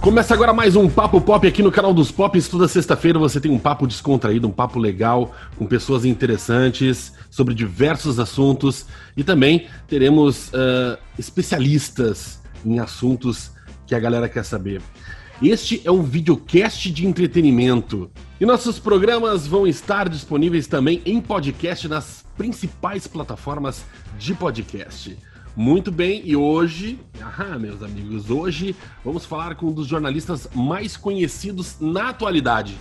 Começa 0.00 0.32
agora 0.32 0.54
mais 0.54 0.76
um 0.76 0.88
Papo 0.88 1.20
Pop 1.20 1.46
aqui 1.46 1.62
no 1.62 1.70
canal 1.70 1.92
dos 1.92 2.10
Pops. 2.10 2.48
Toda 2.48 2.66
sexta-feira 2.66 3.18
você 3.18 3.38
tem 3.38 3.50
um 3.50 3.58
papo 3.58 3.86
descontraído, 3.86 4.48
um 4.48 4.50
papo 4.50 4.78
legal, 4.78 5.34
com 5.58 5.66
pessoas 5.66 6.06
interessantes 6.06 7.12
sobre 7.30 7.54
diversos 7.54 8.18
assuntos 8.18 8.86
e 9.14 9.22
também 9.22 9.66
teremos 9.86 10.48
uh, 10.48 10.96
especialistas 11.18 12.40
em 12.64 12.78
assuntos 12.78 13.50
que 13.86 13.94
a 13.94 14.00
galera 14.00 14.26
quer 14.26 14.42
saber. 14.42 14.80
Este 15.42 15.82
é 15.84 15.90
um 15.90 16.02
videocast 16.02 16.90
de 16.90 17.06
entretenimento 17.06 18.10
e 18.40 18.46
nossos 18.46 18.78
programas 18.78 19.46
vão 19.46 19.66
estar 19.66 20.08
disponíveis 20.08 20.66
também 20.66 21.02
em 21.04 21.20
podcast 21.20 21.86
nas 21.88 22.24
principais 22.38 23.06
plataformas 23.06 23.84
de 24.18 24.32
podcast. 24.32 25.14
Muito 25.56 25.90
bem, 25.90 26.22
e 26.24 26.36
hoje, 26.36 26.98
ah, 27.20 27.58
meus 27.58 27.82
amigos, 27.82 28.30
hoje 28.30 28.74
vamos 29.04 29.24
falar 29.24 29.56
com 29.56 29.66
um 29.66 29.72
dos 29.72 29.86
jornalistas 29.86 30.48
mais 30.54 30.96
conhecidos 30.96 31.76
na 31.80 32.10
atualidade. 32.10 32.78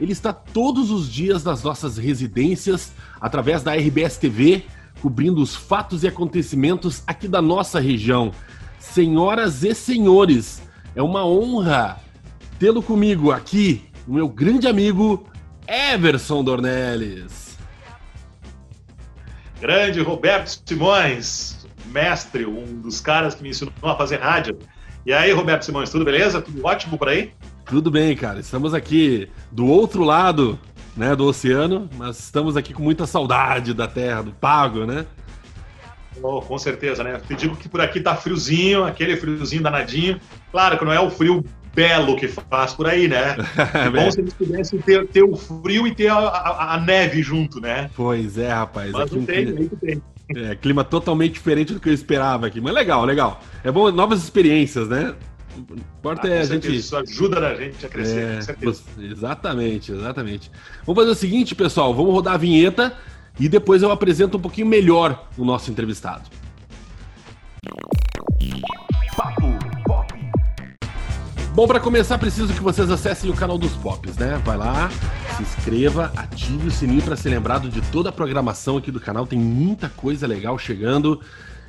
Ele 0.00 0.12
está 0.12 0.32
todos 0.32 0.90
os 0.90 1.10
dias 1.10 1.44
nas 1.44 1.62
nossas 1.62 1.98
residências, 1.98 2.92
através 3.20 3.62
da 3.62 3.74
RBS 3.74 4.16
TV, 4.16 4.64
cobrindo 5.02 5.42
os 5.42 5.54
fatos 5.54 6.02
e 6.02 6.08
acontecimentos 6.08 7.02
aqui 7.06 7.28
da 7.28 7.42
nossa 7.42 7.78
região. 7.78 8.32
Senhoras 8.78 9.62
e 9.62 9.74
senhores, 9.74 10.62
é 10.96 11.02
uma 11.02 11.26
honra 11.26 12.00
tê-lo 12.58 12.82
comigo 12.82 13.30
aqui, 13.30 13.84
o 14.06 14.14
meu 14.14 14.28
grande 14.28 14.66
amigo 14.66 15.26
Everson 15.66 16.42
Dornelles. 16.42 17.58
Grande 19.60 20.00
Roberto 20.00 20.62
Simões, 20.64 21.57
mestre, 21.88 22.46
um 22.46 22.80
dos 22.80 23.00
caras 23.00 23.34
que 23.34 23.42
me 23.42 23.50
ensinou 23.50 23.72
a 23.82 23.96
fazer 23.96 24.16
rádio. 24.16 24.58
E 25.06 25.12
aí, 25.12 25.32
Roberto 25.32 25.64
Simões, 25.64 25.90
tudo 25.90 26.04
beleza? 26.04 26.40
Tudo 26.40 26.64
ótimo 26.64 26.98
por 26.98 27.08
aí? 27.08 27.32
Tudo 27.64 27.90
bem, 27.90 28.14
cara. 28.16 28.40
Estamos 28.40 28.74
aqui 28.74 29.28
do 29.50 29.66
outro 29.66 30.04
lado 30.04 30.58
né, 30.96 31.14
do 31.14 31.24
oceano, 31.24 31.88
mas 31.96 32.18
estamos 32.18 32.56
aqui 32.56 32.74
com 32.74 32.82
muita 32.82 33.06
saudade 33.06 33.72
da 33.72 33.86
terra, 33.86 34.22
do 34.22 34.32
pago, 34.32 34.84
né? 34.84 35.06
Oh, 36.22 36.40
com 36.40 36.58
certeza, 36.58 37.04
né? 37.04 37.20
Te 37.26 37.34
digo 37.34 37.56
que 37.56 37.68
por 37.68 37.80
aqui 37.80 38.00
tá 38.00 38.16
friozinho, 38.16 38.84
aquele 38.84 39.16
friozinho 39.16 39.62
danadinho. 39.62 40.20
Claro 40.50 40.76
que 40.76 40.84
não 40.84 40.92
é 40.92 41.00
o 41.00 41.08
frio 41.08 41.44
belo 41.74 42.16
que 42.16 42.26
faz 42.26 42.74
por 42.74 42.88
aí, 42.88 43.06
né? 43.06 43.36
É 43.74 43.88
bom 43.88 44.10
se 44.10 44.20
eles 44.20 44.34
pudessem 44.34 44.80
ter, 44.80 45.06
ter 45.06 45.22
o 45.22 45.36
frio 45.36 45.86
e 45.86 45.94
ter 45.94 46.08
a, 46.08 46.18
a, 46.18 46.74
a, 46.74 46.80
neve 46.80 47.22
junto, 47.22 47.60
né? 47.60 47.88
Pois 47.94 48.36
é, 48.36 48.50
rapaz. 48.50 48.90
Mas 48.90 49.12
não 49.12 49.24
tem, 49.24 49.46
não 49.46 49.68
tem. 49.68 50.02
É, 50.34 50.54
clima 50.54 50.84
totalmente 50.84 51.32
diferente 51.32 51.72
do 51.72 51.80
que 51.80 51.88
eu 51.88 51.94
esperava 51.94 52.46
aqui. 52.46 52.60
Mas 52.60 52.74
legal, 52.74 53.04
legal. 53.04 53.40
É 53.64 53.72
bom, 53.72 53.90
novas 53.90 54.22
experiências, 54.22 54.88
né? 54.88 55.14
O 55.56 55.74
importa 55.74 56.28
ah, 56.28 56.30
é 56.30 56.40
a 56.40 56.44
gente. 56.44 56.76
Isso 56.76 56.96
ajuda 56.96 57.48
a 57.48 57.54
gente 57.54 57.84
a 57.84 57.88
crescer, 57.88 58.28
é, 58.28 58.34
com 58.36 58.42
certeza. 58.42 58.82
Exatamente, 59.00 59.92
exatamente. 59.92 60.50
Vamos 60.86 61.02
fazer 61.02 61.12
o 61.12 61.14
seguinte, 61.14 61.54
pessoal. 61.54 61.94
Vamos 61.94 62.12
rodar 62.12 62.34
a 62.34 62.38
vinheta 62.38 62.94
e 63.40 63.48
depois 63.48 63.82
eu 63.82 63.90
apresento 63.90 64.36
um 64.36 64.40
pouquinho 64.40 64.66
melhor 64.66 65.28
o 65.36 65.44
nosso 65.44 65.70
entrevistado. 65.70 66.28
Bom, 71.58 71.66
para 71.66 71.80
começar, 71.80 72.16
preciso 72.18 72.54
que 72.54 72.60
vocês 72.60 72.88
acessem 72.88 73.28
o 73.28 73.34
canal 73.34 73.58
dos 73.58 73.72
Pops, 73.72 74.16
né? 74.16 74.40
Vai 74.44 74.56
lá, 74.56 74.88
se 75.36 75.42
inscreva, 75.42 76.12
ative 76.14 76.68
o 76.68 76.70
sininho 76.70 77.02
para 77.02 77.16
ser 77.16 77.30
lembrado 77.30 77.68
de 77.68 77.80
toda 77.90 78.10
a 78.10 78.12
programação 78.12 78.76
aqui 78.76 78.92
do 78.92 79.00
canal. 79.00 79.26
Tem 79.26 79.40
muita 79.40 79.88
coisa 79.88 80.24
legal 80.24 80.56
chegando. 80.56 81.20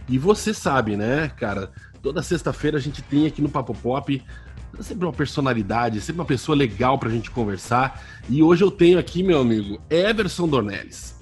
E 0.07 0.19
você 0.19 0.53
sabe, 0.53 0.95
né, 0.95 1.29
cara? 1.29 1.71
Toda 2.03 2.21
sexta-feira 2.21 2.77
a 2.77 2.79
gente 2.79 3.01
tem 3.01 3.25
aqui 3.25 3.41
no 3.41 3.49
Papo 3.49 3.73
Pop 3.73 4.23
sempre 4.79 5.07
uma 5.07 5.11
personalidade, 5.11 5.99
sempre 6.01 6.21
uma 6.21 6.27
pessoa 6.27 6.55
legal 6.55 6.99
pra 6.99 7.09
gente 7.09 7.31
conversar. 7.31 7.99
E 8.29 8.43
hoje 8.43 8.63
eu 8.63 8.69
tenho 8.69 8.99
aqui, 8.99 9.23
meu 9.23 9.41
amigo, 9.41 9.81
Everson 9.89 10.47
Dornelles. 10.47 11.17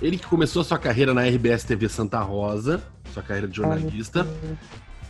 Ele 0.00 0.16
que 0.16 0.26
começou 0.28 0.62
a 0.62 0.64
sua 0.64 0.78
carreira 0.78 1.12
na 1.12 1.22
RBS 1.22 1.64
TV 1.64 1.88
Santa 1.88 2.20
Rosa, 2.20 2.80
sua 3.12 3.24
carreira 3.24 3.48
de 3.48 3.56
jornalista, 3.56 4.24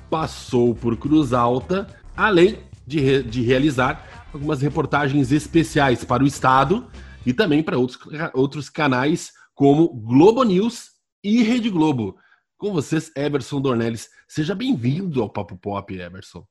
passou 0.09 0.75
por 0.75 0.97
Cruz 0.97 1.34
Alta, 1.34 1.87
além 2.16 2.66
de, 2.88 2.99
re, 3.00 3.22
de 3.22 3.43
realizar 3.43 4.26
algumas 4.32 4.62
reportagens 4.62 5.31
especiais 5.31 6.04
para 6.04 6.25
o 6.25 6.26
Estado 6.26 6.91
e 7.26 7.34
também 7.34 7.62
para 7.62 7.78
outros, 7.78 7.99
outros 8.32 8.71
canais 8.71 9.32
como 9.54 9.93
Globo 9.93 10.43
News 10.43 10.93
e 11.22 11.43
Rede 11.43 11.69
Globo. 11.69 12.16
Com 12.56 12.72
vocês, 12.72 13.12
Everson 13.15 13.60
Dornelles. 13.60 14.09
Seja 14.26 14.54
bem-vindo 14.54 15.22
ao 15.22 15.28
Papo 15.28 15.56
Pop, 15.56 15.94
Everson. 15.94 16.47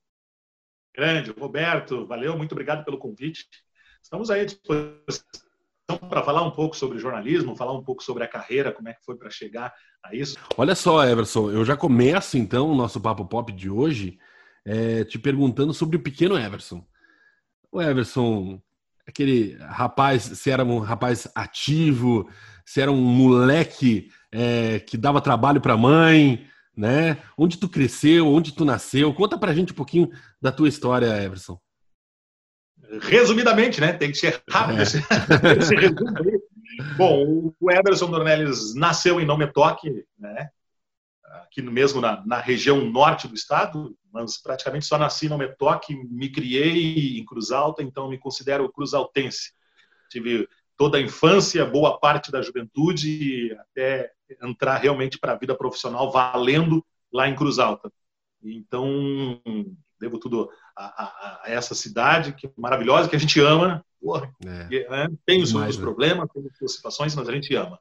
Grande, 0.95 1.31
Roberto, 1.31 2.05
valeu, 2.05 2.37
muito 2.37 2.51
obrigado 2.51 2.85
pelo 2.85 2.97
convite. 2.97 3.45
Estamos 4.01 4.29
aí 4.29 4.41
à 4.41 4.45
disposição 4.45 5.25
para 6.09 6.23
falar 6.23 6.43
um 6.43 6.51
pouco 6.51 6.75
sobre 6.75 6.99
jornalismo, 6.99 7.55
falar 7.55 7.73
um 7.73 7.83
pouco 7.83 8.03
sobre 8.03 8.23
a 8.23 8.27
carreira, 8.27 8.71
como 8.71 8.89
é 8.89 8.93
que 8.93 9.03
foi 9.03 9.15
para 9.15 9.29
chegar 9.29 9.73
a 10.03 10.15
isso. 10.15 10.37
Olha 10.55 10.75
só, 10.75 11.03
Everson, 11.03 11.49
eu 11.51 11.65
já 11.65 11.75
começo 11.75 12.37
então 12.37 12.69
o 12.69 12.75
nosso 12.75 13.01
Papo 13.01 13.25
Pop 13.25 13.51
de 13.51 13.69
hoje 13.69 14.19
é, 14.67 15.05
te 15.05 15.17
perguntando 15.17 15.73
sobre 15.73 15.95
o 15.95 16.01
pequeno 16.01 16.37
Everson. 16.37 16.85
O 17.71 17.81
Everson, 17.81 18.61
aquele 19.07 19.55
rapaz, 19.61 20.23
se 20.23 20.51
era 20.51 20.63
um 20.65 20.79
rapaz 20.79 21.25
ativo, 21.33 22.29
se 22.65 22.81
era 22.81 22.91
um 22.91 23.01
moleque 23.01 24.11
é, 24.29 24.79
que 24.81 24.97
dava 24.97 25.21
trabalho 25.21 25.61
para 25.61 25.73
a 25.73 25.77
mãe, 25.77 26.45
né? 26.75 27.17
Onde 27.37 27.57
tu 27.57 27.69
cresceu, 27.69 28.27
onde 28.27 28.53
tu 28.53 28.65
nasceu? 28.65 29.13
Conta 29.13 29.37
pra 29.37 29.53
gente 29.53 29.71
um 29.71 29.75
pouquinho 29.75 30.11
da 30.41 30.51
tua 30.51 30.67
história, 30.67 31.23
Everson. 31.23 31.57
Resumidamente, 33.03 33.79
né? 33.79 33.93
Tem 33.93 34.11
que 34.11 34.17
ser 34.17 34.41
rápido 34.49 34.81
é. 34.81 34.83
esse. 34.83 34.99
Bom, 36.97 37.53
o 37.57 37.71
Everson 37.71 38.11
Dornelles 38.11 38.75
nasceu 38.75 39.21
em 39.21 39.25
Nometoque, 39.25 40.05
né? 40.19 40.49
aqui 41.57 41.61
mesmo 41.61 42.01
na, 42.01 42.25
na, 42.25 42.39
região 42.39 42.85
norte 42.85 43.27
do 43.27 43.35
estado, 43.35 43.95
mas 44.21 44.37
praticamente 44.37 44.85
só 44.85 44.97
nasci 44.97 45.29
no 45.29 45.37
Metoque, 45.37 45.95
me 46.09 46.29
criei 46.29 47.17
em 47.17 47.25
Cruz 47.25 47.51
Alta, 47.51 47.83
então 47.83 48.09
me 48.09 48.17
considero 48.17 48.71
cruzaltense. 48.71 49.51
Tive 50.09 50.47
toda 50.75 50.97
a 50.97 51.01
infância, 51.01 51.65
boa 51.65 51.99
parte 51.99 52.31
da 52.31 52.41
juventude, 52.41 53.55
até 53.59 54.11
entrar 54.41 54.77
realmente 54.77 55.17
para 55.17 55.33
a 55.33 55.37
vida 55.37 55.55
profissional 55.55 56.11
valendo 56.11 56.85
lá 57.11 57.27
em 57.27 57.35
Cruz 57.35 57.59
Alta. 57.59 57.91
Então, 58.43 59.41
devo 59.99 60.19
tudo 60.19 60.49
a, 60.75 60.85
a, 60.85 61.41
a 61.43 61.51
essa 61.51 61.73
cidade 61.73 62.33
que 62.33 62.47
é 62.47 62.51
maravilhosa, 62.55 63.09
que 63.09 63.15
a 63.15 63.19
gente 63.19 63.39
ama. 63.39 63.83
Porra, 63.99 64.31
é, 64.45 64.89
né? 64.89 65.07
Tem 65.25 65.41
os 65.41 65.49
seus 65.49 65.77
né? 65.77 65.81
problemas, 65.81 66.29
tem 66.31 66.45
as 66.45 66.57
suas 66.57 66.73
situações, 66.73 67.15
mas 67.15 67.27
a 67.27 67.31
gente 67.31 67.55
ama. 67.55 67.79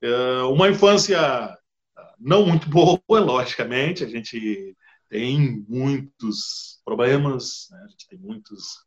É, 0.00 0.42
uma 0.44 0.68
infância 0.68 1.56
não 2.18 2.46
muito 2.46 2.68
boa, 2.68 3.00
logicamente, 3.08 4.04
a 4.04 4.08
gente 4.08 4.76
tem 5.12 5.62
muitos 5.68 6.80
problemas, 6.86 7.68
né? 7.70 7.82
a 7.84 7.88
gente 7.88 8.08
tem 8.08 8.18
muitos 8.18 8.78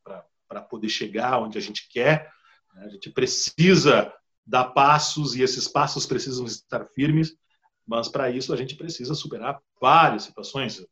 para 0.48 0.60
poder 0.64 0.90
chegar 0.90 1.40
onde 1.40 1.56
a 1.56 1.62
gente 1.62 1.88
quer, 1.88 2.32
né? 2.74 2.86
a 2.86 2.90
gente 2.90 3.12
precisa 3.12 4.12
dar 4.44 4.64
passos 4.66 5.36
e 5.36 5.44
esses 5.44 5.68
passos 5.68 6.08
precisam 6.08 6.48
estar 6.48 6.84
firmes, 6.96 7.38
mas 7.86 8.08
para 8.08 8.32
isso 8.32 8.52
a 8.52 8.58
gente 8.58 8.76
precisa 8.76 9.14
superar 9.14 9.62
várias 9.80 10.24
situações. 10.24 10.84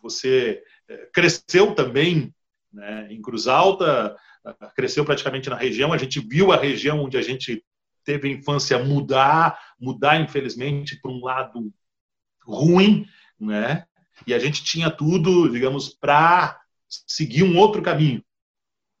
Você 0.00 0.62
é, 0.88 1.10
cresceu 1.12 1.74
também 1.74 2.34
né, 2.72 3.06
em 3.12 3.20
Cruz 3.20 3.46
Alta, 3.46 4.16
cresceu 4.74 5.04
praticamente 5.04 5.50
na 5.50 5.56
região, 5.56 5.92
a 5.92 5.98
gente 5.98 6.20
viu 6.20 6.52
a 6.52 6.56
região 6.56 7.04
onde 7.04 7.18
a 7.18 7.22
gente 7.22 7.62
teve 8.02 8.28
a 8.28 8.32
infância 8.32 8.82
mudar, 8.82 9.60
mudar 9.78 10.18
infelizmente 10.18 10.98
para 11.02 11.10
um 11.10 11.22
lado 11.22 11.70
ruim, 12.46 13.06
né? 13.38 13.86
E 14.26 14.34
a 14.34 14.38
gente 14.38 14.62
tinha 14.62 14.90
tudo, 14.90 15.48
digamos, 15.50 15.88
para 15.88 16.60
seguir 17.06 17.42
um 17.42 17.56
outro 17.58 17.82
caminho. 17.82 18.22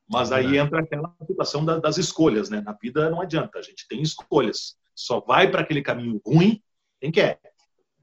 Mas 0.08 0.32
aí 0.32 0.58
entra 0.58 0.80
aquela 0.80 1.14
situação 1.24 1.64
das 1.64 1.96
escolhas, 1.96 2.50
né? 2.50 2.60
Na 2.60 2.72
vida 2.72 3.08
não 3.10 3.20
adianta, 3.20 3.58
a 3.58 3.62
gente 3.62 3.86
tem 3.88 4.02
escolhas. 4.02 4.76
Só 4.94 5.20
vai 5.20 5.48
para 5.48 5.60
aquele 5.60 5.82
caminho 5.82 6.20
ruim 6.26 6.60
quem 7.00 7.12
quer. 7.12 7.40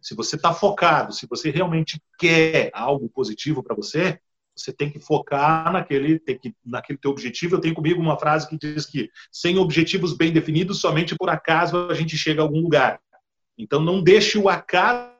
Se 0.01 0.15
você 0.15 0.37
está 0.37 0.53
focado, 0.53 1.13
se 1.13 1.27
você 1.27 1.49
realmente 1.49 2.01
quer 2.17 2.71
algo 2.73 3.09
positivo 3.09 3.61
para 3.61 3.75
você, 3.75 4.19
você 4.55 4.71
tem 4.71 4.89
que 4.89 4.99
focar 4.99 5.71
naquele, 5.71 6.17
tem 6.17 6.37
que, 6.39 6.55
naquele 6.65 6.97
teu 6.97 7.11
objetivo. 7.11 7.55
Eu 7.55 7.61
tenho 7.61 7.75
comigo 7.75 8.01
uma 8.01 8.17
frase 8.17 8.47
que 8.47 8.57
diz 8.57 8.85
que 8.85 9.09
sem 9.31 9.57
objetivos 9.57 10.13
bem 10.15 10.31
definidos, 10.31 10.79
somente 10.79 11.15
por 11.15 11.29
acaso 11.29 11.89
a 11.89 11.93
gente 11.93 12.17
chega 12.17 12.41
a 12.41 12.45
algum 12.45 12.61
lugar. 12.61 12.99
Então 13.57 13.81
não 13.81 14.01
deixe 14.01 14.37
o 14.37 14.47
acaso 14.47 15.13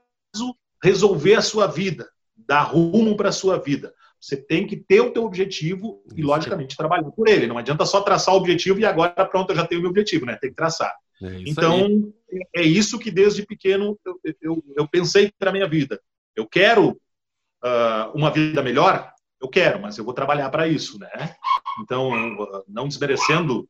resolver 0.84 1.36
a 1.36 1.42
sua 1.42 1.68
vida, 1.68 2.10
dar 2.36 2.64
rumo 2.64 3.16
para 3.16 3.30
a 3.30 3.34
sua 3.34 3.58
vida. 3.58 3.94
Você 4.20 4.36
tem 4.36 4.66
que 4.66 4.76
ter 4.76 5.02
o 5.02 5.12
teu 5.12 5.24
objetivo 5.26 6.04
e, 6.16 6.24
logicamente, 6.24 6.76
trabalhar 6.76 7.12
por 7.12 7.28
ele. 7.28 7.48
Não 7.48 7.58
adianta 7.58 7.86
só 7.86 8.02
traçar 8.02 8.34
o 8.34 8.38
objetivo 8.38 8.80
e 8.80 8.86
agora, 8.86 9.14
pronto, 9.26 9.52
eu 9.52 9.56
já 9.56 9.66
tenho 9.66 9.80
o 9.80 9.82
meu 9.84 9.92
objetivo, 9.92 10.26
né? 10.26 10.38
Tem 10.42 10.50
que 10.50 10.56
traçar. 10.56 10.94
É 11.22 11.42
então, 11.46 11.86
aí. 12.32 12.42
é 12.56 12.62
isso 12.62 13.00
que 13.00 13.12
desde 13.12 13.46
pequeno 13.46 13.98
eu, 14.06 14.20
eu, 14.42 14.64
eu 14.76 14.88
pensei 14.88 15.32
para 15.38 15.50
a 15.50 15.54
minha 15.54 15.68
vida. 15.68 16.00
Eu 16.36 16.48
quero 16.48 17.00
uh, 17.64 18.12
uma 18.16 18.32
vida 18.32 18.62
melhor, 18.62 19.12
eu 19.42 19.48
quero, 19.48 19.80
mas 19.80 19.98
eu 19.98 20.04
vou 20.04 20.14
trabalhar 20.14 20.50
para 20.50 20.68
isso, 20.68 21.00
né? 21.00 21.10
Então, 21.82 22.12
não 22.68 22.88
desmerecendo 22.88 23.70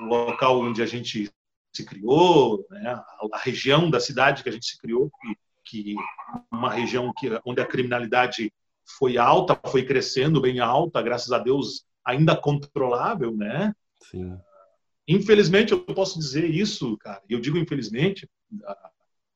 o 0.00 0.04
local 0.04 0.60
onde 0.60 0.82
a 0.82 0.86
gente 0.86 1.30
se 1.72 1.84
criou, 1.84 2.66
né? 2.70 3.00
a 3.32 3.38
região 3.38 3.90
da 3.90 4.00
cidade 4.00 4.42
que 4.42 4.48
a 4.48 4.52
gente 4.52 4.66
se 4.66 4.78
criou, 4.78 5.10
que, 5.10 5.36
que 5.68 5.94
uma 6.50 6.70
região 6.70 7.12
que, 7.16 7.28
onde 7.44 7.60
a 7.60 7.66
criminalidade 7.66 8.52
foi 8.98 9.18
alta, 9.18 9.58
foi 9.68 9.84
crescendo 9.84 10.40
bem 10.40 10.60
alta, 10.60 11.02
graças 11.02 11.30
a 11.32 11.38
Deus 11.38 11.84
ainda 12.04 12.36
controlável, 12.36 13.36
né? 13.36 13.74
Sim. 14.10 14.38
Infelizmente 15.06 15.72
eu 15.72 15.80
posso 15.80 16.18
dizer 16.18 16.48
isso, 16.48 16.96
cara. 16.98 17.22
Eu 17.28 17.40
digo 17.40 17.58
infelizmente, 17.58 18.28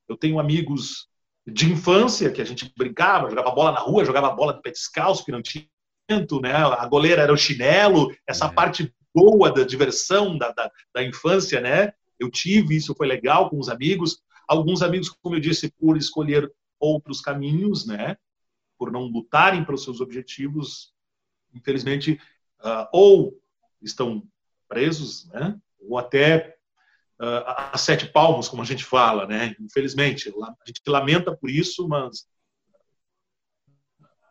eu 0.07 0.17
tenho 0.17 0.39
amigos 0.39 1.07
de 1.45 1.71
infância 1.71 2.31
que 2.31 2.41
a 2.41 2.45
gente 2.45 2.71
brincava, 2.75 3.29
jogava 3.29 3.51
bola 3.51 3.71
na 3.71 3.79
rua, 3.79 4.05
jogava 4.05 4.31
bola 4.31 4.53
de 4.53 4.61
pé 4.61 4.71
descalço, 4.71 5.25
que 5.25 5.31
não 5.31 5.41
tinha 5.41 5.67
né? 6.41 6.53
A 6.53 6.85
goleira 6.85 7.21
era 7.21 7.33
o 7.33 7.37
chinelo, 7.37 8.13
essa 8.27 8.45
é. 8.45 8.51
parte 8.51 8.93
boa 9.13 9.51
da 9.51 9.63
diversão 9.63 10.37
da, 10.37 10.51
da, 10.51 10.69
da 10.93 11.03
infância, 11.03 11.61
né? 11.61 11.93
Eu 12.19 12.29
tive 12.29 12.75
isso, 12.75 12.95
foi 12.95 13.07
legal 13.07 13.49
com 13.49 13.57
os 13.57 13.69
amigos. 13.69 14.17
Alguns 14.47 14.81
amigos, 14.81 15.09
como 15.09 15.35
eu 15.35 15.39
disse, 15.39 15.71
por 15.71 15.97
escolher 15.97 16.51
outros 16.79 17.21
caminhos, 17.21 17.85
né? 17.85 18.17
Por 18.77 18.91
não 18.91 19.03
lutarem 19.03 19.63
pelos 19.63 19.83
seus 19.83 20.01
objetivos, 20.01 20.93
infelizmente, 21.53 22.19
uh, 22.61 22.87
ou 22.91 23.41
estão 23.81 24.23
presos, 24.67 25.27
né? 25.29 25.59
Ou 25.79 25.97
até 25.97 26.57
uh, 27.19 27.43
a 27.71 27.77
sete 27.77 28.07
palmos, 28.07 28.47
como 28.47 28.61
a 28.61 28.65
gente 28.65 28.83
fala, 28.83 29.25
né? 29.25 29.55
Infelizmente, 29.59 30.29
a 30.29 30.67
gente 30.67 30.81
lamenta 30.87 31.35
por 31.35 31.49
isso, 31.49 31.87
mas 31.87 32.27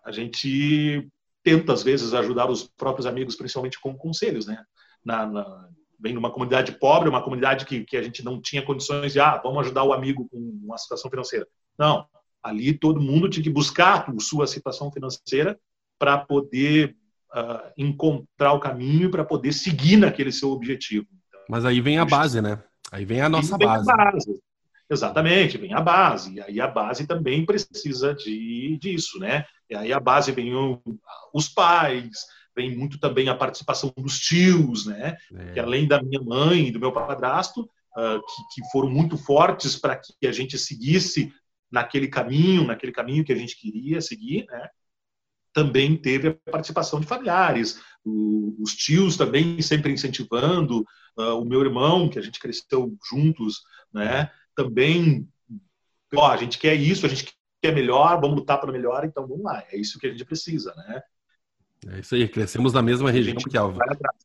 a 0.04 0.10
gente 0.10 1.10
tenta 1.42 1.72
às 1.72 1.82
vezes 1.82 2.14
ajudar 2.14 2.50
os 2.50 2.64
próprios 2.64 3.06
amigos, 3.06 3.36
principalmente 3.36 3.80
com 3.80 3.96
conselhos, 3.96 4.46
né? 4.46 4.64
Na, 5.04 5.26
na, 5.26 5.68
vem 6.02 6.12
numa 6.12 6.30
comunidade 6.30 6.72
pobre, 6.72 7.08
uma 7.08 7.22
comunidade 7.22 7.64
que, 7.64 7.84
que 7.84 7.96
a 7.96 8.02
gente 8.02 8.24
não 8.24 8.40
tinha 8.40 8.62
condições 8.62 9.12
de, 9.12 9.20
ah, 9.20 9.40
vamos 9.42 9.60
ajudar 9.60 9.84
o 9.84 9.92
amigo 9.92 10.28
com 10.28 10.38
uma 10.38 10.76
situação 10.76 11.08
financeira. 11.08 11.46
Não, 11.78 12.04
ali 12.42 12.72
todo 12.72 13.00
mundo 13.00 13.28
tinha 13.28 13.42
que 13.42 13.50
buscar 13.50 14.10
a 14.10 14.20
sua 14.20 14.46
situação 14.46 14.90
financeira 14.90 15.58
para 15.98 16.18
poder 16.18 16.96
uh, 17.32 17.70
encontrar 17.78 18.52
o 18.52 18.60
caminho 18.60 19.10
para 19.10 19.24
poder 19.24 19.52
seguir 19.52 19.96
naquele 19.96 20.32
seu 20.32 20.50
objetivo. 20.50 21.06
Então, 21.28 21.40
Mas 21.48 21.64
aí 21.64 21.80
vem 21.80 21.98
a 21.98 22.04
base, 22.04 22.42
né? 22.42 22.62
Aí 22.90 23.04
vem 23.04 23.20
a 23.20 23.28
nossa 23.28 23.56
vem 23.56 23.66
base. 23.66 23.90
A 23.90 23.96
base. 23.96 24.42
Exatamente, 24.90 25.56
vem 25.56 25.72
a 25.72 25.80
base. 25.80 26.34
E 26.34 26.40
aí 26.40 26.60
a 26.60 26.66
base 26.66 27.06
também 27.06 27.46
precisa 27.46 28.12
de, 28.12 28.76
disso, 28.80 29.18
né? 29.18 29.46
E 29.70 29.74
aí 29.74 29.92
a 29.92 30.00
base 30.00 30.32
vem 30.32 30.54
o, 30.54 30.82
os 31.32 31.48
pais, 31.48 32.26
vem 32.54 32.76
muito 32.76 32.98
também 32.98 33.28
a 33.28 33.34
participação 33.34 33.92
dos 33.96 34.18
tios, 34.18 34.86
né? 34.86 35.16
É. 35.34 35.52
Que 35.52 35.60
além 35.60 35.86
da 35.86 36.02
minha 36.02 36.20
mãe 36.20 36.68
e 36.68 36.70
do 36.70 36.80
meu 36.80 36.92
padrasto, 36.92 37.62
uh, 37.62 38.20
que, 38.20 38.62
que 38.62 38.70
foram 38.70 38.90
muito 38.90 39.16
fortes 39.16 39.76
para 39.76 39.96
que 39.96 40.26
a 40.26 40.32
gente 40.32 40.58
seguisse 40.58 41.32
naquele 41.70 42.08
caminho, 42.08 42.66
naquele 42.66 42.92
caminho 42.92 43.24
que 43.24 43.32
a 43.32 43.36
gente 43.36 43.58
queria 43.58 44.00
seguir, 44.00 44.44
né? 44.46 44.68
Também 45.54 45.96
teve 45.96 46.28
a 46.28 46.50
participação 46.50 47.00
de 47.00 47.06
familiares, 47.06 47.80
o, 48.04 48.56
os 48.60 48.74
tios 48.74 49.16
também 49.16 49.60
sempre 49.62 49.92
incentivando, 49.92 50.84
uh, 51.16 51.38
o 51.40 51.44
meu 51.44 51.62
irmão, 51.62 52.08
que 52.08 52.18
a 52.18 52.22
gente 52.22 52.38
cresceu 52.38 52.94
juntos, 53.08 53.62
né? 53.92 54.30
Também, 54.54 55.28
ó, 56.14 56.30
a 56.30 56.36
gente 56.36 56.58
quer 56.58 56.74
isso, 56.74 57.06
a 57.06 57.08
gente 57.08 57.32
quer 57.62 57.74
melhor, 57.74 58.20
vamos 58.20 58.36
lutar 58.36 58.60
para 58.60 58.72
melhor, 58.72 59.04
então 59.04 59.26
vamos 59.26 59.44
lá, 59.44 59.64
é 59.70 59.76
isso 59.76 59.98
que 59.98 60.06
a 60.06 60.10
gente 60.10 60.24
precisa, 60.24 60.74
né? 60.74 61.02
É 61.88 61.98
isso 62.00 62.14
aí, 62.14 62.28
crescemos 62.28 62.72
na 62.72 62.80
mesma 62.80 63.10
região, 63.10 63.34
porque 63.34 63.58
a, 63.58 63.72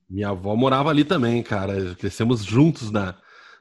minha 0.09 0.29
avó 0.29 0.55
morava 0.55 0.89
ali 0.89 1.03
também, 1.03 1.41
cara. 1.41 1.95
Crescemos 1.95 2.43
juntos 2.43 2.91
na, 2.91 3.15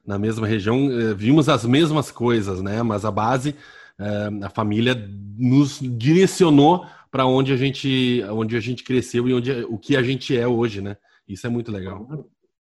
na 0.07 0.19
mesma 0.19 0.47
região, 0.47 0.91
eh, 0.91 1.15
vimos 1.15 1.49
as 1.49 1.65
mesmas 1.65 2.11
coisas, 2.11 2.63
né? 2.63 2.83
Mas 2.83 3.05
a 3.05 3.11
base, 3.11 3.57
eh, 3.99 4.31
a 4.43 4.51
família 4.51 4.95
nos 5.39 5.81
direcionou 5.81 6.87
para 7.11 7.25
onde 7.25 7.53
a 7.53 7.57
gente, 7.57 8.23
onde 8.31 8.57
a 8.57 8.61
gente 8.61 8.85
cresceu 8.85 9.27
e 9.29 9.35
onde 9.35 9.51
o 9.69 9.79
que 9.79 9.97
a 9.97 10.03
gente 10.03 10.37
é 10.37 10.47
hoje, 10.47 10.83
né? 10.83 10.97
Isso 11.27 11.47
é 11.47 11.51
muito 11.51 11.73
legal. 11.73 12.07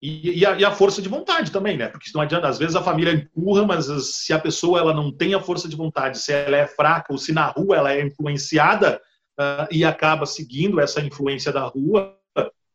E, 0.01 0.39
e, 0.39 0.45
a, 0.45 0.57
e, 0.57 0.63
a, 0.63 0.71
força 0.71 1.01
de 1.01 1.09
vontade 1.09 1.51
também, 1.51 1.75
né? 1.75 1.88
Porque 1.88 2.09
não 2.13 2.21
adianta, 2.21 2.47
às 2.47 2.57
vezes 2.57 2.75
a 2.75 2.83
família 2.83 3.12
empurra, 3.12 3.65
mas 3.65 3.88
se 4.15 4.31
a 4.31 4.39
pessoa 4.39 4.79
ela 4.79 4.94
não 4.94 5.12
tem 5.12 5.33
a 5.33 5.41
força 5.41 5.68
de 5.68 5.75
vontade, 5.75 6.19
se 6.19 6.31
ela 6.31 6.56
é 6.56 6.68
fraca 6.68 7.12
ou 7.12 7.18
se 7.18 7.33
na 7.33 7.47
rua 7.47 7.75
ela 7.75 7.91
é 7.91 8.06
influenciada, 8.06 9.01
uh, 9.38 9.68
e 9.72 9.84
acaba 9.84 10.25
seguindo 10.25 10.80
essa 10.80 11.01
influência 11.01 11.51
da 11.51 11.63
rua 11.63 12.18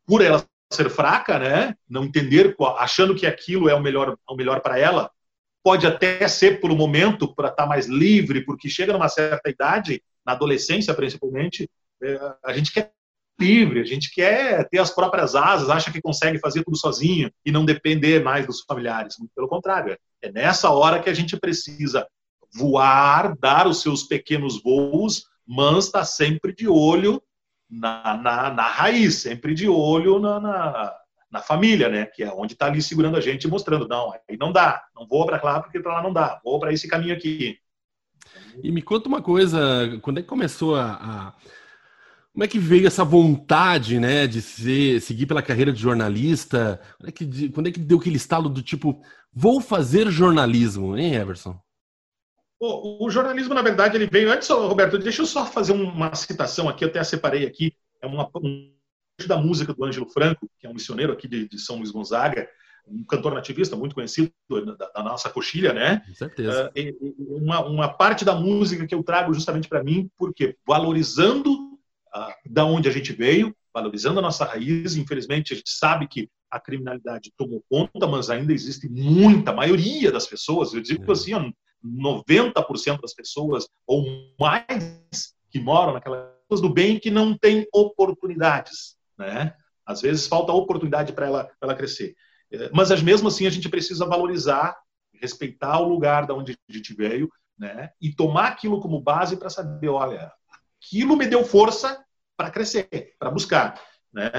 por 0.07 0.23
ela 0.23 0.45
ser 0.73 0.91
fraca, 0.91 1.39
né? 1.39 1.75
Não 1.89 2.05
entender, 2.05 2.57
achando 2.79 3.15
que 3.15 3.27
aquilo 3.27 3.69
é 3.69 3.75
o 3.75 3.81
melhor, 3.81 4.17
o 4.29 4.35
melhor 4.35 4.61
para 4.61 4.79
ela. 4.79 5.11
Pode 5.63 5.87
até 5.87 6.27
ser 6.27 6.61
por 6.61 6.73
um 6.73 6.77
momento 6.77 7.33
para 7.35 7.49
estar 7.49 7.65
tá 7.65 7.69
mais 7.69 7.87
livre, 7.87 8.45
porque 8.45 8.69
chega 8.69 8.93
numa 8.93 9.09
certa 9.09 9.49
idade, 9.49 10.03
na 10.25 10.33
adolescência 10.33 10.95
principalmente, 10.95 11.69
é, 12.03 12.35
a 12.45 12.53
gente 12.53 12.73
quer 12.73 12.93
livre, 13.39 13.81
a 13.81 13.85
gente 13.85 14.13
quer 14.13 14.69
ter 14.69 14.79
as 14.79 14.91
próprias 14.91 15.35
asas, 15.35 15.71
acha 15.71 15.91
que 15.91 16.01
consegue 16.01 16.39
fazer 16.39 16.63
tudo 16.65 16.77
sozinho 16.77 17.31
e 17.45 17.51
não 17.51 17.65
depender 17.65 18.23
mais 18.23 18.47
dos 18.47 18.63
familiares. 18.63 19.17
Pelo 19.35 19.49
contrário, 19.49 19.97
é 20.21 20.31
nessa 20.31 20.71
hora 20.71 21.01
que 21.01 21.11
a 21.11 21.15
gente 21.15 21.37
precisa 21.37 22.07
voar, 22.55 23.37
dar 23.39 23.67
os 23.67 23.81
seus 23.81 24.03
pequenos 24.03 24.63
voos 24.63 25.25
mas 25.55 25.85
está 25.85 26.03
sempre 26.03 26.55
de 26.55 26.67
olho 26.67 27.23
na, 27.69 28.17
na, 28.17 28.51
na, 28.51 28.63
raiz, 28.63 29.17
sempre 29.17 29.55
de 29.55 29.69
olho 29.69 30.19
na, 30.19 30.41
na, 30.41 30.95
na 31.31 31.43
família, 31.43 31.91
né? 31.91 32.07
Que 32.07 32.23
é 32.23 32.33
onde 32.33 32.55
está 32.55 32.67
ali 32.67 32.81
segurando 32.81 33.19
a 33.19 33.21
gente 33.21 33.45
e 33.45 33.51
mostrando, 33.51 33.87
não, 33.87 34.13
aí 34.13 34.37
não 34.39 34.51
dá, 34.51 34.83
não 34.97 35.07
vou 35.07 35.27
para 35.27 35.43
lá 35.43 35.61
porque 35.61 35.79
para 35.79 35.97
lá 35.97 36.03
não 36.03 36.11
dá, 36.11 36.41
vou 36.43 36.59
para 36.59 36.73
esse 36.73 36.89
caminho 36.89 37.15
aqui. 37.15 37.59
E 38.63 38.73
me 38.73 38.81
conta 38.81 39.09
uma 39.09 39.21
coisa, 39.21 39.99
quando 40.01 40.21
é 40.21 40.23
que 40.23 40.29
começou 40.29 40.75
a, 40.75 40.93
a... 40.93 41.35
Como 42.33 42.45
é 42.45 42.49
que 42.49 42.59
veio 42.59 42.87
essa 42.87 43.05
vontade, 43.05 44.01
né, 44.01 44.27
de 44.27 44.41
ser, 44.41 45.03
seguir 45.03 45.27
pela 45.27 45.43
carreira 45.43 45.71
de 45.71 45.83
jornalista? 45.83 46.81
Quando 46.99 47.09
é, 47.11 47.13
que, 47.13 47.49
quando 47.51 47.67
é 47.67 47.73
que 47.73 47.79
deu 47.79 47.99
aquele 47.99 48.17
estalo 48.17 48.49
do 48.49 48.63
tipo, 48.63 49.03
vou 49.31 49.61
fazer 49.61 50.11
jornalismo, 50.11 50.97
hein, 50.97 51.15
Everson? 51.15 51.61
O, 52.65 53.07
o, 53.07 53.11
jornalismo, 53.11 53.55
na 53.55 53.61
verdade, 53.61 53.97
ele 53.97 54.07
veio 54.07 54.31
antes, 54.31 54.49
Roberto, 54.49 54.97
deixa 54.97 55.21
eu 55.21 55.27
só 55.27 55.45
fazer 55.45 55.73
uma 55.73 56.15
citação 56.15 56.69
aqui, 56.69 56.85
eu 56.85 56.89
até 56.89 57.03
separei 57.03 57.45
aqui, 57.45 57.75
é 58.01 58.07
uma, 58.07 58.31
um 58.37 58.73
da 59.27 59.37
música 59.37 59.75
do 59.75 59.85
Ângelo 59.85 60.09
Franco, 60.09 60.49
que 60.61 60.69
é 60.69 60.71
um 60.71 60.75
missioneiro 60.75 61.13
aqui 61.13 61.27
de, 61.27 61.49
de 61.49 61.59
São 61.59 61.79
Luís 61.79 61.91
Gonzaga, 61.91 62.49
um 62.87 63.03
cantor 63.03 63.35
nativista 63.35 63.75
muito 63.75 63.97
conhecido 63.97 64.31
da, 64.79 64.91
da 64.95 65.03
nossa 65.03 65.29
coxilha, 65.29 65.73
né? 65.73 66.05
Com 66.07 66.15
certeza. 66.15 66.71
Uh, 66.79 67.43
uma, 67.43 67.67
uma 67.67 67.89
parte 67.89 68.25
da 68.25 68.37
música 68.37 68.87
que 68.87 68.95
eu 68.95 69.03
trago 69.03 69.35
justamente 69.35 69.69
para 69.69 69.83
mim, 69.83 70.09
porque 70.17 70.57
valorizando 70.65 71.53
uh, 71.53 72.33
da 72.49 72.65
onde 72.65 72.89
a 72.89 72.93
gente 72.93 73.13
veio, 73.13 73.53
valorizando 73.75 74.21
a 74.21 74.23
nossa 74.23 74.45
raiz, 74.45 74.95
infelizmente 74.95 75.53
a 75.53 75.57
gente 75.57 75.71
sabe 75.71 76.07
que 76.07 76.31
a 76.49 76.61
criminalidade 76.61 77.33
tomou 77.37 77.61
conta, 77.69 78.07
mas 78.07 78.31
ainda 78.31 78.53
existe 78.53 78.89
muita, 78.89 79.53
maioria 79.53 80.13
das 80.13 80.29
pessoas, 80.29 80.73
eu 80.73 80.81
digo 80.81 81.11
é. 81.11 81.13
assim, 81.13 81.35
90% 81.85 83.01
das 83.01 83.15
pessoas 83.15 83.67
ou 83.87 84.05
mais 84.39 85.35
que 85.51 85.61
moram 85.61 85.93
naquelas 85.93 86.33
do 86.61 86.69
bem 86.69 86.99
que 86.99 87.11
não 87.11 87.37
tem 87.37 87.67
oportunidades, 87.73 88.97
né? 89.17 89.55
Às 89.87 90.03
vezes 90.03 90.27
falta 90.27 90.53
oportunidade 90.53 91.13
para 91.13 91.27
ela, 91.27 91.51
ela 91.61 91.75
crescer. 91.75 92.15
É, 92.51 92.71
mas 92.73 92.91
mesmo 93.03 93.29
assim 93.29 93.47
a 93.47 93.51
gente 93.51 93.69
precisa 93.69 94.07
valorizar, 94.07 94.77
respeitar 95.15 95.81
o 95.81 95.89
lugar 95.89 96.27
da 96.27 96.35
onde 96.35 96.53
a 96.53 96.73
gente 96.73 96.95
veio, 96.95 97.31
né? 97.59 97.91
E 98.01 98.15
tomar 98.15 98.49
aquilo 98.49 98.81
como 98.81 99.01
base 99.01 99.37
para 99.37 99.51
saber, 99.51 99.89
olha, 99.89 100.31
aquilo 100.79 101.17
me 101.17 101.27
deu 101.27 101.45
força 101.45 102.05
para 102.37 102.51
crescer, 102.51 103.15
para 103.19 103.31
buscar, 103.31 103.81
né? 104.13 104.31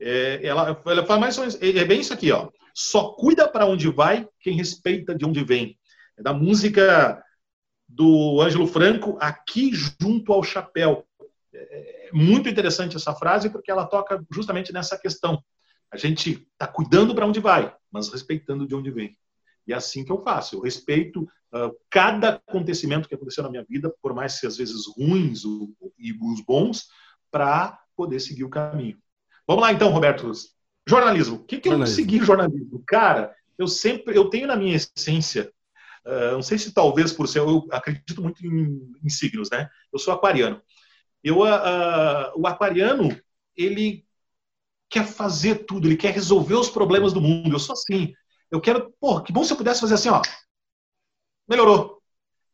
É, 0.00 0.44
ela, 0.44 0.82
ela 0.84 1.06
fala 1.06 1.20
mais 1.20 1.38
é, 1.38 1.78
é 1.78 1.84
bem 1.84 2.00
isso 2.00 2.12
aqui, 2.12 2.32
ó. 2.32 2.48
Só 2.74 3.12
cuida 3.12 3.46
para 3.46 3.66
onde 3.66 3.88
vai 3.88 4.26
quem 4.40 4.56
respeita 4.56 5.14
de 5.14 5.24
onde 5.24 5.44
vem 5.44 5.78
é 6.16 6.22
da 6.22 6.32
música 6.32 7.22
do 7.88 8.40
Ângelo 8.40 8.66
Franco, 8.66 9.16
Aqui 9.20 9.70
Junto 9.72 10.32
ao 10.32 10.42
Chapéu. 10.42 11.06
É 11.52 12.10
muito 12.12 12.48
interessante 12.48 12.96
essa 12.96 13.14
frase 13.14 13.50
porque 13.50 13.70
ela 13.70 13.86
toca 13.86 14.24
justamente 14.30 14.72
nessa 14.72 14.98
questão. 14.98 15.42
A 15.90 15.96
gente 15.96 16.48
está 16.52 16.66
cuidando 16.66 17.14
para 17.14 17.26
onde 17.26 17.40
vai, 17.40 17.74
mas 17.90 18.08
respeitando 18.08 18.66
de 18.66 18.74
onde 18.74 18.90
vem. 18.90 19.16
E 19.66 19.72
é 19.72 19.76
assim 19.76 20.04
que 20.04 20.10
eu 20.10 20.22
faço. 20.22 20.56
Eu 20.56 20.60
respeito 20.60 21.22
uh, 21.22 21.76
cada 21.90 22.40
acontecimento 22.48 23.08
que 23.08 23.14
aconteceu 23.14 23.44
na 23.44 23.50
minha 23.50 23.64
vida, 23.68 23.94
por 24.00 24.14
mais 24.14 24.40
que 24.40 24.46
às 24.46 24.56
vezes 24.56 24.86
ruins 24.96 25.44
o, 25.44 25.72
e 25.98 26.12
os 26.12 26.40
bons, 26.40 26.88
para 27.30 27.78
poder 27.94 28.20
seguir 28.20 28.44
o 28.44 28.50
caminho. 28.50 28.98
Vamos 29.46 29.62
lá 29.62 29.72
então, 29.72 29.90
Roberto. 29.90 30.30
Jornalismo. 30.86 31.36
O 31.36 31.44
que, 31.44 31.60
que 31.60 31.68
eu 31.68 31.86
segui 31.86 32.18
jornalismo? 32.18 32.82
Cara, 32.86 33.34
eu 33.58 33.68
sempre, 33.68 34.16
eu 34.16 34.28
tenho 34.28 34.46
na 34.46 34.56
minha 34.56 34.76
essência 34.76 35.52
Uh, 36.04 36.32
não 36.32 36.42
sei 36.42 36.58
se 36.58 36.72
talvez 36.72 37.12
por 37.12 37.28
ser, 37.28 37.38
eu 37.38 37.66
acredito 37.70 38.20
muito 38.22 38.44
em, 38.44 38.92
em, 39.02 39.08
signos, 39.08 39.50
né? 39.50 39.68
Eu 39.92 39.98
sou 39.98 40.12
aquariano. 40.12 40.60
Eu, 41.22 41.42
uh, 41.42 42.32
o 42.36 42.46
aquariano, 42.46 43.16
ele 43.56 44.04
quer 44.90 45.06
fazer 45.06 45.64
tudo, 45.64 45.86
ele 45.86 45.96
quer 45.96 46.12
resolver 46.12 46.54
os 46.54 46.68
problemas 46.68 47.12
do 47.12 47.20
mundo. 47.20 47.54
Eu 47.54 47.58
sou 47.58 47.72
assim. 47.72 48.12
Eu 48.50 48.60
quero, 48.60 48.92
pô, 49.00 49.20
que 49.22 49.32
bom 49.32 49.44
se 49.44 49.52
eu 49.52 49.56
pudesse 49.56 49.80
fazer 49.80 49.94
assim, 49.94 50.10
ó. 50.10 50.20
Melhorou. 51.48 52.02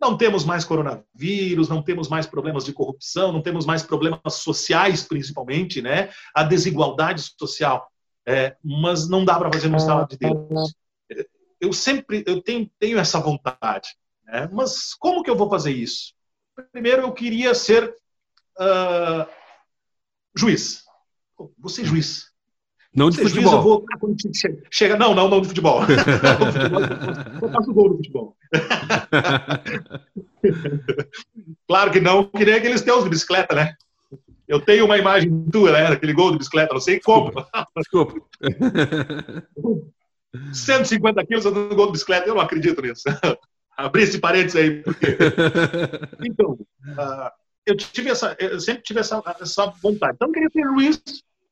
Não 0.00 0.16
temos 0.16 0.44
mais 0.44 0.64
coronavírus, 0.64 1.68
não 1.68 1.82
temos 1.82 2.08
mais 2.08 2.24
problemas 2.26 2.64
de 2.64 2.72
corrupção, 2.72 3.32
não 3.32 3.42
temos 3.42 3.66
mais 3.66 3.82
problemas 3.82 4.34
sociais, 4.34 5.02
principalmente, 5.02 5.82
né? 5.82 6.10
A 6.34 6.44
desigualdade 6.44 7.22
social. 7.36 7.90
É, 8.24 8.56
mas 8.62 9.08
não 9.08 9.24
dá 9.24 9.38
para 9.38 9.50
fazer 9.52 9.68
no 9.68 9.78
estado 9.78 10.06
de 10.06 10.18
Deus. 10.18 10.74
Eu 11.60 11.72
sempre 11.72 12.22
eu 12.26 12.42
tenho, 12.42 12.70
tenho 12.78 12.98
essa 12.98 13.18
vontade. 13.18 13.88
Né? 14.24 14.48
Mas 14.52 14.94
como 14.94 15.22
que 15.22 15.30
eu 15.30 15.36
vou 15.36 15.48
fazer 15.48 15.72
isso? 15.72 16.12
Primeiro, 16.72 17.02
eu 17.02 17.12
queria 17.12 17.54
ser 17.54 17.94
uh, 18.58 19.26
juiz. 20.36 20.82
Vou 21.58 21.70
ser 21.70 21.84
juiz. 21.84 22.28
Não 22.94 23.10
de 23.10 23.18
futebol. 23.18 23.42
Juiz, 23.42 23.52
eu 23.52 23.62
vou, 23.62 23.84
chega, 24.70 24.96
não, 24.96 25.14
não, 25.14 25.28
não 25.28 25.40
de 25.40 25.48
futebol. 25.48 25.80
eu 27.42 27.50
faço 27.50 27.72
gol 27.72 27.90
no 27.90 27.96
futebol. 27.96 28.36
claro 31.68 31.92
que 31.92 32.00
não, 32.00 32.24
que 32.24 32.44
nem 32.44 32.54
aqueles 32.54 32.82
teus 32.82 33.04
de 33.04 33.10
bicicleta, 33.10 33.54
né? 33.54 33.76
Eu 34.48 34.60
tenho 34.60 34.86
uma 34.86 34.96
imagem 34.96 35.44
tua, 35.50 35.72
né? 35.72 35.90
Daquele 35.90 36.14
gol 36.14 36.32
de 36.32 36.38
bicicleta, 36.38 36.72
não 36.72 36.80
sei 36.80 36.98
como. 37.00 37.30
Desculpa. 37.76 38.14
150 40.52 41.24
quilos 41.26 41.46
andando 41.46 41.74
gol 41.74 41.86
de 41.86 41.92
bicicleta, 41.92 42.28
eu 42.28 42.34
não 42.34 42.42
acredito 42.42 42.82
nisso. 42.82 43.02
Abri 43.76 44.02
esse 44.02 44.18
parênteses 44.18 44.56
aí. 44.56 44.82
Porque... 44.82 45.16
Então, 46.24 46.52
uh, 46.52 47.30
eu 47.64 47.76
tive 47.76 48.10
essa, 48.10 48.36
eu 48.38 48.58
sempre 48.60 48.82
tive 48.82 49.00
essa, 49.00 49.22
essa 49.40 49.66
vontade. 49.82 50.14
Então, 50.16 50.28
eu 50.28 50.32
queria 50.32 50.50
ser 50.50 50.62
juiz. 50.62 51.02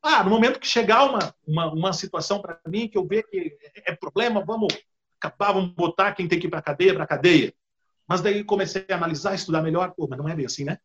Ah, 0.03 0.23
no 0.23 0.31
momento 0.31 0.61
que 0.61 0.67
chegar 0.67 1.05
uma, 1.05 1.35
uma, 1.47 1.73
uma 1.73 1.93
situação 1.93 2.41
para 2.41 2.59
mim 2.67 2.89
que 2.89 2.97
eu 2.99 3.07
ver 3.07 3.25
que 3.25 3.57
é 3.85 3.95
problema, 3.95 4.45
vamos 4.45 4.69
acabar, 5.21 5.53
vamos 5.53 5.73
botar 5.75 6.13
quem 6.13 6.29
tem 6.29 6.39
que 6.39 6.47
ir 6.47 6.51
para 6.51 6.63
cadeia, 6.63 6.95
para 6.95 7.07
cadeia. 7.07 7.53
Mas 8.09 8.21
daí 8.21 8.45
comecei 8.45 8.85
a 8.89 8.95
analisar, 8.95 9.35
estudar 9.35 9.63
melhor. 9.63 9.93
Pô, 9.97 10.07
mas 10.09 10.19
não 10.19 10.29
é 10.29 10.35
bem 10.35 10.47
assim, 10.47 10.65
né? 10.65 10.79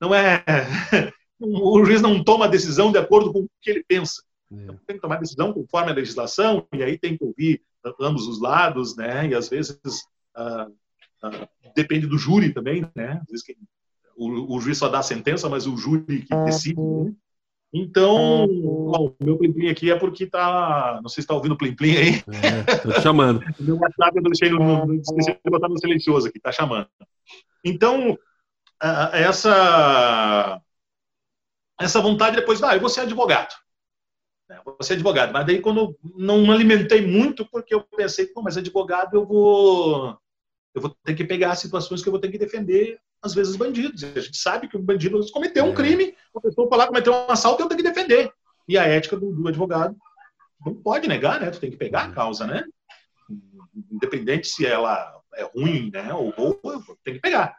Não 0.00 0.14
é. 0.14 0.44
o 1.40 1.84
juiz 1.84 2.02
não 2.02 2.22
toma 2.22 2.48
decisão 2.48 2.92
de 2.92 2.98
acordo 2.98 3.32
com 3.32 3.40
o 3.40 3.50
que 3.60 3.70
ele 3.70 3.84
pensa. 3.86 4.22
É. 4.52 4.62
Então, 4.62 4.78
tem 4.86 4.96
que 4.96 5.02
tomar 5.02 5.16
decisão 5.16 5.52
conforme 5.52 5.90
a 5.90 5.94
legislação, 5.94 6.66
e 6.72 6.82
aí 6.82 6.98
tem 6.98 7.16
que 7.16 7.24
ouvir 7.24 7.62
ambos 8.00 8.26
os 8.26 8.40
lados, 8.40 8.96
né? 8.96 9.28
E 9.28 9.34
às 9.34 9.48
vezes 9.48 9.78
uh, 10.36 10.70
uh, 11.26 11.48
depende 11.74 12.06
do 12.06 12.18
júri 12.18 12.52
também, 12.52 12.82
né? 12.94 13.20
Às 13.22 13.30
vezes 13.30 13.44
o, 14.16 14.56
o, 14.56 14.60
juiz 14.60 14.78
só 14.78 14.88
dá 14.88 14.98
a 14.98 15.02
sentença, 15.02 15.48
mas 15.48 15.66
o 15.66 15.76
júri 15.76 16.22
que 16.22 16.34
decide. 16.44 16.80
Né? 16.80 17.12
Então, 17.74 18.44
o 18.44 19.16
meu 19.18 19.38
plim 19.38 19.52
plim 19.52 19.68
aqui 19.68 19.90
é 19.90 19.98
porque 19.98 20.26
tá. 20.26 21.00
Não 21.02 21.08
sei 21.08 21.22
se 21.22 21.24
está 21.24 21.34
ouvindo 21.34 21.52
o 21.52 21.58
plim 21.58 21.74
plim 21.74 21.96
aí. 21.96 22.22
É, 22.28 22.76
tô 22.76 23.00
chamando. 23.00 23.40
meu 23.58 23.78
WhatsApp 23.78 24.16
eu 24.16 24.22
deixei 24.22 24.50
no, 24.50 24.86
no, 24.86 24.94
esqueci 24.94 25.32
de 25.32 25.50
botar 25.50 25.68
no 25.68 25.78
silencioso 25.78 26.28
aqui, 26.28 26.38
tá 26.38 26.52
chamando. 26.52 26.86
Então, 27.64 28.18
essa 29.12 30.60
essa 31.80 32.00
vontade 32.00 32.36
depois, 32.36 32.62
ah, 32.62 32.74
eu 32.74 32.80
vou 32.80 32.90
ser 32.90 33.00
advogado. 33.00 33.54
É, 34.52 34.60
vou 34.64 34.76
ser 34.82 34.94
advogado. 34.94 35.32
Mas 35.32 35.46
daí 35.46 35.60
quando 35.60 35.96
não 36.14 36.50
alimentei 36.52 37.04
muito, 37.04 37.48
porque 37.50 37.74
eu 37.74 37.82
pensei, 37.96 38.26
pô, 38.26 38.42
mas 38.42 38.56
advogado 38.56 39.14
eu 39.14 39.24
vou 39.24 40.18
eu 40.74 40.80
vou 40.80 40.96
ter 41.04 41.14
que 41.14 41.24
pegar 41.24 41.54
situações 41.54 42.02
que 42.02 42.08
eu 42.08 42.12
vou 42.12 42.20
ter 42.20 42.30
que 42.30 42.38
defender, 42.38 42.98
às 43.20 43.34
vezes, 43.34 43.56
bandidos. 43.56 44.02
A 44.04 44.20
gente 44.20 44.38
sabe 44.38 44.68
que 44.68 44.76
o 44.76 44.82
bandido 44.82 45.20
cometeu 45.30 45.64
um 45.64 45.72
é. 45.72 45.74
crime, 45.74 46.16
a 46.34 46.40
pessoa 46.40 46.66
foi 46.66 46.78
lá 46.78 46.86
cometeu 46.86 47.12
um 47.12 47.30
assalto, 47.30 47.62
eu 47.62 47.68
tenho 47.68 47.82
que 47.82 47.88
defender. 47.88 48.32
E 48.66 48.78
a 48.78 48.84
ética 48.84 49.16
do, 49.16 49.32
do 49.32 49.48
advogado 49.48 49.94
não 50.64 50.74
pode 50.74 51.08
negar, 51.08 51.40
né? 51.40 51.50
Tu 51.50 51.60
tem 51.60 51.70
que 51.70 51.76
pegar 51.76 52.06
a 52.06 52.10
é. 52.10 52.12
causa, 52.12 52.46
né? 52.46 52.64
Independente 53.90 54.48
se 54.48 54.64
ela 54.64 55.20
é 55.34 55.44
ruim, 55.44 55.90
né? 55.92 56.12
Ou 56.14 56.32
boa, 56.32 56.82
tem 57.04 57.14
que 57.14 57.20
pegar. 57.20 57.54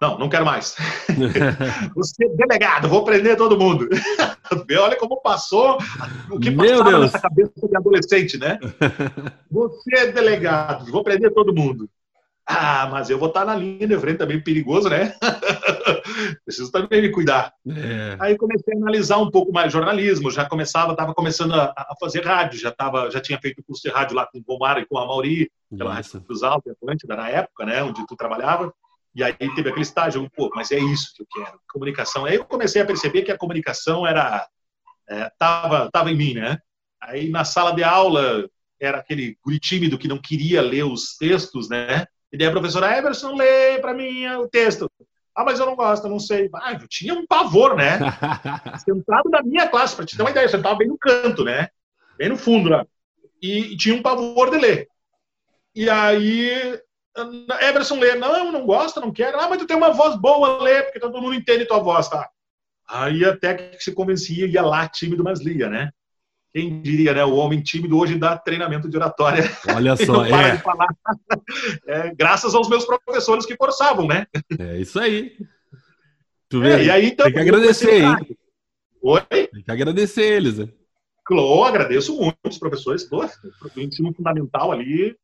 Não, 0.00 0.16
não 0.16 0.28
quero 0.28 0.44
mais. 0.44 0.76
Você 1.96 2.28
delegado, 2.28 2.88
vou 2.88 3.04
prender 3.04 3.36
todo 3.36 3.58
mundo. 3.58 3.88
Olha 4.80 4.96
como 4.96 5.20
passou 5.20 5.78
o 6.30 6.38
que 6.38 6.50
Meu 6.50 6.78
passava 6.78 6.90
Deus. 6.90 7.00
nessa 7.02 7.20
cabeça 7.20 7.52
de 7.56 7.76
adolescente, 7.76 8.38
né? 8.38 8.58
Você 9.50 10.12
delegado, 10.12 10.90
vou 10.92 11.02
prender 11.02 11.32
todo 11.34 11.54
mundo. 11.54 11.88
Ah, 12.46 12.88
mas 12.90 13.10
eu 13.10 13.18
vou 13.18 13.28
estar 13.28 13.44
na 13.44 13.54
linha 13.54 13.86
de 13.86 13.98
frente 13.98 14.16
também, 14.16 14.40
perigoso, 14.40 14.88
né? 14.88 15.14
Preciso 16.46 16.72
também 16.72 17.02
me 17.02 17.10
cuidar. 17.10 17.52
É. 17.68 18.16
Aí 18.18 18.38
comecei 18.38 18.72
a 18.72 18.78
analisar 18.78 19.18
um 19.18 19.30
pouco 19.30 19.52
mais 19.52 19.70
jornalismo, 19.70 20.30
já 20.30 20.48
começava, 20.48 20.92
estava 20.92 21.12
começando 21.12 21.52
a, 21.52 21.74
a, 21.76 21.94
fazer 22.00 22.24
rádio, 22.24 22.58
já 22.58 22.70
tava, 22.70 23.10
já 23.10 23.20
tinha 23.20 23.38
feito 23.38 23.62
curso 23.62 23.82
de 23.82 23.90
rádio 23.90 24.16
lá 24.16 24.26
com 24.26 24.38
o 24.38 24.42
Bomar 24.42 24.78
e 24.78 24.86
com 24.86 24.96
a 24.96 25.04
Mauri, 25.04 25.50
pela 25.76 25.92
Rádio 25.92 26.20
dos 26.20 26.42
Altos, 26.42 26.72
Atlântida, 26.72 27.16
na 27.16 27.28
época, 27.28 27.66
né, 27.66 27.82
onde 27.82 28.06
tu 28.06 28.16
trabalhava. 28.16 28.72
E 29.18 29.24
aí 29.24 29.34
teve 29.34 29.68
aquele 29.68 29.82
estágio, 29.82 30.30
pô, 30.30 30.48
mas 30.54 30.70
é 30.70 30.78
isso 30.78 31.12
que 31.12 31.22
eu 31.22 31.26
quero, 31.28 31.60
comunicação. 31.72 32.24
Aí 32.24 32.36
eu 32.36 32.44
comecei 32.44 32.80
a 32.80 32.86
perceber 32.86 33.22
que 33.22 33.32
a 33.32 33.36
comunicação 33.36 34.06
era 34.06 34.46
é, 35.08 35.28
tava, 35.36 35.90
tava 35.90 36.12
em 36.12 36.16
mim, 36.16 36.34
né? 36.34 36.56
Aí 37.02 37.28
na 37.28 37.44
sala 37.44 37.72
de 37.72 37.82
aula 37.82 38.48
era 38.80 38.98
aquele 38.98 39.36
guri 39.44 39.58
tímido 39.58 39.98
que 39.98 40.06
não 40.06 40.18
queria 40.18 40.62
ler 40.62 40.84
os 40.84 41.16
textos, 41.16 41.68
né? 41.68 42.06
E 42.32 42.38
daí 42.38 42.46
a 42.46 42.52
professora 42.52 42.96
Everson 42.96 43.34
lê 43.34 43.80
para 43.80 43.92
mim 43.92 44.24
o 44.36 44.46
texto. 44.46 44.88
Ah, 45.34 45.42
mas 45.42 45.58
eu 45.58 45.66
não 45.66 45.74
gosto, 45.74 46.08
não 46.08 46.20
sei. 46.20 46.48
Ah, 46.54 46.74
eu 46.74 46.86
tinha 46.86 47.12
um 47.12 47.26
pavor, 47.26 47.74
né? 47.74 47.98
Sentado 48.84 49.28
na 49.30 49.42
minha 49.42 49.66
classe, 49.66 49.96
para 49.96 50.06
te 50.06 50.16
ter 50.16 50.22
uma 50.22 50.30
ideia, 50.30 50.44
eu 50.44 50.48
sentava 50.48 50.76
bem 50.76 50.86
no 50.86 50.96
canto, 50.96 51.42
né? 51.42 51.70
Bem 52.16 52.28
no 52.28 52.36
fundo 52.36 52.68
lá. 52.68 52.86
E, 53.42 53.72
e 53.72 53.76
tinha 53.76 53.96
um 53.96 54.02
pavor 54.02 54.48
de 54.48 54.58
ler. 54.58 54.88
E 55.74 55.90
aí 55.90 56.80
Everson 57.60 57.98
lê, 57.98 58.14
não, 58.14 58.52
não 58.52 58.66
gosto, 58.66 59.00
não 59.00 59.12
quero. 59.12 59.38
Ah, 59.38 59.48
mas 59.48 59.58
tu 59.58 59.66
tem 59.66 59.76
uma 59.76 59.92
voz 59.92 60.16
boa, 60.16 60.62
lê, 60.62 60.82
porque 60.82 61.00
todo 61.00 61.20
mundo 61.20 61.34
entende 61.34 61.64
tua 61.64 61.78
voz, 61.78 62.08
tá? 62.08 62.28
Aí 62.88 63.24
até 63.24 63.54
que 63.54 63.82
se 63.82 63.92
convencia, 63.92 64.46
ia 64.46 64.62
lá 64.62 64.88
tímido, 64.88 65.22
mas 65.22 65.40
lia, 65.40 65.68
né? 65.68 65.90
Quem 66.52 66.80
diria, 66.80 67.12
né? 67.12 67.24
O 67.24 67.34
homem 67.34 67.62
tímido 67.62 67.98
hoje 67.98 68.18
dá 68.18 68.36
treinamento 68.36 68.88
de 68.88 68.96
oratória. 68.96 69.44
Olha 69.74 69.94
só, 70.04 70.24
é. 70.24 70.62
é. 71.86 72.14
Graças 72.14 72.54
aos 72.54 72.68
meus 72.68 72.86
professores 72.86 73.44
que 73.44 73.56
forçavam, 73.56 74.06
né? 74.06 74.26
É 74.58 74.78
isso 74.78 74.98
aí. 74.98 75.36
Tu 76.48 76.60
vê? 76.60 76.72
É, 76.72 76.84
e 76.84 76.90
aí, 76.90 77.06
então, 77.08 77.24
Tem 77.24 77.34
que 77.34 77.40
agradecer, 77.40 78.02
hein? 78.02 78.36
Oi? 79.02 79.20
Tem 79.20 79.62
que 79.62 79.70
agradecer 79.70 80.24
eles, 80.24 80.58
né? 80.58 80.68
Claro, 81.24 81.64
agradeço 81.64 82.16
muito 82.16 82.38
os 82.48 82.58
professores. 82.58 83.04
Pô, 83.04 83.22
o 83.22 83.80
ensino 83.80 84.14
fundamental 84.14 84.72
ali 84.72 85.14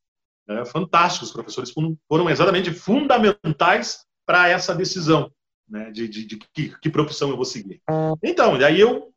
é, 0.49 0.65
fantásticos. 0.65 1.29
Os 1.29 1.35
professores 1.35 1.73
foram 2.09 2.31
exatamente 2.31 2.73
fundamentais 2.73 4.05
para 4.27 4.49
essa 4.49 4.75
decisão 4.75 5.31
né, 5.69 5.91
de, 5.91 6.09
de, 6.09 6.27
de 6.27 6.39
que, 6.53 6.79
que, 6.79 6.91
profissão 6.91 7.31
eu 7.31 7.37
vou 7.37 7.45
seguir. 7.45 7.81
Então, 8.23 8.59
daí 8.59 8.81
eu 8.81 9.13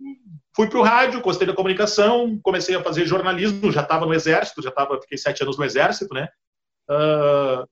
fui 0.55 0.67
para 0.67 0.79
o 0.79 0.83
rádio, 0.83 1.21
gostei 1.21 1.45
da 1.45 1.53
comunicação, 1.53 2.39
comecei 2.41 2.75
a 2.75 2.83
fazer 2.83 3.05
jornalismo, 3.05 3.71
já 3.71 3.81
estava 3.81 4.05
no 4.05 4.13
exército, 4.13 4.61
já 4.61 4.69
estava, 4.69 4.99
fiquei 5.01 5.17
sete 5.17 5.43
anos 5.43 5.57
no 5.57 5.63
exército, 5.63 6.13
né? 6.13 6.27
Uh, 6.89 7.67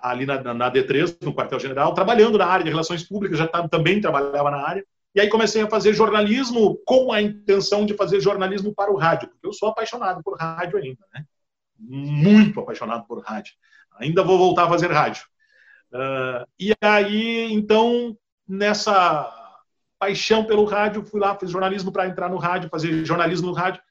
ali 0.00 0.24
na, 0.24 0.54
na, 0.54 0.72
D3, 0.72 1.16
no 1.22 1.34
quartel-general, 1.34 1.92
trabalhando 1.92 2.38
na 2.38 2.46
área 2.46 2.64
de 2.64 2.70
relações 2.70 3.02
públicas, 3.02 3.38
já 3.38 3.46
tava, 3.46 3.68
também 3.68 4.00
trabalhava 4.00 4.50
na 4.50 4.66
área. 4.66 4.84
E 5.14 5.20
aí 5.20 5.28
comecei 5.28 5.60
a 5.60 5.68
fazer 5.68 5.92
jornalismo 5.92 6.80
com 6.86 7.12
a 7.12 7.20
intenção 7.20 7.84
de 7.84 7.94
fazer 7.94 8.20
jornalismo 8.20 8.74
para 8.74 8.90
o 8.90 8.96
rádio, 8.96 9.28
porque 9.28 9.46
eu 9.46 9.52
sou 9.52 9.68
apaixonado 9.68 10.22
por 10.22 10.38
rádio 10.38 10.78
ainda, 10.78 11.04
né? 11.12 11.24
Muito 11.82 12.60
apaixonado 12.60 13.04
por 13.06 13.22
rádio. 13.22 13.54
Ainda 13.98 14.22
vou 14.22 14.38
voltar 14.38 14.64
a 14.64 14.68
fazer 14.68 14.90
rádio. 14.90 15.24
Uh, 15.92 16.46
e 16.58 16.72
aí, 16.80 17.52
então, 17.52 18.16
nessa 18.48 19.30
paixão 19.98 20.44
pelo 20.44 20.64
rádio, 20.64 21.04
fui 21.04 21.20
lá, 21.20 21.38
fiz 21.38 21.50
jornalismo 21.50 21.92
para 21.92 22.06
entrar 22.06 22.30
no 22.30 22.38
rádio, 22.38 22.70
fazer 22.70 23.04
jornalismo 23.04 23.48
no 23.48 23.52
rádio. 23.52 23.82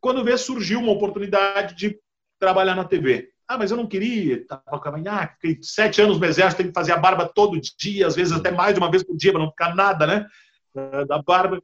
Quando 0.00 0.24
vê, 0.24 0.36
surgiu 0.36 0.80
uma 0.80 0.92
oportunidade 0.92 1.74
de 1.74 1.98
trabalhar 2.38 2.74
na 2.74 2.84
TV. 2.84 3.30
Ah, 3.46 3.58
mas 3.58 3.70
eu 3.70 3.76
não 3.76 3.86
queria, 3.86 4.46
tava 4.46 4.62
ah, 5.08 5.28
fiquei 5.40 5.58
sete 5.60 6.00
anos 6.00 6.18
no 6.18 6.24
exército, 6.24 6.62
tem 6.62 6.68
que 6.68 6.72
fazer 6.72 6.92
a 6.92 6.96
barba 6.96 7.26
todo 7.26 7.60
dia, 7.76 8.06
às 8.06 8.14
vezes 8.14 8.32
até 8.32 8.50
mais 8.50 8.74
de 8.74 8.80
uma 8.80 8.90
vez 8.90 9.02
por 9.02 9.16
dia, 9.16 9.32
para 9.32 9.40
não 9.40 9.50
ficar 9.50 9.74
nada, 9.74 10.06
né? 10.06 10.26
Uh, 10.74 11.04
da 11.06 11.20
barba. 11.20 11.60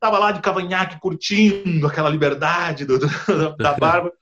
Tava 0.00 0.18
lá 0.18 0.32
de 0.32 0.40
cavanhaque, 0.40 0.98
curtindo 0.98 1.86
aquela 1.86 2.08
liberdade 2.08 2.84
do, 2.84 2.98
da 3.56 3.74
barba 3.74 4.12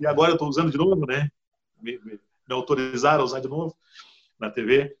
e 0.00 0.06
agora 0.06 0.30
eu 0.30 0.34
estou 0.34 0.48
usando 0.48 0.70
de 0.70 0.78
novo, 0.78 1.06
né? 1.06 1.30
Me, 1.80 1.98
me, 1.98 2.12
me, 2.12 2.54
autorizaram 2.54 3.22
a 3.22 3.24
usar 3.24 3.40
de 3.40 3.48
novo 3.48 3.76
na 4.38 4.50
TV. 4.50 4.96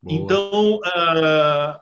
Boa. 0.00 0.16
Então, 0.16 0.76
uh, 0.76 1.80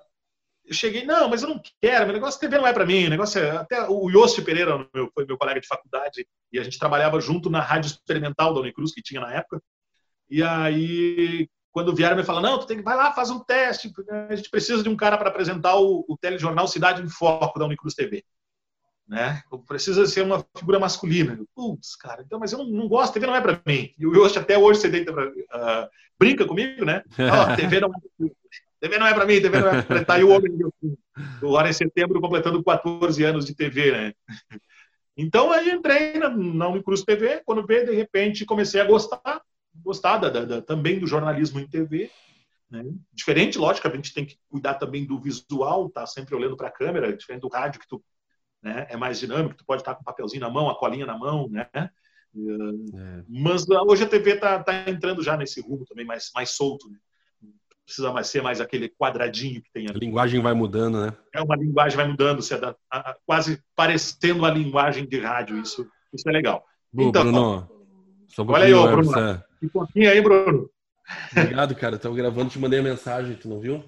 eu 0.65 0.75
cheguei, 0.75 1.05
não, 1.05 1.29
mas 1.29 1.43
eu 1.43 1.49
não 1.49 1.61
quero, 1.81 2.05
meu 2.05 2.15
negócio 2.15 2.41
de 2.41 2.47
TV 2.47 2.59
não 2.59 2.67
é 2.67 2.73
para 2.73 2.87
mim, 2.87 3.07
o 3.07 3.11
negócio 3.11 3.41
é, 3.41 3.51
até 3.51 3.89
o 3.89 4.09
Yosti 4.11 4.43
Pereira 4.43 4.89
meu, 4.95 5.11
foi 5.13 5.27
meu 5.27 5.37
colega 5.37 5.61
de 5.61 5.67
faculdade 5.67 6.27
e 6.53 6.59
a 6.59 6.63
gente 6.63 6.79
trabalhava 6.79 7.21
junto 7.21 7.51
na 7.51 7.61
rádio 7.61 7.89
experimental 7.89 8.55
da 8.55 8.61
Unicruz 8.61 8.93
que 8.93 9.03
tinha 9.03 9.21
na 9.21 9.33
época. 9.33 9.61
E 10.29 10.43
aí 10.43 11.49
quando 11.73 11.95
vieram 11.95 12.17
me 12.17 12.25
falar, 12.25 12.41
não, 12.41 12.59
tu 12.59 12.67
tem 12.67 12.77
que 12.77 12.83
vai 12.83 12.97
lá, 12.97 13.13
faz 13.13 13.31
um 13.31 13.39
teste, 13.41 13.93
a 14.29 14.35
gente 14.35 14.51
precisa 14.51 14.83
de 14.83 14.89
um 14.89 14.97
cara 14.97 15.17
para 15.17 15.29
apresentar 15.29 15.77
o, 15.77 16.05
o 16.09 16.17
telejornal 16.17 16.67
Cidade 16.67 17.03
em 17.03 17.09
Foco 17.09 17.59
da 17.59 17.65
Unicruz 17.65 17.95
TV. 17.95 18.25
Né? 19.11 19.43
Precisa 19.67 20.07
ser 20.07 20.23
uma 20.23 20.47
figura 20.57 20.79
masculina. 20.79 21.37
Putz, 21.53 21.97
cara, 21.97 22.23
então, 22.25 22.39
mas 22.39 22.53
eu 22.53 22.59
não, 22.59 22.67
não 22.67 22.89
gosto, 22.89 23.13
TV 23.13 23.27
não 23.27 23.35
é 23.35 23.41
para 23.41 23.61
mim. 23.67 23.93
E 23.99 24.07
hoje, 24.07 24.39
até 24.39 24.57
hoje, 24.57 24.79
você 24.79 24.89
deita 24.89 25.13
pra, 25.13 25.27
uh, 25.27 25.89
brinca 26.17 26.47
comigo, 26.47 26.85
né? 26.85 27.03
Oh, 27.19 27.57
TV 27.57 27.81
não 27.81 27.89
é. 27.89 28.31
TV 28.79 28.99
não 28.99 29.07
é 29.09 29.13
para 29.13 29.27
mim, 29.27 29.41
TV 29.41 29.59
não 29.59 29.69
é 29.69 29.83
para. 29.83 30.05
Tá 30.05 30.15
aí 30.15 30.23
o 30.23 30.31
homem 30.31 30.53
agora 31.43 31.69
em 31.69 31.73
setembro 31.73 32.21
completando 32.21 32.63
14 32.63 33.25
anos 33.25 33.45
de 33.47 33.53
TV, 33.53 33.91
né? 33.91 34.15
Então, 35.17 35.51
aí 35.51 35.69
entrei 35.71 36.15
na, 36.15 36.31
na 36.31 36.69
Unicruz 36.69 37.03
TV, 37.03 37.43
quando 37.45 37.67
veio, 37.67 37.87
de 37.87 37.95
repente, 37.97 38.47
comecei 38.47 38.81
a 38.81 38.85
gostar, 38.85 39.43
gostar 39.75 40.21
também 40.63 41.01
do 41.01 41.07
jornalismo 41.09 41.59
em 41.59 41.67
TV. 41.67 42.09
Né? 42.71 42.85
Diferente, 43.13 43.59
lógico, 43.59 43.89
a 43.89 43.91
gente 43.91 44.15
tem 44.15 44.25
que 44.25 44.39
cuidar 44.49 44.75
também 44.75 45.05
do 45.05 45.19
visual, 45.19 45.91
tá 45.91 46.07
sempre 46.07 46.37
olhando 46.37 46.57
para 46.57 46.69
a 46.69 46.73
câmera, 46.73 47.13
diferente 47.15 47.43
do 47.43 47.49
rádio, 47.49 47.81
que 47.81 47.89
tu 47.89 48.01
né, 48.63 48.87
é 48.91 48.97
mais 48.97 49.19
dinâmico, 49.19 49.57
tu 49.57 49.65
pode 49.65 49.83
estar 49.83 49.95
com 49.95 50.03
o 50.03 50.05
papelzinho 50.05 50.43
na 50.43 50.51
mão, 50.51 50.69
a 50.69 50.79
colinha 50.79 51.07
na 51.07 51.17
mão, 51.17 51.49
né? 51.49 51.69
É. 51.75 51.91
Mas 53.29 53.69
ah, 53.71 53.83
hoje 53.83 54.05
a 54.05 54.09
TV 54.09 54.35
está 54.35 54.63
tá 54.63 54.89
entrando 54.89 55.23
já 55.23 55.37
nesse 55.37 55.61
rumo 55.61 55.85
também 55.85 56.07
mais, 56.07 56.31
mais 56.35 56.51
solto, 56.51 56.89
né? 56.89 56.97
precisa 57.91 58.13
mais 58.13 58.29
ser 58.29 58.41
mais 58.41 58.61
aquele 58.61 58.89
quadradinho 58.89 59.61
que 59.61 59.71
tem 59.73 59.89
ali. 59.89 59.97
A 59.97 59.99
linguagem 59.99 60.41
vai 60.41 60.55
mudando, 60.55 61.01
né? 61.01 61.13
É 61.35 61.43
uma 61.43 61.57
linguagem 61.57 61.97
vai 61.97 62.07
mudando, 62.07 62.41
se 62.41 62.55
é 62.55 62.59
quase 63.27 63.61
parecendo 63.75 64.47
a 64.47 64.51
linguagem 64.51 65.07
de 65.07 65.19
rádio. 65.19 65.61
Isso, 65.61 65.85
isso 66.13 66.29
é 66.29 66.33
legal. 66.33 66.65
Bom, 66.93 67.09
então, 67.09 67.23
Bruno, 67.23 67.71
um 68.39 68.53
olha 68.53 68.65
aí, 68.65 68.73
ó, 68.73 68.87
Bruno. 68.87 69.05
Você... 69.05 69.43
Um 69.63 69.69
pouquinho 69.69 70.11
aí, 70.11 70.21
Bruno. 70.21 70.71
Obrigado, 71.33 71.75
cara. 71.75 71.97
Estava 71.97 72.15
gravando, 72.15 72.51
te 72.51 72.59
mandei 72.59 72.79
a 72.79 72.83
mensagem, 72.83 73.35
tu 73.35 73.49
não 73.49 73.59
viu? 73.59 73.83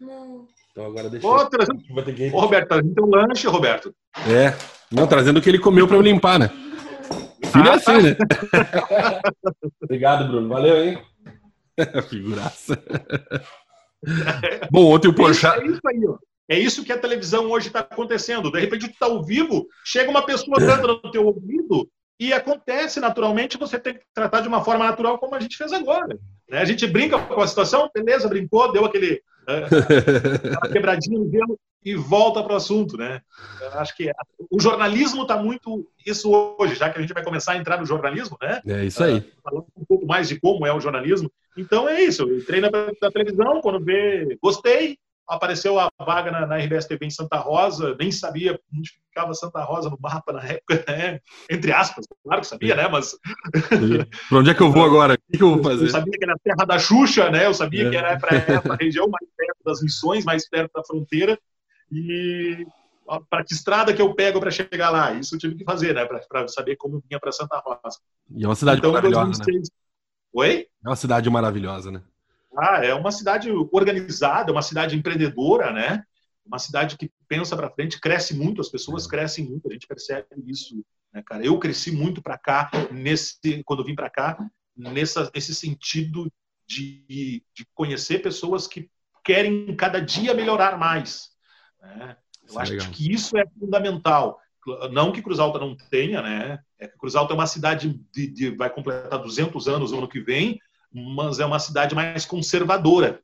Não. 0.00 0.46
Então 0.72 0.86
agora 0.86 1.10
deixa 1.10 1.26
Ô, 1.26 1.46
trazendo... 1.46 1.82
que... 2.14 2.30
Ô, 2.30 2.40
Roberto, 2.40 2.68
trazendo 2.68 3.04
um 3.04 3.10
lanche, 3.10 3.46
Roberto. 3.46 3.94
É. 4.26 4.56
Não, 4.90 5.06
trazendo 5.06 5.38
o 5.38 5.42
que 5.42 5.50
ele 5.50 5.58
comeu 5.58 5.86
para 5.86 5.96
eu 5.96 6.02
limpar, 6.02 6.38
né? 6.38 6.48
Filho 6.48 7.70
ah, 7.70 7.74
é 7.74 7.74
assim, 7.74 8.02
né? 8.02 8.16
Obrigado, 9.82 10.28
Bruno. 10.28 10.48
Valeu, 10.48 10.82
hein? 10.82 10.98
Figuraça. 12.08 12.82
Bom, 14.70 14.94
ontem 14.94 15.08
o 15.08 15.14
Porchat... 15.14 15.60
É 15.60 15.66
isso 15.66 15.80
aí, 15.86 16.06
ó. 16.08 16.16
É 16.48 16.58
isso 16.58 16.84
que 16.84 16.92
a 16.92 16.98
televisão 16.98 17.50
hoje 17.50 17.68
está 17.68 17.80
acontecendo. 17.80 18.50
De 18.50 18.58
repente, 18.58 18.88
tu 18.88 18.92
está 18.92 19.06
ao 19.06 19.22
vivo, 19.22 19.66
chega 19.84 20.10
uma 20.10 20.24
pessoa 20.24 20.58
canta 20.58 20.86
no 20.86 21.10
teu 21.10 21.26
ouvido 21.26 21.88
e 22.18 22.32
acontece 22.32 23.00
naturalmente, 23.00 23.58
você 23.58 23.78
tem 23.78 23.94
que 23.94 24.04
tratar 24.14 24.40
de 24.40 24.48
uma 24.48 24.64
forma 24.64 24.84
natural, 24.84 25.18
como 25.18 25.34
a 25.34 25.40
gente 25.40 25.56
fez 25.56 25.72
agora. 25.72 26.18
Né? 26.48 26.58
A 26.58 26.64
gente 26.64 26.86
brinca 26.86 27.18
com 27.18 27.40
a 27.40 27.46
situação, 27.46 27.90
beleza, 27.94 28.28
brincou, 28.28 28.72
deu 28.72 28.84
aquele 28.84 29.22
quebradinha 30.72 31.18
no 31.18 31.24
dedo 31.26 31.58
e 31.84 31.94
volta 31.94 32.42
para 32.42 32.52
o 32.52 32.56
assunto. 32.56 32.96
Né? 32.96 33.20
Acho 33.74 33.96
que 33.96 34.10
o 34.50 34.60
jornalismo 34.60 35.22
está 35.22 35.36
muito 35.36 35.86
isso 36.06 36.30
hoje, 36.58 36.74
já 36.74 36.90
que 36.90 36.98
a 36.98 37.00
gente 37.00 37.14
vai 37.14 37.24
começar 37.24 37.52
a 37.52 37.56
entrar 37.56 37.78
no 37.78 37.86
jornalismo, 37.86 38.36
né? 38.40 38.60
É 38.66 38.84
isso 38.84 39.02
aí. 39.02 39.18
Uh, 39.18 39.24
falando 39.42 39.66
um 39.76 39.84
pouco 39.84 40.06
mais 40.06 40.28
de 40.28 40.40
como 40.40 40.66
é 40.66 40.72
o 40.72 40.80
jornalismo. 40.80 41.30
Então 41.56 41.88
é 41.88 42.00
isso. 42.02 42.22
Eu 42.22 42.38
entrei 42.38 42.60
na, 42.60 42.70
na 42.70 43.10
televisão, 43.10 43.60
quando 43.60 43.84
vê, 43.84 44.38
gostei, 44.42 44.98
apareceu 45.28 45.78
a 45.78 45.88
vaga 45.98 46.30
na, 46.30 46.46
na, 46.46 46.56
RBS 46.56 46.86
TV 46.86 47.06
em 47.06 47.10
Santa 47.10 47.36
Rosa, 47.36 47.96
nem 47.98 48.10
sabia 48.10 48.58
onde 48.76 48.90
ficava 48.90 49.34
Santa 49.34 49.62
Rosa 49.62 49.88
no 49.88 49.98
mapa 50.00 50.32
na 50.32 50.42
época, 50.44 50.84
né? 50.88 51.20
entre 51.50 51.72
aspas, 51.72 52.06
claro 52.22 52.40
que 52.40 52.46
sabia, 52.46 52.74
né? 52.74 52.88
Mas. 52.88 53.16
Para 54.28 54.38
onde 54.38 54.50
é 54.50 54.54
que 54.54 54.62
eu 54.62 54.72
vou 54.72 54.84
agora? 54.84 55.14
O 55.14 55.32
que, 55.32 55.38
que, 55.38 55.44
eu 55.44 55.54
vou 55.54 55.62
fazer? 55.62 55.86
Eu 55.86 55.90
sabia 55.90 56.18
que 56.18 56.24
era 56.24 56.34
a 56.34 56.38
terra 56.38 56.64
da 56.66 56.78
Xuxa, 56.78 57.30
né? 57.30 57.46
Eu 57.46 57.54
sabia 57.54 57.86
é. 57.86 57.90
que 57.90 57.96
era 57.96 58.18
para 58.18 58.36
a 58.72 58.76
região 58.76 59.08
mais 59.08 59.28
perto 59.36 59.58
das 59.64 59.82
missões, 59.82 60.24
mais 60.24 60.48
perto 60.48 60.72
da 60.74 60.84
fronteira. 60.84 61.38
E 61.90 62.66
para 63.28 63.44
que 63.44 63.52
estrada 63.52 63.92
que 63.92 64.00
eu 64.00 64.14
pego 64.14 64.40
para 64.40 64.50
chegar 64.50 64.90
lá? 64.90 65.12
Isso 65.12 65.34
eu 65.34 65.38
tive 65.38 65.56
que 65.56 65.64
fazer, 65.64 65.94
né? 65.94 66.06
Para 66.06 66.48
saber 66.48 66.76
como 66.76 67.02
vinha 67.06 67.20
para 67.20 67.32
Santa 67.32 67.58
Rosa. 67.58 67.98
E 68.30 68.44
é 68.44 68.48
uma 68.48 68.54
cidade 68.54 68.78
então, 68.78 68.92
maravilhosa, 68.92 69.42
2006... 69.42 69.68
né? 69.68 69.76
Oi? 70.34 70.66
É 70.84 70.88
uma 70.88 70.96
cidade 70.96 71.28
maravilhosa, 71.28 71.90
né? 71.90 72.02
Ah, 72.56 72.84
é 72.84 72.94
uma 72.94 73.10
cidade 73.10 73.50
organizada, 73.72 74.50
é 74.50 74.52
uma 74.52 74.62
cidade 74.62 74.96
empreendedora, 74.96 75.72
né? 75.72 76.04
Uma 76.44 76.58
cidade 76.58 76.96
que 76.96 77.10
pensa 77.28 77.56
para 77.56 77.70
frente, 77.70 78.00
cresce 78.00 78.34
muito, 78.34 78.60
as 78.60 78.68
pessoas 78.68 79.06
crescem 79.06 79.46
muito, 79.46 79.68
a 79.68 79.72
gente 79.72 79.86
percebe 79.86 80.26
isso, 80.46 80.84
né, 81.12 81.22
cara? 81.24 81.44
Eu 81.44 81.58
cresci 81.58 81.90
muito 81.90 82.20
para 82.20 82.36
cá 82.36 82.70
nesse 82.90 83.62
quando 83.64 83.84
vim 83.84 83.94
para 83.94 84.10
cá 84.10 84.38
nessa 84.76 85.30
nesse 85.34 85.54
sentido 85.54 86.30
de, 86.66 87.44
de 87.54 87.66
conhecer 87.74 88.20
pessoas 88.20 88.66
que 88.66 88.90
querem 89.24 89.74
cada 89.76 90.00
dia 90.00 90.34
melhorar 90.34 90.78
mais. 90.78 91.30
Né? 91.80 92.16
Eu 92.48 92.58
é 92.58 92.62
acho 92.62 92.72
legal. 92.72 92.90
que 92.90 93.12
isso 93.12 93.36
é 93.36 93.44
fundamental. 93.58 94.40
Não 94.92 95.10
que 95.10 95.22
Cruz 95.22 95.38
Alta 95.38 95.58
não 95.58 95.76
tenha, 95.76 96.22
né? 96.22 96.60
É 96.78 96.86
que 96.86 96.96
Cruz 96.96 97.16
Alta 97.16 97.32
é 97.32 97.36
uma 97.36 97.46
cidade 97.46 98.00
de, 98.12 98.26
de 98.28 98.50
vai 98.50 98.70
completar 98.70 99.20
200 99.20 99.68
anos 99.68 99.90
no 99.90 99.98
ano 99.98 100.08
que 100.08 100.20
vem, 100.20 100.60
mas 100.92 101.40
é 101.40 101.46
uma 101.46 101.58
cidade 101.58 101.94
mais 101.94 102.24
conservadora. 102.24 103.20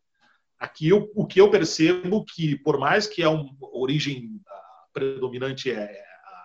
Aqui 0.59 0.88
eu, 0.88 1.11
o 1.14 1.26
que 1.26 1.40
eu 1.40 1.50
percebo 1.50 2.24
que, 2.24 2.57
por 2.57 2.78
mais 2.78 3.07
que 3.07 3.22
a 3.22 3.31
origem 3.61 4.40
predominante 4.92 5.70
é 5.70 6.02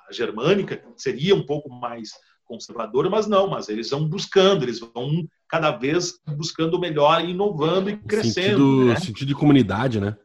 a 0.07 0.11
germânica, 0.11 0.83
seria 0.95 1.33
um 1.33 1.45
pouco 1.45 1.69
mais 1.69 2.11
conservadora, 2.45 3.09
mas 3.09 3.25
não, 3.25 3.47
mas 3.47 3.69
eles 3.69 3.89
vão 3.89 4.07
buscando, 4.07 4.63
eles 4.63 4.79
vão 4.79 5.27
cada 5.47 5.71
vez 5.71 6.19
buscando 6.37 6.79
melhor, 6.79 7.23
inovando 7.23 7.89
e 7.89 7.97
crescendo. 7.97 8.33
Sentido, 8.33 8.85
né? 8.85 8.95
sentido 8.97 9.27
de 9.27 9.35
comunidade, 9.35 9.99
né? 9.99 10.15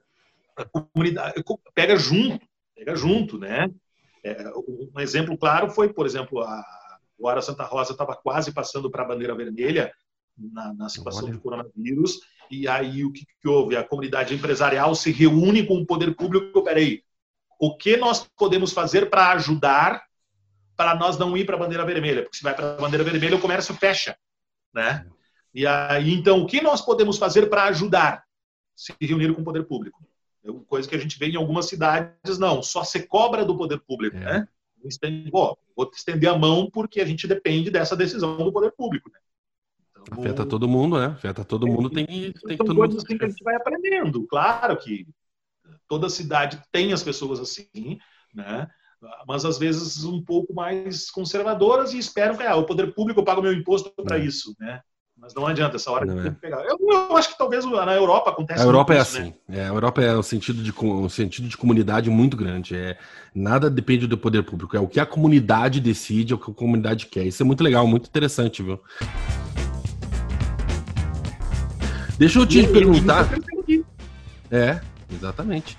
A 0.56 0.64
comunidade 0.64 1.42
pega 1.74 1.96
junto, 1.96 2.44
pega 2.74 2.94
junto, 2.96 3.38
né? 3.38 3.70
É, 4.24 4.50
um 4.94 5.00
exemplo 5.00 5.38
claro 5.38 5.70
foi, 5.70 5.92
por 5.92 6.04
exemplo, 6.04 6.40
a 6.40 6.62
agora 7.18 7.42
Santa 7.42 7.64
Rosa 7.64 7.92
estava 7.92 8.14
quase 8.14 8.52
passando 8.52 8.90
para 8.90 9.02
a 9.02 9.08
bandeira 9.08 9.34
vermelha 9.34 9.92
na, 10.38 10.72
na 10.74 10.88
situação 10.88 11.24
Olha. 11.24 11.32
do 11.32 11.40
coronavírus. 11.40 12.20
E 12.50 12.66
aí 12.66 13.04
o 13.04 13.12
que, 13.12 13.26
que 13.40 13.48
houve? 13.48 13.76
A 13.76 13.84
comunidade 13.84 14.34
empresarial 14.34 14.94
se 14.94 15.10
reúne 15.10 15.66
com 15.66 15.74
o 15.76 15.86
poder 15.86 16.14
público. 16.14 16.62
Peraí, 16.62 17.02
o 17.58 17.76
que 17.76 17.96
nós 17.96 18.26
podemos 18.36 18.72
fazer 18.72 19.10
para 19.10 19.32
ajudar 19.32 20.06
para 20.76 20.94
nós 20.94 21.18
não 21.18 21.36
ir 21.36 21.44
para 21.44 21.56
a 21.56 21.58
bandeira 21.58 21.84
vermelha? 21.84 22.22
Porque 22.22 22.36
se 22.36 22.42
vai 22.42 22.54
para 22.54 22.74
a 22.74 22.76
bandeira 22.76 23.04
vermelha, 23.04 23.36
o 23.36 23.40
comércio 23.40 23.74
fecha, 23.74 24.16
né? 24.72 25.04
E 25.52 25.66
aí, 25.66 26.12
então, 26.12 26.40
o 26.40 26.46
que 26.46 26.60
nós 26.60 26.80
podemos 26.80 27.18
fazer 27.18 27.46
para 27.46 27.64
ajudar? 27.64 28.22
Se 28.76 28.94
reunir 29.00 29.34
com 29.34 29.42
o 29.42 29.44
poder 29.44 29.64
público. 29.64 30.06
É 30.44 30.52
coisa 30.66 30.88
que 30.88 30.94
a 30.94 30.98
gente 30.98 31.18
vê 31.18 31.26
em 31.26 31.36
algumas 31.36 31.66
cidades, 31.66 32.38
não, 32.38 32.62
só 32.62 32.84
se 32.84 33.06
cobra 33.08 33.44
do 33.44 33.56
poder 33.56 33.80
público, 33.80 34.16
é. 34.16 34.20
né? 34.20 34.48
Pô, 35.30 35.58
vou 35.76 35.90
estender 35.92 36.30
a 36.30 36.38
mão 36.38 36.70
porque 36.70 37.00
a 37.00 37.04
gente 37.04 37.26
depende 37.26 37.70
dessa 37.70 37.96
decisão 37.96 38.36
do 38.36 38.52
poder 38.52 38.70
público, 38.70 39.10
né? 39.10 39.18
Afeta 40.10 40.46
todo 40.46 40.68
mundo, 40.68 40.98
né? 40.98 41.06
Afeta 41.06 41.44
todo 41.44 41.66
é, 41.66 41.70
mundo, 41.70 41.90
tem, 41.90 42.06
tem 42.06 42.32
que 42.32 42.56
todo 42.56 42.74
coisas 42.74 42.96
mundo... 42.96 43.04
assim 43.04 43.18
que 43.18 43.24
a 43.24 43.28
gente 43.28 43.44
vai 43.44 43.56
aprendendo. 43.56 44.26
Claro 44.26 44.76
que 44.76 45.06
toda 45.88 46.08
cidade 46.08 46.60
tem 46.72 46.92
as 46.92 47.02
pessoas 47.02 47.40
assim, 47.40 47.98
né? 48.34 48.68
Mas 49.26 49.44
às 49.44 49.58
vezes 49.58 50.04
um 50.04 50.22
pouco 50.22 50.52
mais 50.52 51.10
conservadoras 51.10 51.92
e 51.92 51.98
esperam 51.98 52.36
que 52.36 52.42
ah, 52.42 52.56
o 52.56 52.66
poder 52.66 52.92
público 52.94 53.24
paga 53.24 53.40
o 53.40 53.42
meu 53.42 53.52
imposto 53.52 53.92
para 54.02 54.18
é. 54.18 54.24
isso, 54.24 54.54
né? 54.58 54.80
Mas 55.20 55.34
não 55.34 55.46
adianta, 55.46 55.76
essa 55.76 55.90
hora 55.90 56.06
não, 56.06 56.24
é. 56.24 56.30
pegar. 56.30 56.64
Eu, 56.64 56.78
eu, 56.80 57.16
acho 57.16 57.30
que 57.30 57.38
talvez 57.38 57.64
na 57.64 57.94
Europa 57.94 58.30
acontece. 58.30 58.62
A 58.62 58.64
Europa 58.64 58.94
é 58.94 59.00
isso, 59.00 59.18
assim. 59.18 59.34
Né? 59.48 59.58
É, 59.58 59.64
a 59.64 59.68
Europa 59.68 60.00
é 60.00 60.16
um 60.16 60.22
sentido, 60.22 60.62
de, 60.62 60.72
um 60.80 61.08
sentido 61.08 61.48
de 61.48 61.56
comunidade 61.56 62.08
muito 62.08 62.36
grande. 62.36 62.76
É, 62.76 62.96
nada 63.34 63.68
depende 63.68 64.06
do 64.06 64.16
poder 64.16 64.44
público. 64.44 64.76
É 64.76 64.80
o 64.80 64.86
que 64.86 65.00
a 65.00 65.06
comunidade 65.06 65.80
decide, 65.80 66.32
é 66.32 66.36
o 66.36 66.38
que 66.38 66.50
a 66.50 66.54
comunidade 66.54 67.06
quer. 67.06 67.24
Isso 67.24 67.42
é 67.42 67.46
muito 67.46 67.64
legal, 67.64 67.84
muito 67.86 68.06
interessante, 68.06 68.62
viu? 68.62 68.80
Deixa 72.18 72.38
eu 72.40 72.46
te 72.46 72.66
perguntar. 72.66 73.28
É, 74.50 74.80
exatamente. 75.12 75.78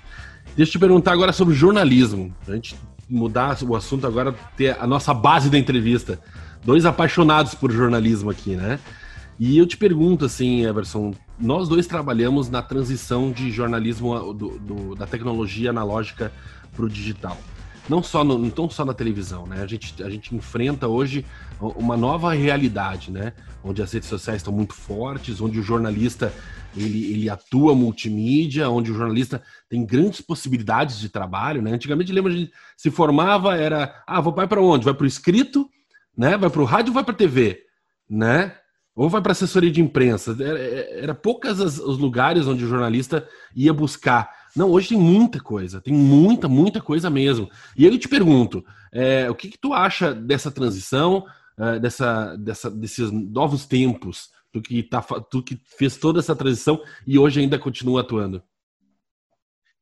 Deixa 0.56 0.70
eu 0.70 0.72
te 0.72 0.78
perguntar 0.78 1.12
agora 1.12 1.32
sobre 1.32 1.54
jornalismo. 1.54 2.34
A 2.48 2.54
gente 2.54 2.74
mudar 3.08 3.58
o 3.62 3.76
assunto 3.76 4.06
agora, 4.06 4.32
ter 4.56 4.76
a 4.80 4.86
nossa 4.86 5.12
base 5.12 5.50
da 5.50 5.58
entrevista. 5.58 6.18
Dois 6.64 6.86
apaixonados 6.86 7.54
por 7.54 7.70
jornalismo 7.70 8.30
aqui, 8.30 8.56
né? 8.56 8.78
E 9.38 9.56
eu 9.56 9.66
te 9.66 9.76
pergunto, 9.76 10.24
assim, 10.24 10.64
Everson, 10.66 11.14
nós 11.38 11.68
dois 11.68 11.86
trabalhamos 11.86 12.50
na 12.50 12.60
transição 12.60 13.32
de 13.32 13.50
jornalismo 13.50 14.34
do, 14.34 14.58
do, 14.58 14.94
da 14.94 15.06
tecnologia 15.06 15.70
analógica 15.70 16.32
para 16.74 16.84
o 16.84 16.88
digital 16.88 17.38
não 17.90 18.02
só, 18.04 18.22
no, 18.22 18.38
não 18.38 18.70
só 18.70 18.84
na 18.84 18.94
televisão, 18.94 19.46
né? 19.46 19.62
A 19.62 19.66
gente, 19.66 20.00
a 20.02 20.08
gente 20.08 20.34
enfrenta 20.34 20.86
hoje 20.86 21.26
uma 21.60 21.96
nova 21.96 22.32
realidade, 22.32 23.10
né? 23.10 23.32
Onde 23.64 23.82
as 23.82 23.92
redes 23.92 24.08
sociais 24.08 24.38
estão 24.38 24.52
muito 24.52 24.74
fortes, 24.74 25.40
onde 25.40 25.58
o 25.58 25.62
jornalista 25.62 26.32
ele, 26.76 27.12
ele 27.12 27.28
atua 27.28 27.74
multimídia, 27.74 28.70
onde 28.70 28.92
o 28.92 28.94
jornalista 28.94 29.42
tem 29.68 29.84
grandes 29.84 30.20
possibilidades 30.20 31.00
de 31.00 31.08
trabalho, 31.08 31.60
né? 31.60 31.72
Antigamente, 31.72 32.12
lembra, 32.12 32.32
a 32.32 32.36
gente 32.36 32.52
se 32.76 32.92
formava, 32.92 33.56
era, 33.56 34.02
ah, 34.06 34.20
vou 34.20 34.32
vai 34.32 34.46
para 34.46 34.62
onde? 34.62 34.84
Vai 34.84 34.94
para 34.94 35.04
o 35.04 35.08
escrito, 35.08 35.68
né? 36.16 36.38
Vai 36.38 36.48
para 36.48 36.62
o 36.62 36.64
rádio, 36.64 36.92
vai 36.92 37.02
para 37.02 37.14
a 37.14 37.18
TV, 37.18 37.60
né? 38.08 38.54
ou 38.94 39.08
vai 39.08 39.22
para 39.22 39.32
assessoria 39.32 39.70
de 39.70 39.80
imprensa. 39.80 40.36
Era, 40.38 40.58
era 40.58 41.14
poucas 41.14 41.60
as, 41.60 41.78
os 41.78 41.96
lugares 41.96 42.46
onde 42.46 42.64
o 42.64 42.68
jornalista 42.68 43.26
ia 43.56 43.72
buscar. 43.72 44.28
Não, 44.56 44.70
hoje 44.70 44.90
tem 44.90 44.98
muita 44.98 45.40
coisa, 45.40 45.80
tem 45.80 45.94
muita, 45.94 46.48
muita 46.48 46.80
coisa 46.80 47.08
mesmo. 47.08 47.48
E 47.76 47.84
eu 47.84 47.98
te 47.98 48.08
pergunto, 48.08 48.64
é, 48.92 49.30
o 49.30 49.34
que, 49.34 49.48
que, 49.48 49.58
tu 49.58 49.72
acha 49.72 50.12
dessa 50.12 50.50
transição, 50.50 51.24
é, 51.58 51.78
dessa, 51.78 52.36
dessa, 52.36 52.70
desses 52.70 53.10
novos 53.10 53.66
tempos, 53.66 54.30
tu 54.52 54.60
que, 54.60 54.82
tá, 54.82 55.00
tu 55.02 55.42
que 55.42 55.60
fez 55.78 55.96
toda 55.96 56.18
essa 56.18 56.34
transição 56.34 56.82
e 57.06 57.18
hoje 57.18 57.40
ainda 57.40 57.58
continua 57.58 58.00
atuando? 58.00 58.42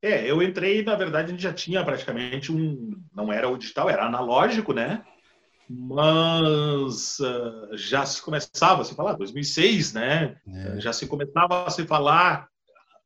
É, 0.01 0.31
eu 0.31 0.43
entrei, 0.43 0.85
na 0.85 0.95
verdade, 0.95 1.29
a 1.29 1.31
gente 1.31 1.43
já 1.43 1.53
tinha 1.53 1.85
praticamente 1.85 2.53
um. 2.53 2.93
Não 3.13 3.33
era 3.33 3.49
o 3.49 3.59
digital, 3.59 3.91
era 3.91 4.07
analógico, 4.07 4.73
né? 4.73 5.05
Mas 5.69 7.19
uh, 7.19 7.77
já 7.77 8.07
se 8.07 8.23
começava 8.23 8.83
a 8.83 8.85
se 8.85 8.95
falar, 8.95 9.15
2006, 9.15 9.93
né? 9.93 10.37
É. 10.47 10.81
Já 10.81 10.93
se 10.93 11.07
começava 11.07 11.67
a 11.67 11.71
se 11.71 11.85
falar 11.85 12.49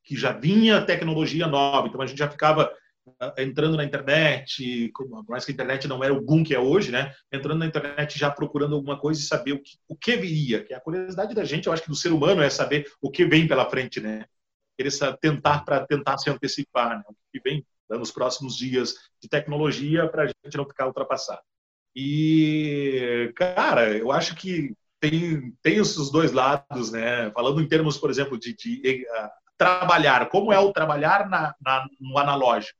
que 0.04 0.16
já 0.16 0.32
vinha 0.32 0.84
tecnologia 0.84 1.46
nova, 1.46 1.88
então 1.88 2.00
a 2.00 2.06
gente 2.06 2.18
já 2.18 2.28
ficava 2.28 2.72
uh, 3.06 3.40
entrando 3.40 3.76
na 3.76 3.84
internet, 3.84 4.92
mais 5.28 5.44
que 5.44 5.52
a 5.52 5.54
internet 5.54 5.86
não 5.88 6.02
era 6.02 6.12
o 6.12 6.20
boom 6.20 6.42
que 6.42 6.54
é 6.54 6.58
hoje, 6.58 6.90
né? 6.90 7.12
Entrando 7.32 7.58
na 7.58 7.66
internet 7.66 8.18
já 8.18 8.30
procurando 8.30 8.74
alguma 8.74 8.98
coisa 8.98 9.20
e 9.20 9.24
saber 9.24 9.52
o 9.52 9.62
que, 9.62 9.78
o 9.88 9.96
que 9.96 10.16
viria. 10.16 10.64
Que 10.64 10.74
a 10.74 10.80
curiosidade 10.80 11.34
da 11.34 11.44
gente, 11.44 11.66
eu 11.66 11.72
acho 11.72 11.82
que 11.82 11.90
do 11.90 11.96
ser 11.96 12.12
humano 12.12 12.42
é 12.42 12.50
saber 12.50 12.90
o 13.00 13.10
que 13.10 13.24
vem 13.24 13.46
pela 13.46 13.68
frente, 13.68 14.00
né? 14.00 14.24
Querer 14.76 14.92
tentar 15.20 15.64
para 15.64 15.86
tentar 15.86 16.18
se 16.18 16.30
antecipar, 16.30 16.98
né? 16.98 17.04
O 17.08 17.14
que 17.32 17.40
vem 17.40 17.64
nos 17.90 18.10
próximos 18.10 18.56
dias 18.56 18.94
de 19.20 19.28
tecnologia 19.28 20.08
para 20.08 20.24
a 20.24 20.26
gente 20.26 20.56
não 20.56 20.66
ficar 20.66 20.86
ultrapassado. 20.86 21.42
E, 21.94 23.32
cara, 23.36 23.90
eu 23.96 24.10
acho 24.10 24.34
que 24.34 24.74
tem, 24.98 25.52
tem 25.60 25.80
os 25.80 26.10
dois 26.10 26.32
lados, 26.32 26.90
né? 26.90 27.30
Falando 27.32 27.60
em 27.60 27.68
termos, 27.68 27.98
por 27.98 28.08
exemplo, 28.08 28.38
de, 28.38 28.54
de 28.54 29.06
uh, 29.10 29.28
trabalhar, 29.64 30.28
como 30.28 30.52
é 30.52 30.58
o 30.58 30.72
trabalhar 30.72 31.28
na, 31.28 31.54
na, 31.60 31.86
no 32.00 32.18
analógico, 32.18 32.78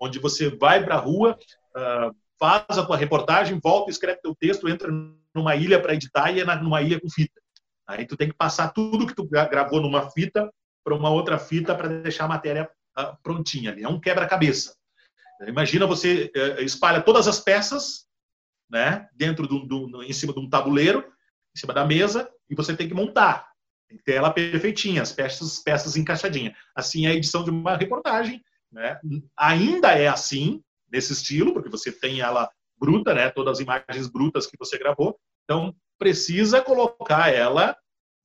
onde 0.00 0.18
você 0.18 0.48
vai 0.48 0.84
para 0.84 0.96
a 0.96 0.98
rua, 0.98 1.38
uh, 1.76 2.14
faz 2.38 2.78
a 2.78 2.84
tua 2.84 2.96
reportagem, 2.96 3.60
volta, 3.62 3.90
escreve 3.90 4.20
teu 4.20 4.34
texto, 4.34 4.68
entra 4.68 4.90
numa 5.34 5.54
ilha 5.56 5.80
para 5.80 5.94
editar 5.94 6.30
e 6.30 6.40
é 6.40 6.44
numa 6.44 6.82
ilha 6.82 7.00
com 7.00 7.08
fita. 7.08 7.40
Aí 7.86 8.06
tu 8.06 8.16
tem 8.16 8.28
que 8.28 8.36
passar 8.36 8.72
tudo 8.72 9.06
que 9.06 9.14
tu 9.14 9.26
gravou 9.26 9.80
numa 9.80 10.10
fita 10.10 10.50
para 10.84 10.94
uma 10.94 11.10
outra 11.10 11.38
fita 11.38 11.74
para 11.74 11.88
deixar 11.88 12.24
a 12.24 12.28
matéria 12.28 12.68
uh, 12.98 13.16
prontinha. 13.22 13.76
É 13.78 13.88
um 13.88 14.00
quebra-cabeça. 14.00 14.74
Imagina 15.46 15.86
você 15.86 16.32
uh, 16.34 16.62
espalha 16.62 17.00
todas 17.00 17.28
as 17.28 17.38
peças 17.38 18.06
né? 18.70 19.08
Dentro 19.14 19.46
do, 19.46 19.60
do, 19.64 20.02
em 20.02 20.12
cima 20.12 20.32
de 20.32 20.40
um 20.40 20.48
tabuleiro, 20.48 21.00
em 21.54 21.58
cima 21.58 21.72
da 21.72 21.84
mesa, 21.84 22.28
e 22.48 22.54
você 22.54 22.76
tem 22.76 22.88
que 22.88 22.94
montar. 22.94 23.48
Tem 23.88 23.98
que 23.98 24.04
ter 24.04 24.14
ela 24.14 24.30
perfeitinha, 24.30 25.02
as 25.02 25.12
peças, 25.12 25.58
peças 25.60 25.96
encaixadinhas. 25.96 26.54
Assim 26.74 27.06
é 27.06 27.10
a 27.10 27.14
edição 27.14 27.44
de 27.44 27.50
uma 27.50 27.76
reportagem. 27.76 28.42
Né? 28.72 28.98
Ainda 29.36 29.92
é 29.92 30.08
assim, 30.08 30.62
nesse 30.90 31.12
estilo, 31.12 31.52
porque 31.52 31.68
você 31.68 31.92
tem 31.92 32.20
ela 32.20 32.50
bruta, 32.78 33.14
né? 33.14 33.30
Todas 33.30 33.58
as 33.58 33.60
imagens 33.60 34.08
brutas 34.08 34.46
que 34.46 34.56
você 34.58 34.78
gravou. 34.78 35.18
Então, 35.44 35.74
precisa 35.98 36.60
colocar 36.60 37.32
ela 37.32 37.76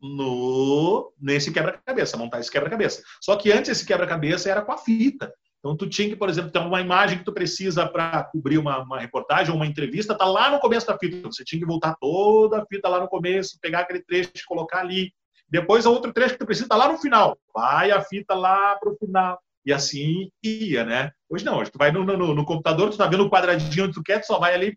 no 0.02 1.14
nesse 1.20 1.52
quebra-cabeça, 1.52 2.18
montar 2.18 2.40
esse 2.40 2.52
quebra-cabeça. 2.52 3.04
Só 3.22 3.36
que 3.36 3.52
antes 3.52 3.70
esse 3.70 3.86
quebra-cabeça 3.86 4.50
era 4.50 4.62
com 4.62 4.72
a 4.72 4.78
fita. 4.78 5.32
Então, 5.60 5.78
tu 5.78 5.88
tinha 5.88 6.10
que, 6.10 6.16
por 6.16 6.28
exemplo, 6.28 6.50
ter 6.50 6.58
uma 6.58 6.82
imagem 6.82 7.20
que 7.20 7.24
tu 7.24 7.32
precisa 7.32 7.88
para 7.88 8.24
cobrir 8.24 8.58
uma, 8.58 8.80
uma, 8.80 9.00
reportagem 9.00 9.52
ou 9.52 9.58
uma 9.58 9.68
entrevista, 9.68 10.18
tá 10.18 10.26
lá 10.26 10.50
no 10.50 10.60
começo 10.60 10.88
da 10.88 10.98
fita. 10.98 11.28
Você 11.28 11.44
tinha 11.44 11.60
que 11.60 11.68
voltar 11.68 11.96
toda 12.02 12.62
a 12.62 12.66
fita 12.66 12.90
lá 12.90 13.00
no 13.00 13.08
começo, 13.08 13.60
pegar 13.62 13.82
aquele 13.82 14.02
trecho 14.02 14.32
colocar 14.48 14.80
ali. 14.80 15.14
Depois, 15.52 15.86
o 15.86 15.92
outro 15.92 16.14
trecho 16.14 16.34
que 16.34 16.40
tu 16.40 16.46
precisa 16.46 16.70
tá 16.70 16.78
lá 16.78 16.90
no 16.90 16.98
final. 16.98 17.38
Vai 17.54 17.92
a 17.92 18.02
fita 18.02 18.34
lá 18.34 18.78
para 18.78 18.90
o 18.90 18.96
final. 18.96 19.38
E 19.66 19.72
assim 19.72 20.32
ia, 20.42 20.86
né? 20.86 21.12
Hoje 21.30 21.46
não, 21.46 21.60
hoje 21.60 21.70
tu 21.70 21.78
vai 21.78 21.92
no, 21.92 22.04
no, 22.04 22.34
no, 22.34 22.46
computador, 22.46 22.90
tu 22.90 22.98
tá 22.98 23.06
vendo 23.06 23.26
o 23.26 23.30
quadradinho 23.30 23.86
onde 23.86 23.94
tu 23.94 24.02
quer, 24.02 24.20
tu 24.20 24.28
só 24.28 24.40
vai 24.40 24.56
ali, 24.56 24.76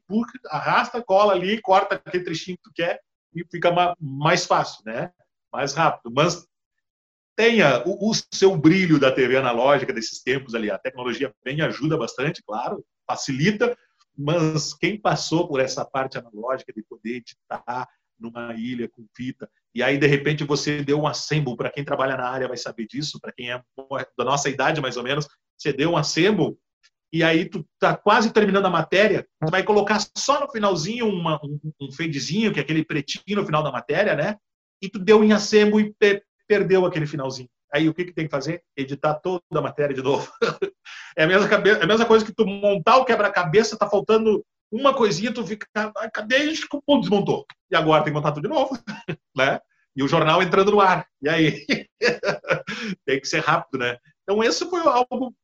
arrasta, 0.49 1.03
cola 1.03 1.33
ali, 1.33 1.61
corta 1.63 1.95
aquele 1.95 2.25
trechinho 2.25 2.59
que 2.59 2.65
tu 2.65 2.73
quer 2.75 3.01
e 3.35 3.45
fica 3.51 3.73
mais 3.99 4.45
fácil, 4.45 4.83
né? 4.85 5.11
Mais 5.51 5.73
rápido. 5.73 6.13
Mas 6.13 6.47
tenha 7.37 7.83
o, 7.87 8.11
o, 8.11 8.15
seu 8.33 8.57
brilho 8.57 8.99
da 8.99 9.11
TV 9.11 9.37
analógica 9.37 9.93
desses 9.93 10.23
tempos 10.23 10.55
ali. 10.55 10.71
A 10.71 10.79
tecnologia 10.79 11.33
bem 11.43 11.61
ajuda 11.63 11.97
bastante, 11.97 12.43
claro, 12.43 12.85
facilita, 13.07 13.77
mas 14.17 14.75
quem 14.75 15.01
passou 15.01 15.49
por 15.49 15.61
essa 15.61 15.85
parte 15.85 16.19
analógica 16.19 16.73
de 16.73 16.83
poder 16.83 17.17
editar 17.17 17.89
numa 18.19 18.55
ilha 18.55 18.89
com 18.89 19.07
fita, 19.15 19.51
e 19.75 19.83
aí 19.83 19.99
de 19.99 20.07
repente 20.07 20.45
você 20.45 20.83
deu 20.83 21.01
um 21.01 21.07
assemble, 21.07 21.57
para 21.57 21.71
quem 21.71 21.85
trabalha 21.85 22.17
na 22.17 22.29
área 22.29 22.49
vai 22.49 22.57
saber 22.57 22.87
disso, 22.87 23.19
para 23.21 23.33
quem 23.33 23.51
é 23.51 23.61
da 24.17 24.25
nossa 24.25 24.49
idade 24.49 24.81
mais 24.81 24.97
ou 24.97 25.03
menos, 25.03 25.27
você 25.59 25.73
deu 25.73 25.91
um 25.91 25.97
assemble, 25.97 26.57
e 27.15 27.23
aí 27.23 27.49
tu 27.49 27.65
tá 27.79 27.97
quase 27.97 28.33
terminando 28.33 28.67
a 28.67 28.71
matéria, 28.71 29.25
tu 29.41 29.49
vai 29.49 29.63
colocar 29.63 30.05
só 30.19 30.41
no 30.41 30.51
finalzinho 30.51 31.09
uma, 31.09 31.39
um, 31.45 31.61
um 31.81 31.93
fadezinho, 31.93 32.53
que 32.53 32.59
é 32.59 32.63
aquele 32.63 32.85
pretinho 32.85 33.39
no 33.39 33.47
final 33.47 33.63
da 33.63 33.71
matéria, 33.71 34.17
né? 34.17 34.37
E 34.83 34.89
tu 34.89 34.99
deu 34.99 35.23
em 35.23 35.33
assemble 35.33 35.95
e 36.03 36.23
perdeu 36.49 36.85
aquele 36.85 37.07
finalzinho. 37.07 37.49
Aí 37.73 37.89
o 37.89 37.95
que, 37.95 38.05
que 38.05 38.13
tem 38.13 38.25
que 38.25 38.33
fazer? 38.33 38.65
Editar 38.77 39.15
toda 39.15 39.43
a 39.53 39.61
matéria 39.61 39.95
de 39.95 40.03
novo. 40.03 40.29
é, 41.17 41.23
a 41.23 41.27
mesma 41.29 41.49
cabeça, 41.49 41.81
é 41.81 41.85
a 41.85 41.87
mesma 41.87 42.05
coisa 42.05 42.25
que 42.25 42.35
tu 42.35 42.45
montar 42.45 42.97
o 42.97 43.05
quebra-cabeça, 43.05 43.79
tá 43.79 43.89
faltando 43.89 44.45
uma 44.75 44.95
coisinha, 44.95 45.33
tu 45.33 45.47
fica, 45.47 45.67
ah, 45.75 46.11
cadê? 46.11 46.47
Desmontou. 46.47 47.47
E 47.71 47.77
agora 47.77 48.03
tem 48.03 48.13
que 48.13 48.17
montar 48.17 48.33
tudo 48.33 48.49
de 48.49 48.55
novo. 48.55 48.77
né? 49.37 49.61
E 49.97 50.03
o 50.03 50.09
jornal 50.09 50.43
entrando 50.43 50.73
no 50.73 50.81
ar. 50.81 51.07
E 51.23 51.29
aí? 51.29 51.65
tem 53.07 53.21
que 53.21 53.27
ser 53.27 53.41
rápido, 53.41 53.79
né? 53.79 53.99
Então, 54.23 54.43
esse 54.43 54.69
foi 54.69 54.81
algo 54.81 55.35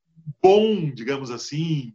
bom, 0.43 0.91
digamos 0.91 1.31
assim, 1.31 1.95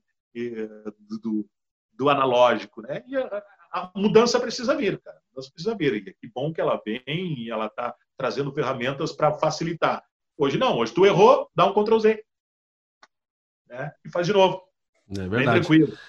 do, 1.22 1.46
do 1.94 2.10
analógico, 2.10 2.82
né? 2.82 3.04
E 3.08 3.18
a, 3.18 3.44
a 3.72 3.92
mudança 3.96 4.40
precisa 4.40 4.76
vir, 4.76 5.02
cara. 5.02 5.18
A 5.18 5.22
mudança 5.32 5.52
precisa 5.52 5.76
vir. 5.76 5.94
E 5.96 6.14
que 6.14 6.32
bom 6.34 6.54
que 6.54 6.62
ela 6.62 6.82
vem 6.86 7.04
e 7.08 7.50
ela 7.50 7.66
está 7.66 7.94
trazendo 8.18 8.54
ferramentas 8.54 9.12
para 9.12 9.34
facilitar. 9.34 10.04
Hoje 10.38 10.58
não, 10.58 10.78
hoje 10.78 10.94
tu 10.94 11.06
errou, 11.06 11.50
dá 11.56 11.66
um 11.66 11.74
Ctrl 11.74 12.00
Z. 12.00 12.24
Né? 13.68 13.92
E 14.06 14.10
faz 14.10 14.28
de 14.28 14.34
novo. 14.34 14.65
É 15.10 15.28
verdade. 15.28 15.68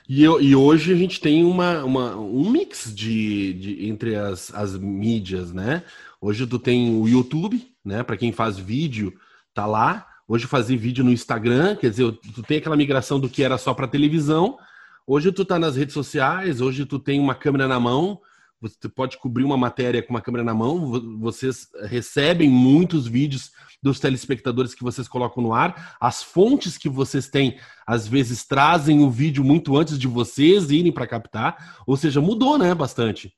E, 0.08 0.22
eu, 0.22 0.40
e 0.40 0.56
hoje 0.56 0.92
a 0.92 0.96
gente 0.96 1.20
tem 1.20 1.44
uma, 1.44 1.84
uma, 1.84 2.16
um 2.16 2.48
mix 2.50 2.94
de, 2.94 3.52
de 3.52 3.88
entre 3.88 4.16
as, 4.16 4.54
as 4.54 4.76
mídias, 4.78 5.52
né? 5.52 5.82
Hoje 6.20 6.46
tu 6.46 6.58
tem 6.58 6.98
o 6.98 7.06
YouTube, 7.06 7.70
né? 7.84 8.02
Para 8.02 8.16
quem 8.16 8.32
faz 8.32 8.58
vídeo, 8.58 9.12
tá 9.52 9.66
lá. 9.66 10.06
Hoje 10.26 10.46
fazer 10.46 10.76
vídeo 10.76 11.04
no 11.04 11.12
Instagram, 11.12 11.76
quer 11.76 11.90
dizer, 11.90 12.10
tu 12.34 12.42
tem 12.42 12.58
aquela 12.58 12.76
migração 12.76 13.20
do 13.20 13.28
que 13.28 13.44
era 13.44 13.58
só 13.58 13.72
para 13.74 13.86
televisão. 13.86 14.58
Hoje 15.06 15.30
tu 15.30 15.44
tá 15.44 15.58
nas 15.58 15.76
redes 15.76 15.94
sociais, 15.94 16.60
hoje 16.60 16.84
tu 16.84 16.98
tem 16.98 17.20
uma 17.20 17.34
câmera 17.34 17.68
na 17.68 17.78
mão, 17.78 18.20
você 18.60 18.88
pode 18.88 19.18
cobrir 19.18 19.44
uma 19.44 19.56
matéria 19.56 20.02
com 20.02 20.10
uma 20.10 20.20
câmera 20.20 20.42
na 20.44 20.54
mão, 20.54 21.18
vocês 21.18 21.68
recebem 21.84 22.48
muitos 22.48 23.06
vídeos 23.06 23.50
dos 23.82 24.00
telespectadores 24.00 24.74
que 24.74 24.82
vocês 24.82 25.06
colocam 25.06 25.42
no 25.42 25.52
ar. 25.52 25.96
As 26.00 26.22
fontes 26.22 26.78
que 26.78 26.88
vocês 26.88 27.28
têm, 27.28 27.58
às 27.86 28.08
vezes, 28.08 28.46
trazem 28.46 29.04
o 29.04 29.10
vídeo 29.10 29.44
muito 29.44 29.76
antes 29.76 29.98
de 29.98 30.08
vocês 30.08 30.70
irem 30.70 30.90
para 30.90 31.06
captar. 31.06 31.82
Ou 31.86 31.96
seja, 31.96 32.20
mudou, 32.20 32.56
né? 32.56 32.74
Bastante. 32.74 33.34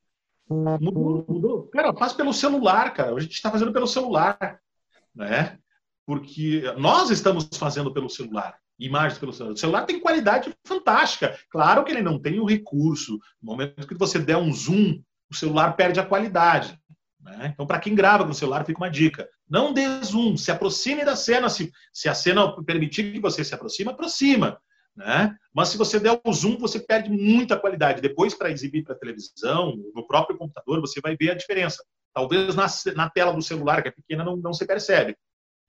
Mudou, 0.49 1.27
mudou. 1.29 1.69
Cara, 1.69 1.93
faz 1.95 2.13
pelo 2.13 2.33
celular, 2.33 2.95
cara. 2.95 3.15
A 3.15 3.21
gente 3.21 3.33
está 3.33 3.51
fazendo 3.51 3.73
pelo 3.73 3.87
celular, 3.87 4.61
né? 5.15 5.59
Porque 6.07 6.63
nós 6.79 7.11
estamos 7.11 7.49
fazendo 7.55 7.93
pelo 7.93 8.09
celular 8.09 8.57
imagens 8.79 9.19
pelo 9.19 9.33
celular. 9.33 9.55
O 9.55 9.57
celular 9.57 9.85
tem 9.85 10.01
qualidade 10.01 10.55
fantástica. 10.65 11.37
Claro 11.51 11.85
que 11.85 11.91
ele 11.91 12.03
não 12.03 12.19
tem 12.19 12.39
o 12.39 12.45
recurso. 12.45 13.19
No 13.43 13.51
momento 13.51 13.87
que 13.87 13.95
você 13.95 14.19
der 14.19 14.37
um 14.37 14.53
zoom, 14.53 15.03
o 15.31 15.35
celular 15.35 15.77
perde 15.77 16.01
a 16.01 16.07
qualidade. 16.07 16.79
Né? 17.21 17.51
Então, 17.53 17.67
para 17.67 17.81
quem 17.81 17.95
grava 17.95 18.25
com 18.25 18.31
o 18.31 18.35
celular, 18.35 18.65
fica 18.65 18.79
uma 18.79 18.91
dica. 18.91 19.29
Não 19.49 19.73
dê 19.73 19.87
zoom, 20.03 20.37
se 20.37 20.51
aproxime 20.51 21.05
da 21.05 21.17
cena. 21.17 21.49
Se, 21.49 21.71
se 21.93 22.09
a 22.09 22.15
cena 22.15 22.55
permitir 22.65 23.13
que 23.13 23.21
você 23.21 23.45
se 23.45 23.55
aproxime, 23.55 23.91
aproxima. 23.91 24.59
Né? 24.97 25.35
Mas 25.55 25.69
se 25.69 25.79
você 25.79 26.01
der 26.01 26.21
o 26.25 26.33
zoom, 26.33 26.59
você 26.59 26.81
perde 26.81 27.11
muita 27.11 27.59
qualidade. 27.59 28.01
Depois, 28.01 28.35
para 28.35 28.51
exibir 28.51 28.83
para 28.83 28.95
televisão, 28.95 29.77
no 29.95 30.07
próprio 30.07 30.37
computador, 30.37 30.81
você 30.81 31.01
vai 31.01 31.17
ver 31.17 31.31
a 31.31 31.35
diferença. 31.35 31.85
Talvez 32.13 32.55
na, 32.55 32.67
na 32.97 33.09
tela 33.09 33.33
do 33.33 33.43
celular, 33.43 33.83
que 33.83 33.89
é 33.89 33.93
pequena, 33.93 34.25
não, 34.25 34.37
não 34.37 34.53
se 34.53 34.67
percebe. 34.67 35.17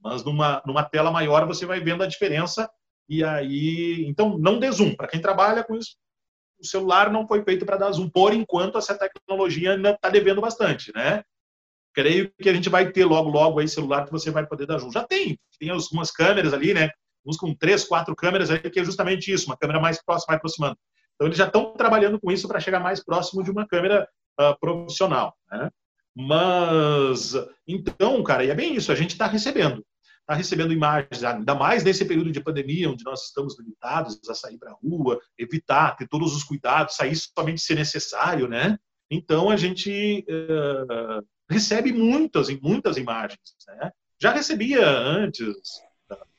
Mas 0.01 0.23
numa, 0.23 0.63
numa 0.65 0.83
tela 0.83 1.11
maior, 1.11 1.45
você 1.45 1.65
vai 1.65 1.79
vendo 1.79 2.01
a 2.03 2.07
diferença. 2.07 2.69
E 3.07 3.23
aí, 3.23 4.05
então, 4.07 4.37
não 4.37 4.59
dê 4.59 4.71
zoom. 4.71 4.95
Para 4.95 5.07
quem 5.07 5.21
trabalha 5.21 5.63
com 5.63 5.75
isso, 5.75 5.95
o 6.59 6.65
celular 6.65 7.11
não 7.11 7.27
foi 7.27 7.43
feito 7.43 7.65
para 7.65 7.77
dar 7.77 7.91
zoom. 7.91 8.09
Por 8.09 8.33
enquanto, 8.33 8.77
essa 8.77 8.97
tecnologia 8.97 9.73
ainda 9.73 9.91
está 9.91 10.09
devendo 10.09 10.41
bastante, 10.41 10.91
né? 10.93 11.23
Creio 11.93 12.31
que 12.41 12.49
a 12.49 12.53
gente 12.53 12.69
vai 12.69 12.91
ter 12.91 13.05
logo, 13.05 13.29
logo 13.29 13.59
aí 13.59 13.67
celular 13.67 14.05
que 14.05 14.11
você 14.11 14.29
vai 14.29 14.45
poder 14.45 14.65
dar 14.65 14.77
zoom. 14.77 14.91
Já 14.91 15.03
tem, 15.03 15.39
tem 15.59 15.69
algumas 15.69 16.11
câmeras 16.11 16.53
ali, 16.53 16.73
né? 16.73 16.89
Uns 17.25 17.37
com 17.37 17.53
três, 17.53 17.83
quatro 17.83 18.15
câmeras 18.15 18.49
aí, 18.49 18.59
que 18.59 18.79
é 18.79 18.83
justamente 18.83 19.31
isso, 19.31 19.47
uma 19.47 19.57
câmera 19.57 19.79
mais 19.79 20.03
próxima, 20.03 20.35
aproximando. 20.35 20.77
Então, 21.15 21.27
eles 21.27 21.37
já 21.37 21.47
estão 21.47 21.73
trabalhando 21.73 22.19
com 22.19 22.31
isso 22.31 22.47
para 22.47 22.59
chegar 22.59 22.79
mais 22.79 23.03
próximo 23.03 23.43
de 23.43 23.51
uma 23.51 23.67
câmera 23.67 24.07
uh, 24.39 24.57
profissional, 24.59 25.35
né? 25.51 25.69
Mas, 26.15 27.33
então, 27.67 28.21
cara, 28.23 28.43
e 28.43 28.49
é 28.49 28.55
bem 28.55 28.75
isso, 28.75 28.91
a 28.91 28.95
gente 28.95 29.11
está 29.11 29.27
recebendo. 29.27 29.85
Está 30.29 30.37
recebendo 30.37 30.71
imagens, 30.71 31.23
ainda 31.23 31.55
mais 31.55 31.83
nesse 31.83 32.05
período 32.05 32.31
de 32.31 32.39
pandemia, 32.39 32.87
onde 32.87 33.03
nós 33.03 33.25
estamos 33.25 33.57
limitados 33.57 34.19
a 34.29 34.35
sair 34.35 34.59
para 34.59 34.69
a 34.69 34.75
rua, 34.75 35.19
evitar, 35.35 35.95
ter 35.97 36.07
todos 36.07 36.35
os 36.35 36.43
cuidados, 36.43 36.95
sair 36.95 37.15
somente 37.15 37.59
se 37.61 37.73
necessário, 37.73 38.47
né? 38.47 38.77
Então, 39.09 39.49
a 39.49 39.57
gente 39.57 40.23
uh, 40.29 41.25
recebe 41.49 41.91
muitas 41.91 42.47
e 42.47 42.59
muitas 42.61 42.97
imagens, 42.97 43.39
né? 43.67 43.91
Já 44.21 44.31
recebia 44.31 44.87
antes, 44.87 45.47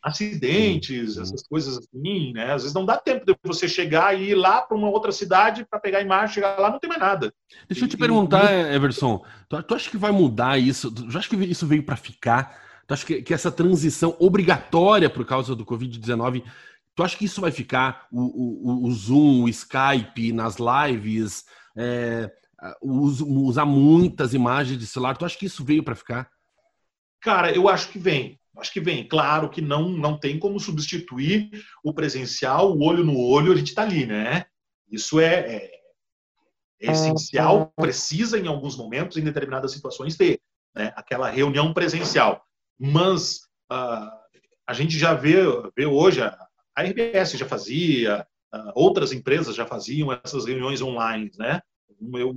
acidentes, 0.01 1.17
essas 1.17 1.43
coisas 1.43 1.79
assim, 1.79 2.33
né? 2.33 2.53
Às 2.53 2.63
vezes 2.63 2.75
não 2.75 2.87
dá 2.87 2.97
tempo 2.97 3.27
de 3.27 3.37
você 3.43 3.67
chegar 3.67 4.17
e 4.17 4.31
ir 4.31 4.35
lá 4.37 4.63
para 4.63 4.77
uma 4.77 4.89
outra 4.89 5.11
cidade 5.11 5.67
para 5.69 5.81
pegar 5.81 5.99
a 5.99 6.03
imagem, 6.03 6.37
chegar 6.37 6.61
lá 6.61 6.71
não 6.71 6.79
tem 6.79 6.89
mais 6.89 7.01
nada. 7.01 7.35
Deixa 7.69 7.87
eu 7.87 7.89
te 7.89 7.97
perguntar, 7.97 8.73
Everson, 8.73 9.25
tu, 9.49 9.61
tu 9.65 9.75
acha 9.75 9.91
que 9.91 9.99
vai 9.99 10.13
mudar 10.13 10.57
isso? 10.59 10.93
Tu 10.93 11.19
acha 11.19 11.29
que 11.29 11.35
isso 11.45 11.67
veio 11.67 11.83
para 11.83 11.97
ficar? 11.97 12.70
Tu 12.91 12.95
acha 12.95 13.07
que, 13.07 13.23
que, 13.23 13.33
essa 13.33 13.53
transição 13.53 14.17
obrigatória 14.19 15.09
por 15.09 15.25
causa 15.25 15.55
do 15.55 15.65
Covid-19, 15.65 16.43
tu 16.93 17.05
acha 17.05 17.17
que 17.17 17.25
isso 17.25 17.41
vai 17.41 17.53
ficar? 17.53 18.09
O, 18.11 18.21
o, 18.21 18.89
o 18.89 18.91
Zoom, 18.91 19.45
o 19.45 19.49
Skype, 19.49 20.33
nas 20.33 20.57
lives, 20.57 21.45
é, 21.77 22.29
usar 22.83 23.65
muitas 23.65 24.35
imagens 24.35 24.77
de 24.77 24.89
celular, 24.89 25.17
tu 25.17 25.25
acha 25.25 25.39
que 25.39 25.47
isso 25.47 25.65
veio 25.65 25.85
para 25.85 25.95
ficar? 25.95 26.29
Cara, 27.21 27.55
eu 27.55 27.69
acho 27.69 27.91
que 27.91 27.99
vem. 28.01 28.41
Acho 28.59 28.73
que 28.73 28.81
vem. 28.81 29.07
Claro 29.07 29.49
que 29.51 29.61
não, 29.61 29.89
não 29.91 30.19
tem 30.19 30.37
como 30.37 30.59
substituir 30.59 31.49
o 31.85 31.95
presencial, 31.95 32.73
o 32.73 32.83
olho 32.83 33.05
no 33.05 33.17
olho, 33.17 33.53
a 33.53 33.57
gente 33.57 33.69
está 33.69 33.83
ali, 33.83 34.05
né? 34.05 34.47
Isso 34.91 35.21
é, 35.21 35.35
é, 35.39 35.71
é, 36.83 36.91
essencial, 36.91 37.73
precisa 37.77 38.37
em 38.37 38.49
alguns 38.49 38.77
momentos, 38.77 39.17
em 39.17 39.23
determinadas 39.23 39.71
situações, 39.71 40.17
ter 40.17 40.41
né? 40.75 40.93
aquela 40.97 41.31
reunião 41.31 41.73
presencial. 41.73 42.45
Mas 42.81 43.41
uh, 43.71 44.11
a 44.67 44.73
gente 44.73 44.99
já 44.99 45.13
vê, 45.13 45.37
vê 45.77 45.85
hoje, 45.85 46.23
a, 46.23 46.35
a 46.75 46.83
RBS 46.83 47.33
já 47.33 47.47
fazia, 47.47 48.27
uh, 48.55 48.73
outras 48.75 49.13
empresas 49.13 49.55
já 49.55 49.67
faziam 49.67 50.11
essas 50.13 50.47
reuniões 50.47 50.81
online, 50.81 51.31
né? 51.39 51.61
Eu, 52.15 52.35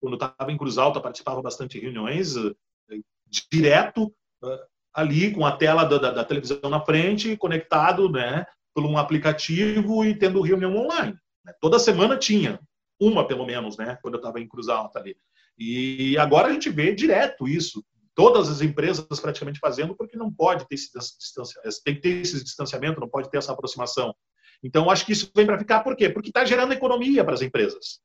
quando 0.00 0.14
estava 0.14 0.52
em 0.52 0.56
Cruz 0.56 0.78
Alta, 0.78 1.00
participava 1.00 1.42
bastante 1.42 1.78
de 1.78 1.84
reuniões 1.84 2.36
uh, 2.36 2.54
direto 3.50 4.14
ali 4.94 5.32
com 5.32 5.46
a 5.46 5.56
tela 5.56 5.84
da, 5.84 5.98
da, 5.98 6.10
da, 6.10 6.24
televisão 6.24 6.60
na 6.68 6.80
frente, 6.80 7.36
conectado, 7.36 8.10
né, 8.10 8.44
por 8.74 8.84
um 8.84 8.98
aplicativo 8.98 10.04
e 10.04 10.14
tendo 10.14 10.42
reunião 10.42 10.76
online. 10.76 11.16
Né? 11.44 11.52
Toda 11.60 11.78
semana 11.78 12.16
tinha 12.16 12.60
uma, 13.00 13.26
pelo 13.26 13.46
menos, 13.46 13.76
né, 13.76 13.98
quando 14.02 14.14
eu 14.14 14.18
estava 14.18 14.38
em 14.38 14.48
Cruz 14.48 14.68
Alta 14.68 14.98
ali. 14.98 15.16
E 15.58 16.16
agora 16.18 16.48
a 16.48 16.52
gente 16.52 16.70
vê 16.70 16.94
direto 16.94 17.48
isso. 17.48 17.84
Todas 18.14 18.48
as 18.48 18.60
empresas 18.60 19.20
praticamente 19.20 19.58
fazendo, 19.58 19.94
porque 19.94 20.16
não 20.16 20.30
pode 20.30 20.66
ter 20.68 20.74
esse 20.74 20.90
distanciamento, 21.18 21.82
tem 21.84 21.94
que 21.94 22.00
ter 22.00 22.20
esse 22.20 22.42
distanciamento, 22.42 23.00
não 23.00 23.08
pode 23.08 23.30
ter 23.30 23.38
essa 23.38 23.52
aproximação. 23.52 24.14
Então, 24.62 24.90
acho 24.90 25.04
que 25.04 25.12
isso 25.12 25.30
vem 25.34 25.46
para 25.46 25.58
ficar, 25.58 25.80
por 25.80 25.96
quê? 25.96 26.08
Porque 26.08 26.28
está 26.28 26.44
gerando 26.44 26.72
economia 26.72 27.24
para 27.24 27.34
as 27.34 27.42
empresas. 27.42 28.00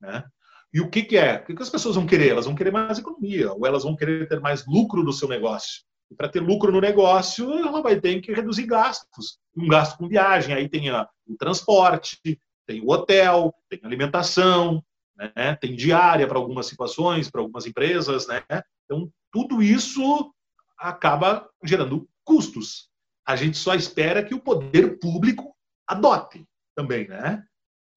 Né? 0.00 0.24
E 0.72 0.80
o 0.80 0.88
que, 0.88 1.02
que 1.02 1.18
é? 1.18 1.36
O 1.36 1.44
que, 1.44 1.54
que 1.54 1.62
as 1.62 1.68
pessoas 1.68 1.96
vão 1.96 2.06
querer? 2.06 2.30
Elas 2.30 2.46
vão 2.46 2.54
querer 2.54 2.70
mais 2.70 2.98
economia, 2.98 3.52
ou 3.52 3.66
elas 3.66 3.82
vão 3.82 3.94
querer 3.94 4.26
ter 4.26 4.40
mais 4.40 4.64
lucro 4.66 5.04
do 5.04 5.12
seu 5.12 5.28
negócio. 5.28 5.82
E 6.10 6.14
para 6.14 6.28
ter 6.28 6.40
lucro 6.40 6.72
no 6.72 6.80
negócio, 6.80 7.50
ela 7.52 7.82
vai 7.82 8.00
ter 8.00 8.20
que 8.20 8.32
reduzir 8.32 8.66
gastos. 8.66 9.38
Um 9.56 9.68
gasto 9.68 9.98
com 9.98 10.08
viagem, 10.08 10.54
aí 10.54 10.68
tem 10.68 10.88
a, 10.88 11.08
o 11.26 11.36
transporte, 11.36 12.18
tem 12.66 12.80
o 12.80 12.90
hotel, 12.90 13.54
tem 13.68 13.80
alimentação, 13.82 14.82
né? 15.16 15.56
tem 15.56 15.76
diária 15.76 16.26
para 16.26 16.38
algumas 16.38 16.66
situações, 16.66 17.30
para 17.30 17.40
algumas 17.40 17.66
empresas. 17.66 18.26
Né? 18.26 18.42
Então, 18.84 19.10
tudo 19.32 19.62
isso 19.62 20.32
acaba 20.78 21.48
gerando 21.64 22.08
custos. 22.24 22.88
A 23.26 23.34
gente 23.34 23.56
só 23.56 23.74
espera 23.74 24.22
que 24.22 24.34
o 24.34 24.40
poder 24.40 24.98
público 24.98 25.56
adote 25.86 26.44
também, 26.74 27.08
né? 27.08 27.44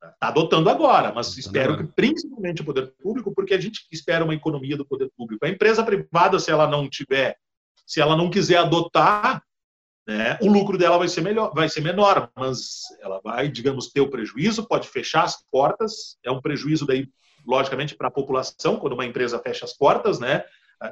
Está 0.03 0.27
adotando 0.27 0.69
agora, 0.69 1.11
mas 1.11 1.35
espero 1.37 1.77
que 1.77 1.83
principalmente 1.83 2.61
o 2.61 2.65
poder 2.65 2.93
público, 3.01 3.33
porque 3.33 3.53
a 3.55 3.59
gente 3.59 3.87
espera 3.91 4.23
uma 4.23 4.35
economia 4.35 4.77
do 4.77 4.85
poder 4.85 5.11
público. 5.17 5.45
A 5.45 5.49
empresa 5.49 5.83
privada, 5.83 6.39
se 6.39 6.51
ela 6.51 6.67
não 6.67 6.87
tiver 6.89 7.37
se 7.85 8.01
ela 8.01 8.17
não 8.17 8.29
quiser 8.29 8.57
adotar, 8.57 9.43
né, 10.07 10.37
o 10.41 10.47
lucro 10.47 10.77
dela 10.77 10.97
vai 10.97 11.07
ser 11.07 11.21
melhor, 11.21 11.53
vai 11.53 11.69
ser 11.69 11.81
menor, 11.81 12.29
mas 12.35 12.81
ela 12.99 13.19
vai, 13.23 13.47
digamos, 13.47 13.91
ter 13.91 14.01
o 14.01 14.09
prejuízo, 14.09 14.67
pode 14.67 14.87
fechar 14.87 15.23
as 15.23 15.43
portas, 15.51 16.17
é 16.23 16.31
um 16.31 16.41
prejuízo 16.41 16.85
daí, 16.85 17.07
logicamente, 17.45 17.95
para 17.95 18.07
a 18.07 18.11
população 18.11 18.77
quando 18.77 18.93
uma 18.93 19.05
empresa 19.05 19.39
fecha 19.39 19.65
as 19.65 19.73
portas, 19.73 20.19
né? 20.19 20.43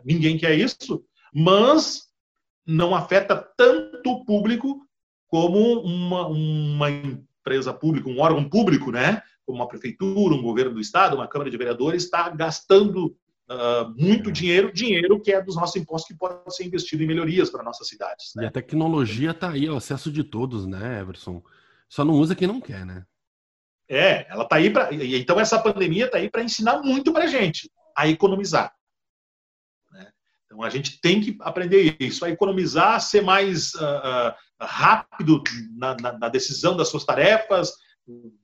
Ninguém 0.04 0.38
quer 0.38 0.58
isso, 0.58 1.04
mas 1.34 2.04
não 2.66 2.96
afeta 2.96 3.36
tanto 3.36 4.10
o 4.10 4.26
público 4.26 4.86
como 5.28 5.82
uma, 5.82 6.28
uma 6.28 6.90
empresa 6.90 7.74
pública, 7.74 8.10
um 8.10 8.20
órgão 8.20 8.48
público, 8.48 8.92
né? 8.92 9.22
Como 9.46 9.58
uma 9.58 9.68
prefeitura, 9.68 10.36
um 10.36 10.42
governo 10.42 10.76
do 10.76 10.80
estado, 10.80 11.16
uma 11.16 11.28
câmara 11.28 11.50
de 11.50 11.58
vereadores 11.58 12.04
está 12.04 12.30
gastando 12.30 13.18
uh, 13.50 13.94
muito 13.98 14.32
dinheiro, 14.32 14.72
dinheiro 14.72 15.20
que 15.20 15.34
é 15.34 15.42
dos 15.42 15.56
nossos 15.56 15.76
impostos 15.76 16.08
que 16.08 16.18
pode 16.18 16.56
ser 16.56 16.66
investido 16.66 17.04
em 17.04 17.08
melhorias 17.08 17.50
para 17.50 17.64
nossas 17.64 17.88
cidades. 17.88 18.32
Né? 18.36 18.44
E 18.44 18.46
a 18.48 18.52
tecnologia 18.52 19.32
está 19.32 19.52
aí 19.52 19.68
ao 19.68 19.78
acesso 19.78 20.12
de 20.12 20.24
todos, 20.24 20.66
né, 20.66 21.02
Everson? 21.02 21.44
Só 21.90 22.06
não 22.06 22.14
usa 22.14 22.36
quem 22.36 22.48
não 22.48 22.62
quer, 22.62 22.86
né? 22.86 23.04
É, 23.90 24.32
ela 24.32 24.44
está 24.44 24.56
aí 24.56 24.70
para. 24.70 24.94
Então 24.94 25.40
essa 25.40 25.60
pandemia 25.60 26.06
está 26.06 26.18
aí 26.18 26.30
para 26.30 26.44
ensinar 26.44 26.82
muito 26.82 27.12
para 27.12 27.26
a 27.26 27.28
gente 27.28 27.70
a 27.96 28.08
economizar. 28.08 28.74
Então 30.54 30.64
a 30.64 30.70
gente 30.70 31.02
tem 31.02 31.20
que 31.20 31.36
aprender 31.42 31.96
isso, 32.00 32.24
a 32.24 32.30
economizar, 32.30 33.02
ser 33.02 33.22
mais 33.22 33.74
uh, 33.74 34.34
rápido 34.62 35.42
na, 35.76 35.96
na, 35.96 36.18
na, 36.20 36.30
decisão 36.30 36.78
das 36.78 36.90
suas 36.90 37.04
tarefas, 37.04 37.74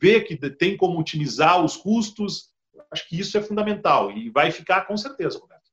ver 0.01 0.21
que 0.21 0.35
tem 0.35 0.75
como 0.75 0.99
otimizar 0.99 1.63
os 1.63 1.77
custos 1.77 2.49
Acho 2.91 3.07
que 3.07 3.19
isso 3.19 3.37
é 3.37 3.41
fundamental 3.41 4.11
e 4.11 4.29
vai 4.29 4.51
ficar 4.51 4.81
com 4.81 4.97
certeza, 4.97 5.37
Roberto. 5.37 5.69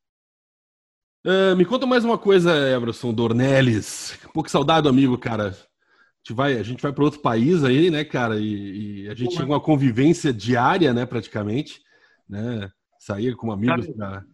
Uh, 1.25 1.57
me 1.57 1.64
conta 1.64 1.87
mais 1.87 2.05
uma 2.05 2.18
coisa, 2.18 2.53
Everson 2.70 3.12
Dornelles. 3.12 4.18
Um 4.27 4.33
pouco 4.33 4.51
saudade 4.51 4.87
amigo, 4.87 5.16
cara. 5.18 5.49
A 5.49 5.51
gente 5.51 6.37
vai, 6.37 6.59
a 6.59 6.62
gente 6.62 6.83
vai 6.83 6.92
para 6.92 7.05
outro 7.05 7.20
país 7.20 7.64
aí, 7.64 7.90
né, 7.90 8.05
cara? 8.05 8.38
E, 8.38 9.05
e 9.05 9.09
a 9.09 9.14
gente 9.14 9.35
tinha 9.35 9.46
uma 9.46 9.61
convivência 9.61 10.33
diária, 10.33 10.92
né, 10.92 11.07
praticamente, 11.07 11.81
né? 12.29 12.70
Sair 12.99 13.35
com 13.35 13.51
amigos 13.51 13.87
para 13.88 14.25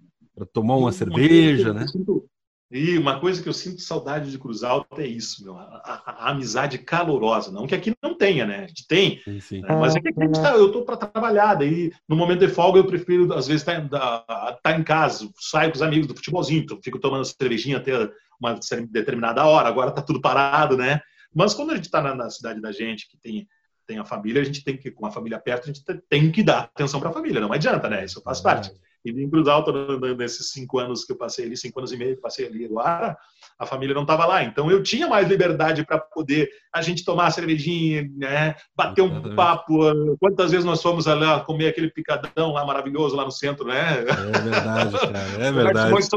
tomar 0.52 0.76
uma 0.76 0.92
cerveja, 0.92 1.72
né? 1.72 1.86
Sinto, 1.86 2.28
e 2.74 2.96
uma 2.96 3.20
coisa 3.20 3.42
que 3.42 3.48
eu 3.50 3.52
sinto 3.52 3.82
saudade 3.82 4.30
de 4.30 4.38
Cruz 4.38 4.62
Alta 4.62 5.02
é 5.02 5.06
isso, 5.06 5.44
meu, 5.44 5.58
a, 5.58 5.62
a, 5.62 6.12
a 6.24 6.30
amizade 6.30 6.78
calorosa. 6.78 7.52
Não 7.52 7.66
que 7.66 7.74
aqui 7.74 7.92
não 8.02 8.16
tenha, 8.16 8.46
né? 8.46 8.64
A 8.64 8.66
gente 8.66 8.86
tem. 8.86 9.20
Sim, 9.22 9.40
sim. 9.40 9.60
Né? 9.60 9.68
Mas 9.76 9.94
é 9.94 10.00
que 10.00 10.08
aqui 10.08 10.32
tá, 10.32 10.54
eu 10.56 10.68
estou 10.68 10.82
para 10.82 10.96
trabalhar, 10.96 11.54
daí 11.54 11.92
no 12.08 12.16
momento 12.16 12.46
de 12.46 12.48
folga 12.48 12.78
eu 12.78 12.86
prefiro, 12.86 13.30
às 13.34 13.46
vezes, 13.46 13.60
estar 13.60 13.86
tá, 13.90 14.58
tá 14.62 14.72
em 14.72 14.82
casa, 14.82 15.28
saio 15.38 15.70
com 15.70 15.76
os 15.76 15.82
amigos 15.82 16.06
do 16.06 16.16
futebolzinho, 16.16 16.62
então 16.62 16.80
fico 16.82 16.98
tomando 16.98 17.26
cervejinha 17.26 17.76
até 17.76 18.10
uma 18.40 18.58
determinada 18.90 19.44
hora, 19.44 19.68
agora 19.68 19.90
está 19.90 20.00
tudo 20.00 20.22
parado, 20.22 20.74
né? 20.74 21.02
Mas 21.34 21.52
quando 21.52 21.72
a 21.72 21.76
gente 21.76 21.84
está 21.84 22.00
na, 22.00 22.14
na, 22.14 22.30
cidade 22.30 22.58
da 22.58 22.72
gente, 22.72 23.06
que 23.06 23.18
tem, 23.18 23.46
tem 23.86 23.98
a 23.98 24.04
família, 24.04 24.40
a 24.40 24.44
gente 24.46 24.64
tem 24.64 24.78
que, 24.78 24.90
com 24.90 25.04
a 25.04 25.10
família 25.10 25.38
perto, 25.38 25.64
a 25.64 25.66
gente 25.66 25.84
tem 26.08 26.32
que 26.32 26.42
dar 26.42 26.60
atenção 26.60 27.00
para 27.00 27.10
a 27.10 27.12
família, 27.12 27.40
não 27.40 27.52
adianta, 27.52 27.86
né? 27.86 28.02
Isso 28.02 28.22
faz 28.22 28.40
parte. 28.40 28.72
E 29.04 29.10
em 29.10 29.28
Cruz 29.28 29.48
Alta, 29.48 29.72
nesses 30.16 30.50
cinco 30.50 30.78
anos 30.78 31.04
que 31.04 31.12
eu 31.12 31.16
passei 31.16 31.44
ali, 31.44 31.56
cinco 31.56 31.80
anos 31.80 31.92
e 31.92 31.96
meio 31.96 32.14
que 32.14 32.22
passei 32.22 32.46
ali 32.46 32.64
agora, 32.64 33.16
a 33.58 33.66
família 33.66 33.94
não 33.94 34.02
estava 34.02 34.24
lá. 34.26 34.44
Então 34.44 34.70
eu 34.70 34.82
tinha 34.82 35.08
mais 35.08 35.28
liberdade 35.28 35.84
para 35.84 35.98
poder 35.98 36.48
a 36.72 36.80
gente 36.82 37.04
tomar 37.04 37.26
a 37.26 37.30
cervejinha, 37.30 38.08
né, 38.16 38.54
bater 38.76 39.02
um 39.02 39.34
papo. 39.34 39.80
Quantas 40.18 40.50
vezes 40.50 40.64
nós 40.64 40.82
fomos 40.82 41.06
lá 41.06 41.40
comer 41.40 41.68
aquele 41.68 41.90
picadão 41.90 42.52
lá 42.52 42.64
maravilhoso 42.64 43.16
lá 43.16 43.24
no 43.24 43.32
centro, 43.32 43.66
né? 43.66 44.00
É 44.00 44.40
verdade, 44.40 44.98
cara. 44.98 45.18
É 45.38 45.50
verdade. 45.52 46.08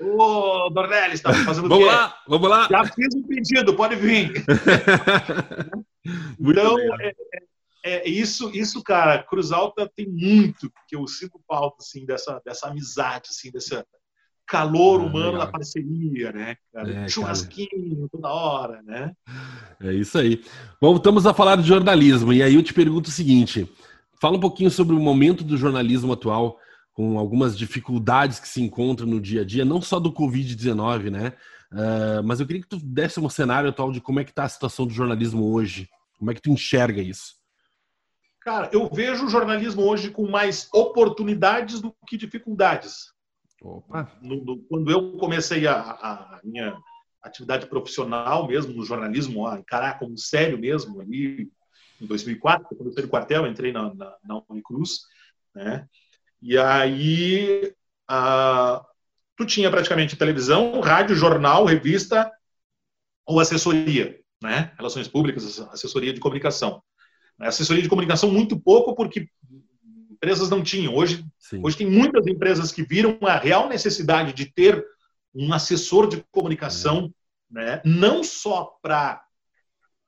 Ô, 0.00 0.70
Dornelles, 0.70 1.14
está 1.14 1.32
fazendo 1.32 1.68
vamos 1.68 1.84
o 1.84 1.88
quê? 1.88 1.96
Lá, 1.96 2.14
vamos 2.28 2.48
lá. 2.48 2.68
Já 2.70 2.84
fiz 2.84 3.14
um 3.16 3.22
pedido, 3.22 3.74
pode 3.74 3.96
vir. 3.96 4.44
então, 6.38 6.78
é, 6.78 7.12
é 7.84 8.08
isso, 8.08 8.50
isso, 8.54 8.82
cara, 8.82 9.22
Cruz 9.22 9.52
Alta 9.52 9.90
tem 9.94 10.08
muito 10.08 10.70
que 10.86 10.96
eu 10.96 11.06
sinto 11.06 11.40
falta, 11.46 11.76
assim, 11.80 12.04
dessa, 12.04 12.40
dessa 12.44 12.68
amizade, 12.68 13.28
assim, 13.30 13.50
desse 13.50 13.82
calor 14.46 15.00
ah, 15.00 15.04
humano 15.04 15.32
legal. 15.32 15.46
da 15.46 15.52
parceria, 15.52 16.32
né, 16.32 16.56
cara? 16.72 16.90
É, 16.90 17.08
Churrasquinho 17.08 17.96
cara. 17.96 18.08
toda 18.10 18.28
hora, 18.28 18.82
né? 18.82 19.12
É 19.80 19.92
isso 19.92 20.18
aí. 20.18 20.42
Voltamos 20.80 21.26
a 21.26 21.34
falar 21.34 21.56
de 21.56 21.68
jornalismo, 21.68 22.32
e 22.32 22.42
aí 22.42 22.54
eu 22.54 22.62
te 22.62 22.72
pergunto 22.72 23.10
o 23.10 23.12
seguinte, 23.12 23.70
fala 24.20 24.36
um 24.36 24.40
pouquinho 24.40 24.70
sobre 24.70 24.96
o 24.96 25.00
momento 25.00 25.44
do 25.44 25.56
jornalismo 25.56 26.12
atual, 26.12 26.58
com 26.92 27.16
algumas 27.16 27.56
dificuldades 27.56 28.40
que 28.40 28.48
se 28.48 28.60
encontram 28.60 29.06
no 29.06 29.20
dia 29.20 29.42
a 29.42 29.44
dia, 29.44 29.64
não 29.64 29.80
só 29.80 30.00
do 30.00 30.12
Covid-19, 30.12 31.10
né? 31.10 31.32
Uh, 31.70 32.24
mas 32.24 32.40
eu 32.40 32.46
queria 32.46 32.62
que 32.62 32.68
tu 32.68 32.78
desse 32.78 33.20
um 33.20 33.28
cenário 33.28 33.68
atual 33.68 33.92
de 33.92 34.00
como 34.00 34.18
é 34.18 34.24
que 34.24 34.30
está 34.30 34.44
a 34.44 34.48
situação 34.48 34.86
do 34.86 34.92
jornalismo 34.92 35.52
hoje, 35.52 35.88
como 36.18 36.30
é 36.30 36.34
que 36.34 36.40
tu 36.42 36.50
enxerga 36.50 37.00
isso? 37.00 37.37
Cara, 38.48 38.70
eu 38.72 38.88
vejo 38.88 39.26
o 39.26 39.28
jornalismo 39.28 39.82
hoje 39.82 40.10
com 40.10 40.26
mais 40.26 40.70
oportunidades 40.72 41.82
do 41.82 41.94
que 42.06 42.16
dificuldades. 42.16 43.12
Opa. 43.60 44.10
No, 44.22 44.42
no, 44.42 44.58
quando 44.62 44.90
eu 44.90 45.18
comecei 45.18 45.66
a, 45.66 45.78
a, 45.78 46.40
minha 46.42 46.74
atividade 47.22 47.66
profissional 47.66 48.48
mesmo 48.48 48.72
no 48.72 48.86
jornalismo, 48.86 49.46
a 49.46 49.58
encarar 49.58 49.98
como 49.98 50.16
sério 50.16 50.56
mesmo, 50.56 50.98
ali 50.98 51.52
em 52.00 52.06
2004, 52.06 52.74
quando 52.74 52.88
eu 52.88 52.92
saí 52.94 53.02
do 53.02 53.10
quartel, 53.10 53.46
entrei 53.46 53.70
na, 53.70 53.92
na, 53.94 54.16
na 54.24 54.42
Unicruz, 54.48 55.00
né? 55.54 55.86
E 56.40 56.56
aí 56.56 57.74
a, 58.08 58.82
tu 59.36 59.44
tinha 59.44 59.70
praticamente 59.70 60.16
televisão, 60.16 60.80
rádio, 60.80 61.14
jornal, 61.14 61.66
revista 61.66 62.32
ou 63.26 63.40
assessoria, 63.40 64.18
né? 64.42 64.72
Relações 64.78 65.06
públicas, 65.06 65.60
assessoria 65.60 66.14
de 66.14 66.20
comunicação. 66.20 66.82
Assessoria 67.38 67.82
de 67.82 67.88
comunicação 67.88 68.30
muito 68.30 68.58
pouco 68.58 68.94
porque 68.94 69.28
empresas 70.10 70.50
não 70.50 70.62
tinham. 70.62 70.94
Hoje, 70.94 71.24
hoje 71.62 71.76
tem 71.76 71.86
muitas 71.86 72.26
empresas 72.26 72.72
que 72.72 72.82
viram 72.82 73.18
a 73.22 73.36
real 73.38 73.68
necessidade 73.68 74.32
de 74.32 74.46
ter 74.46 74.84
um 75.34 75.52
assessor 75.52 76.08
de 76.08 76.24
comunicação, 76.32 77.12
é. 77.52 77.54
né? 77.54 77.82
não 77.84 78.24
só 78.24 78.78
para 78.82 79.22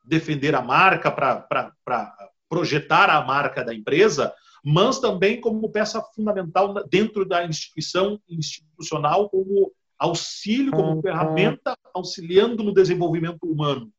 defender 0.05 0.55
a 0.55 0.63
marca, 0.63 1.11
para 1.11 2.17
projetar 2.49 3.09
a 3.09 3.25
marca 3.25 3.63
da 3.63 3.73
empresa, 3.73 4.35
mas 4.65 4.99
também 4.99 5.41
como 5.41 5.71
peça 5.71 6.03
fundamental 6.15 6.75
dentro 6.89 7.25
da 7.25 7.47
instituição 7.47 8.21
institucional, 8.29 9.31
como 9.31 9.73
auxílio, 9.99 10.73
como 10.73 10.97
uhum. 10.97 11.03
ferramenta 11.03 11.77
auxiliando 11.95 12.63
no 12.63 12.75
desenvolvimento 12.75 13.45
humano. 13.45 13.93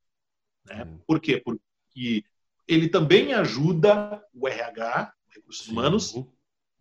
Né? 0.65 0.87
Por 1.07 1.19
quê? 1.19 1.41
Porque 1.43 2.23
ele 2.67 2.89
também 2.89 3.33
ajuda 3.33 4.23
o 4.33 4.47
RH, 4.47 5.13
recursos 5.29 5.65
Sim. 5.65 5.71
humanos, 5.71 6.13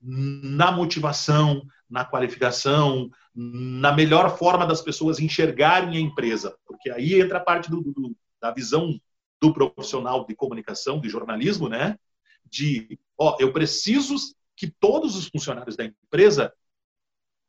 na 0.03 0.73
motivação, 0.73 1.63
na 1.89 2.05
qualificação, 2.05 3.11
na 3.35 3.93
melhor 3.93 4.37
forma 4.37 4.67
das 4.67 4.81
pessoas 4.81 5.19
enxergarem 5.19 5.97
a 5.97 6.01
empresa. 6.01 6.57
Porque 6.67 6.91
aí 6.91 7.21
entra 7.21 7.39
a 7.39 7.45
parte 7.45 7.71
do, 7.71 7.83
do, 7.83 8.17
da 8.41 8.51
visão 8.51 8.99
do 9.41 9.53
profissional 9.53 10.27
de 10.27 10.35
comunicação, 10.35 11.01
de 11.01 11.09
jornalismo, 11.09 11.69
né? 11.69 11.99
De, 12.45 12.99
ó, 13.19 13.37
eu 13.41 13.53
preciso 13.53 14.15
que 14.57 14.71
todos 14.71 15.17
os 15.17 15.29
funcionários 15.29 15.77
da 15.77 15.85
empresa 15.85 16.53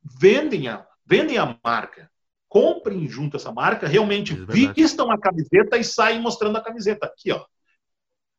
vendem 0.04 0.68
a, 0.68 0.86
vendem 1.06 1.38
a 1.38 1.58
marca, 1.64 2.10
comprem 2.48 3.08
junto 3.08 3.38
essa 3.38 3.52
marca, 3.52 3.88
realmente 3.88 4.34
é 4.34 4.74
vistam 4.74 5.12
a 5.12 5.20
camiseta 5.20 5.78
e 5.78 5.84
saem 5.84 6.22
mostrando 6.22 6.58
a 6.58 6.62
camiseta. 6.62 7.06
Aqui, 7.06 7.32
ó. 7.32 7.46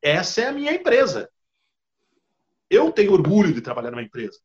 Essa 0.03 0.41
é 0.41 0.47
a 0.47 0.51
minha 0.51 0.73
empresa. 0.73 1.29
Eu 2.69 2.91
tenho 2.91 3.13
orgulho 3.13 3.53
de 3.53 3.61
trabalhar 3.61 3.91
numa 3.91 4.03
empresa, 4.03 4.37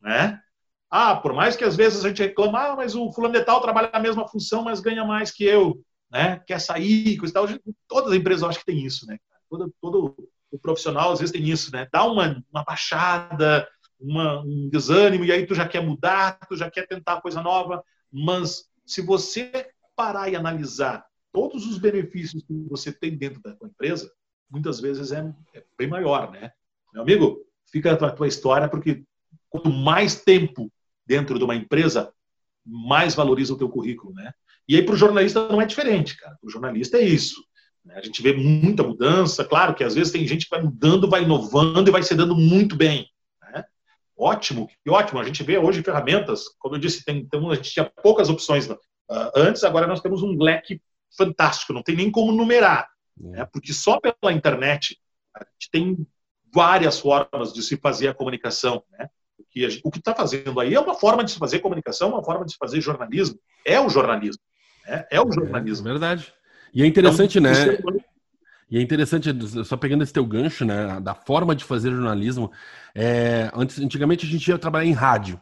né? 0.00 0.40
Ah, 0.88 1.16
por 1.16 1.32
mais 1.32 1.56
que 1.56 1.64
às 1.64 1.76
vezes 1.76 2.04
a 2.04 2.08
gente 2.08 2.22
reclama, 2.22 2.60
ah, 2.60 2.76
mas 2.76 2.94
o 2.94 3.12
fulano 3.12 3.34
de 3.34 3.44
tal 3.44 3.60
trabalha 3.60 3.90
a 3.92 4.00
mesma 4.00 4.28
função, 4.28 4.62
mas 4.62 4.80
ganha 4.80 5.04
mais 5.04 5.32
que 5.32 5.44
eu, 5.44 5.84
né? 6.10 6.40
Quer 6.46 6.60
sair, 6.60 7.16
coisa 7.16 7.32
e 7.32 7.34
tal. 7.34 7.46
Todas 7.88 8.12
as 8.12 8.18
empresas 8.18 8.42
eu 8.42 8.48
acho 8.48 8.60
que 8.60 8.66
tem 8.66 8.84
isso, 8.84 9.06
né? 9.06 9.18
Todo, 9.48 9.74
todo 9.80 10.30
o 10.50 10.58
profissional 10.58 11.12
às 11.12 11.18
vezes 11.18 11.32
tem 11.32 11.48
isso, 11.48 11.72
né? 11.72 11.88
Dá 11.92 12.04
uma, 12.04 12.42
uma 12.52 12.64
baixada, 12.64 13.68
uma, 13.98 14.40
um 14.40 14.68
desânimo, 14.70 15.24
e 15.24 15.32
aí 15.32 15.44
tu 15.44 15.54
já 15.54 15.66
quer 15.66 15.82
mudar, 15.82 16.38
tu 16.48 16.56
já 16.56 16.70
quer 16.70 16.86
tentar 16.86 17.20
coisa 17.20 17.42
nova, 17.42 17.82
mas 18.12 18.68
se 18.86 19.00
você 19.00 19.70
parar 19.96 20.28
e 20.28 20.36
analisar 20.36 21.04
todos 21.32 21.66
os 21.66 21.78
benefícios 21.78 22.42
que 22.42 22.52
você 22.68 22.92
tem 22.92 23.16
dentro 23.16 23.40
da 23.40 23.54
tua 23.54 23.68
empresa, 23.68 24.10
muitas 24.50 24.80
vezes 24.80 25.12
é, 25.12 25.32
é 25.54 25.62
bem 25.78 25.88
maior, 25.88 26.30
né? 26.30 26.52
Meu 26.92 27.02
amigo, 27.02 27.38
fica 27.70 27.92
a 27.92 27.96
tua, 27.96 28.10
tua 28.10 28.28
história, 28.28 28.68
porque 28.68 29.04
quanto 29.48 29.70
mais 29.70 30.22
tempo 30.22 30.70
dentro 31.06 31.38
de 31.38 31.44
uma 31.44 31.54
empresa, 31.54 32.12
mais 32.64 33.14
valoriza 33.14 33.54
o 33.54 33.56
teu 33.58 33.68
currículo, 33.68 34.12
né? 34.14 34.32
E 34.68 34.76
aí 34.76 34.82
para 34.84 34.94
o 34.94 34.98
jornalista 34.98 35.48
não 35.48 35.60
é 35.60 35.66
diferente, 35.66 36.16
cara. 36.16 36.36
Para 36.40 36.48
o 36.48 36.50
jornalista 36.50 36.98
é 36.98 37.02
isso. 37.02 37.42
Né? 37.84 37.96
A 37.96 38.02
gente 38.02 38.22
vê 38.22 38.32
muita 38.32 38.82
mudança, 38.82 39.44
claro 39.44 39.74
que 39.74 39.82
às 39.82 39.94
vezes 39.94 40.12
tem 40.12 40.26
gente 40.26 40.44
que 40.44 40.50
vai 40.50 40.62
mudando, 40.62 41.08
vai 41.08 41.22
inovando 41.22 41.88
e 41.88 41.92
vai 41.92 42.02
se 42.02 42.14
dando 42.14 42.36
muito 42.36 42.76
bem. 42.76 43.08
Né? 43.42 43.64
Ótimo, 44.16 44.68
que 44.68 44.90
ótimo. 44.90 45.18
A 45.18 45.24
gente 45.24 45.42
vê 45.42 45.58
hoje 45.58 45.82
ferramentas, 45.82 46.44
como 46.58 46.76
eu 46.76 46.78
disse, 46.78 47.04
tem, 47.04 47.26
tem 47.26 47.50
a 47.50 47.54
gente 47.54 47.70
tinha 47.70 47.90
poucas 48.02 48.28
opções 48.28 48.68
uh, 48.68 48.78
antes, 49.34 49.64
agora 49.64 49.86
nós 49.86 50.00
temos 50.00 50.22
um 50.22 50.36
leque 50.40 50.80
fantástico, 51.16 51.72
não 51.72 51.82
tem 51.82 51.96
nem 51.96 52.10
como 52.10 52.30
numerar, 52.30 52.88
né? 53.20 53.46
porque 53.52 53.72
só 53.72 54.00
pela 54.00 54.32
internet 54.32 54.98
a 55.34 55.40
gente 55.40 55.70
tem 55.70 56.06
várias 56.52 56.98
formas 56.98 57.52
de 57.52 57.62
se 57.62 57.76
fazer 57.76 58.08
a 58.08 58.14
comunicação. 58.14 58.82
Né? 58.90 59.08
O 59.84 59.90
que 59.90 59.98
está 59.98 60.14
fazendo 60.14 60.58
aí 60.58 60.74
é 60.74 60.80
uma 60.80 60.94
forma 60.94 61.24
de 61.24 61.30
se 61.30 61.38
fazer 61.38 61.60
comunicação, 61.60 62.10
uma 62.10 62.24
forma 62.24 62.44
de 62.44 62.52
se 62.52 62.58
fazer 62.58 62.80
jornalismo. 62.80 63.38
É 63.64 63.80
o 63.80 63.88
jornalismo. 63.88 64.42
Né? 64.86 65.06
É 65.10 65.20
o 65.20 65.30
jornalismo. 65.30 65.86
É, 65.86 65.90
verdade. 65.90 66.32
E 66.72 66.82
é 66.82 66.86
interessante, 66.86 67.38
então, 67.38 67.52
né? 67.52 67.78
E 68.70 68.78
é 68.78 68.80
interessante, 68.80 69.28
só 69.64 69.76
pegando 69.76 70.04
esse 70.04 70.12
teu 70.12 70.24
gancho, 70.24 70.64
né, 70.64 71.00
da 71.00 71.12
forma 71.12 71.56
de 71.56 71.64
fazer 71.64 71.90
jornalismo. 71.90 72.52
É, 72.94 73.50
antes, 73.52 73.80
antigamente 73.80 74.24
a 74.24 74.28
gente 74.28 74.46
ia 74.46 74.58
trabalhar 74.58 74.86
em 74.86 74.92
rádio 74.92 75.40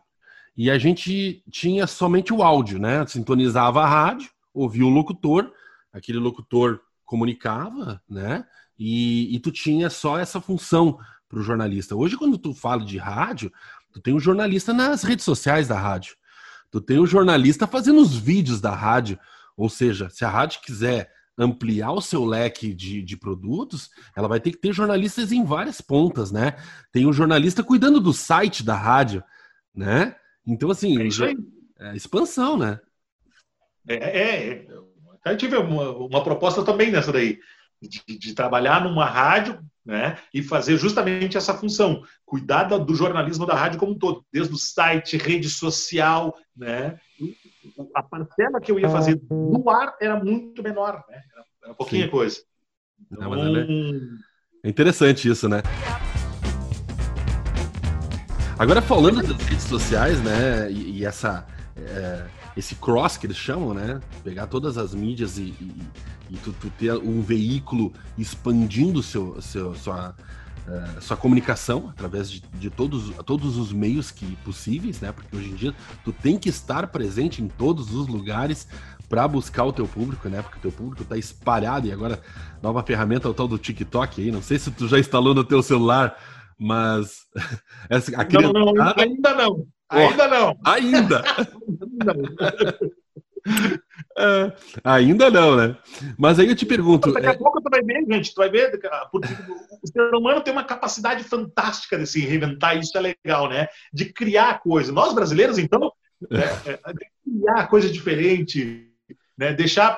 e 0.56 0.70
a 0.70 0.78
gente 0.78 1.42
tinha 1.50 1.86
somente 1.86 2.32
o 2.32 2.42
áudio, 2.42 2.78
né? 2.78 3.06
Sintonizava 3.06 3.82
a 3.82 3.86
rádio, 3.86 4.30
ouvia 4.52 4.84
o 4.84 4.88
locutor, 4.88 5.52
aquele 5.92 6.18
locutor 6.18 6.80
comunicava, 7.08 8.02
né? 8.06 8.44
E, 8.78 9.34
e 9.34 9.40
tu 9.40 9.50
tinha 9.50 9.88
só 9.88 10.18
essa 10.18 10.42
função 10.42 10.98
para 11.26 11.40
o 11.40 11.42
jornalista. 11.42 11.96
Hoje, 11.96 12.18
quando 12.18 12.36
tu 12.36 12.52
fala 12.52 12.84
de 12.84 12.98
rádio, 12.98 13.50
tu 13.90 14.00
tem 14.00 14.14
um 14.14 14.20
jornalista 14.20 14.74
nas 14.74 15.02
redes 15.02 15.24
sociais 15.24 15.66
da 15.66 15.78
rádio. 15.78 16.14
Tu 16.70 16.82
tem 16.82 16.98
o 16.98 17.04
um 17.04 17.06
jornalista 17.06 17.66
fazendo 17.66 17.98
os 17.98 18.14
vídeos 18.14 18.60
da 18.60 18.74
rádio. 18.74 19.18
Ou 19.56 19.70
seja, 19.70 20.10
se 20.10 20.22
a 20.22 20.28
rádio 20.28 20.60
quiser 20.60 21.10
ampliar 21.36 21.92
o 21.92 22.02
seu 22.02 22.26
leque 22.26 22.74
de, 22.74 23.00
de 23.02 23.16
produtos, 23.16 23.88
ela 24.14 24.28
vai 24.28 24.38
ter 24.38 24.50
que 24.50 24.58
ter 24.58 24.74
jornalistas 24.74 25.32
em 25.32 25.42
várias 25.42 25.80
pontas, 25.80 26.30
né? 26.30 26.56
Tem 26.92 27.06
um 27.06 27.12
jornalista 27.12 27.64
cuidando 27.64 28.00
do 28.00 28.12
site 28.12 28.62
da 28.62 28.76
rádio, 28.76 29.24
né? 29.74 30.14
Então, 30.46 30.70
assim, 30.70 30.98
é, 30.98 31.88
é 31.88 31.96
expansão, 31.96 32.58
né? 32.58 32.78
É, 33.88 33.94
é, 33.94 34.48
é. 34.48 34.66
Eu 35.24 35.36
tive 35.36 35.56
uma, 35.56 35.90
uma 35.90 36.24
proposta 36.24 36.64
também 36.64 36.90
nessa 36.90 37.12
daí 37.12 37.38
de, 37.80 38.18
de, 38.18 38.34
trabalhar 38.34 38.82
numa 38.82 39.04
rádio 39.04 39.60
né, 39.84 40.18
e 40.34 40.42
fazer 40.42 40.76
justamente 40.76 41.36
essa 41.36 41.54
função, 41.54 42.02
cuidar 42.26 42.64
do 42.64 42.94
jornalismo 42.94 43.46
da 43.46 43.54
rádio 43.54 43.78
como 43.78 43.92
um 43.92 43.98
todo, 43.98 44.24
desde 44.32 44.52
o 44.52 44.58
site, 44.58 45.16
rede 45.16 45.48
social, 45.48 46.34
né? 46.56 46.98
A 47.94 48.02
parcela 48.02 48.60
que 48.60 48.70
eu 48.70 48.78
ia 48.78 48.88
fazer 48.88 49.20
no 49.30 49.70
ar 49.70 49.96
era 50.00 50.22
muito 50.22 50.62
menor, 50.62 51.04
né? 51.08 51.22
Era, 51.32 51.44
era 51.64 51.74
pouquinha 51.74 52.04
Sim. 52.04 52.10
coisa. 52.10 52.38
Então, 53.10 53.30
Não, 53.30 53.56
é... 53.56 53.66
é 54.64 54.68
interessante 54.68 55.28
isso, 55.28 55.48
né? 55.48 55.62
Agora 58.58 58.82
falando 58.82 59.22
das 59.22 59.40
redes 59.46 59.64
sociais, 59.64 60.20
né, 60.22 60.70
e, 60.70 60.98
e 60.98 61.04
essa 61.06 61.46
é, 61.76 62.26
esse 62.58 62.74
cross 62.74 63.16
que 63.16 63.26
eles 63.26 63.36
chamam, 63.36 63.72
né, 63.72 64.00
pegar 64.24 64.46
todas 64.48 64.76
as 64.76 64.92
mídias 64.92 65.38
e, 65.38 65.54
e 65.60 65.86
e 66.30 66.36
tu, 66.36 66.52
tu 66.52 66.70
ter 66.70 66.92
um 66.96 67.22
veículo 67.22 67.92
expandindo 68.16 69.02
seu, 69.02 69.40
seu, 69.40 69.74
sua, 69.74 70.14
uh, 70.66 71.00
sua 71.00 71.16
comunicação 71.16 71.88
através 71.88 72.30
de, 72.30 72.40
de, 72.40 72.70
todos, 72.70 73.14
todos 73.24 73.56
os 73.56 73.72
meios 73.72 74.10
que 74.10 74.36
possíveis, 74.44 75.00
né? 75.00 75.12
Porque 75.12 75.34
hoje 75.34 75.50
em 75.50 75.54
dia 75.54 75.74
tu 76.04 76.12
tem 76.12 76.38
que 76.38 76.48
estar 76.48 76.86
presente 76.88 77.42
em 77.42 77.48
todos 77.48 77.94
os 77.94 78.06
lugares 78.06 78.68
para 79.08 79.26
buscar 79.26 79.64
o 79.64 79.72
teu 79.72 79.88
público, 79.88 80.28
né? 80.28 80.42
Porque 80.42 80.58
o 80.58 80.62
teu 80.62 80.72
público 80.72 81.02
está 81.02 81.16
espalhado 81.16 81.86
e 81.86 81.92
agora 81.92 82.20
nova 82.62 82.82
ferramenta 82.82 83.26
é 83.26 83.30
o 83.30 83.34
tal 83.34 83.48
do 83.48 83.58
TikTok 83.58 84.20
aí. 84.20 84.30
Não 84.30 84.42
sei 84.42 84.58
se 84.58 84.70
tu 84.70 84.86
já 84.86 84.98
instalou 84.98 85.34
no 85.34 85.44
teu 85.44 85.62
celular, 85.62 86.14
mas 86.58 87.26
essa, 87.88 88.12
a 88.20 88.24
não, 88.24 88.52
não, 88.52 88.94
ainda 88.98 89.34
não. 89.34 89.66
Ainda 89.90 90.28
não. 90.28 90.58
Ainda. 90.64 91.22
É, 94.18 94.52
ainda 94.82 95.30
não, 95.30 95.56
né? 95.56 95.76
Mas 96.18 96.38
aí 96.38 96.48
eu 96.48 96.56
te 96.56 96.66
pergunto. 96.66 97.12
Daqui 97.12 97.26
a 97.28 97.30
é... 97.30 97.36
pouco 97.36 97.62
tu 97.62 97.70
vai 97.70 97.80
ver, 97.82 98.04
gente, 98.04 98.34
tu 98.34 98.38
vai 98.38 98.50
ver. 98.50 98.78
Porque 99.12 99.28
o 99.82 99.86
ser 99.86 100.14
humano 100.14 100.40
tem 100.40 100.52
uma 100.52 100.64
capacidade 100.64 101.22
fantástica 101.22 101.96
de 101.96 102.06
se 102.06 102.20
reinventar, 102.20 102.76
isso 102.76 102.98
é 102.98 103.00
legal, 103.00 103.48
né? 103.48 103.68
De 103.92 104.12
criar 104.12 104.60
coisa. 104.60 104.92
Nós 104.92 105.14
brasileiros, 105.14 105.56
então, 105.56 105.92
é, 106.32 106.72
é, 106.72 106.80
criar 107.24 107.68
coisa 107.68 107.88
diferente. 107.88 108.87
Né, 109.38 109.52
deixar 109.52 109.96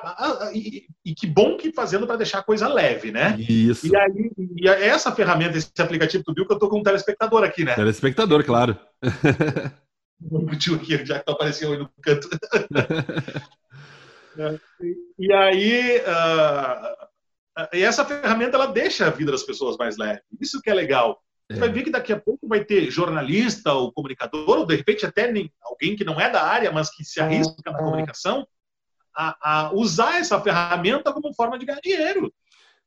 e, 0.53 0.85
e, 1.03 1.15
que 1.15 1.25
bom 1.25 1.57
que 1.57 1.73
fazendo 1.73 2.05
para 2.05 2.17
deixar 2.17 2.39
a 2.39 2.43
coisa 2.43 2.67
leve, 2.67 3.11
né? 3.11 3.35
Isso. 3.39 3.87
E 3.87 3.97
aí 3.97 4.31
e 4.37 4.67
essa 4.67 5.11
ferramenta, 5.11 5.57
esse 5.57 5.71
aplicativo, 5.79 6.23
tu 6.23 6.31
viu 6.31 6.45
que 6.45 6.53
eu 6.53 6.59
tô 6.59 6.69
com 6.69 6.77
um 6.77 6.83
telespectador 6.83 7.43
aqui, 7.43 7.63
né? 7.63 7.73
Telespectador, 7.73 8.45
claro. 8.45 8.77
O 10.29 10.55
tio 10.55 10.75
aqui, 10.75 11.03
já 11.03 11.17
que 11.17 11.25
tá 11.25 11.31
aparecendo 11.31 11.73
aí 11.73 11.79
no 11.79 11.89
canto. 12.01 12.29
É, 14.37 14.57
e 15.19 15.33
aí, 15.33 15.97
uh, 15.97 17.67
e 17.73 17.83
essa 17.83 18.05
ferramenta 18.05 18.55
ela 18.55 18.67
deixa 18.67 19.07
a 19.07 19.09
vida 19.09 19.29
das 19.29 19.43
pessoas 19.43 19.75
mais 19.75 19.97
leve. 19.97 20.21
Isso 20.39 20.61
que 20.61 20.69
é 20.69 20.73
legal. 20.73 21.21
Você 21.51 21.59
vai 21.59 21.69
ver 21.69 21.83
que 21.83 21.91
daqui 21.91 22.13
a 22.13 22.19
pouco 22.19 22.47
vai 22.47 22.63
ter 22.63 22.89
jornalista 22.89 23.73
ou 23.73 23.91
comunicador, 23.91 24.59
ou 24.59 24.65
de 24.65 24.73
repente 24.73 25.05
até 25.05 25.33
alguém 25.61 25.97
que 25.97 26.05
não 26.05 26.19
é 26.19 26.29
da 26.29 26.43
área, 26.43 26.71
mas 26.71 26.89
que 26.89 27.03
se 27.03 27.19
arrisca 27.19 27.53
na 27.65 27.77
comunicação, 27.77 28.47
a, 29.15 29.35
a 29.41 29.73
usar 29.73 30.19
essa 30.19 30.39
ferramenta 30.39 31.11
como 31.11 31.33
forma 31.33 31.57
de 31.57 31.65
ganhar 31.65 31.81
dinheiro. 31.81 32.33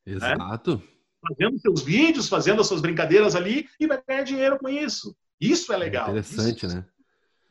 Né? 0.07 0.15
Exato. 0.15 0.77
Né? 0.77 0.83
Fazendo 1.27 1.59
seus 1.59 1.83
vídeos, 1.83 2.29
fazendo 2.29 2.61
as 2.61 2.67
suas 2.67 2.81
brincadeiras 2.81 3.35
ali 3.35 3.67
e 3.81 3.87
vai 3.87 4.03
ganhar 4.07 4.23
dinheiro 4.23 4.59
com 4.59 4.69
isso. 4.69 5.17
Isso 5.41 5.73
é 5.73 5.77
legal. 5.77 6.09
É 6.09 6.11
interessante, 6.11 6.67
isso, 6.67 6.77
né? 6.77 6.85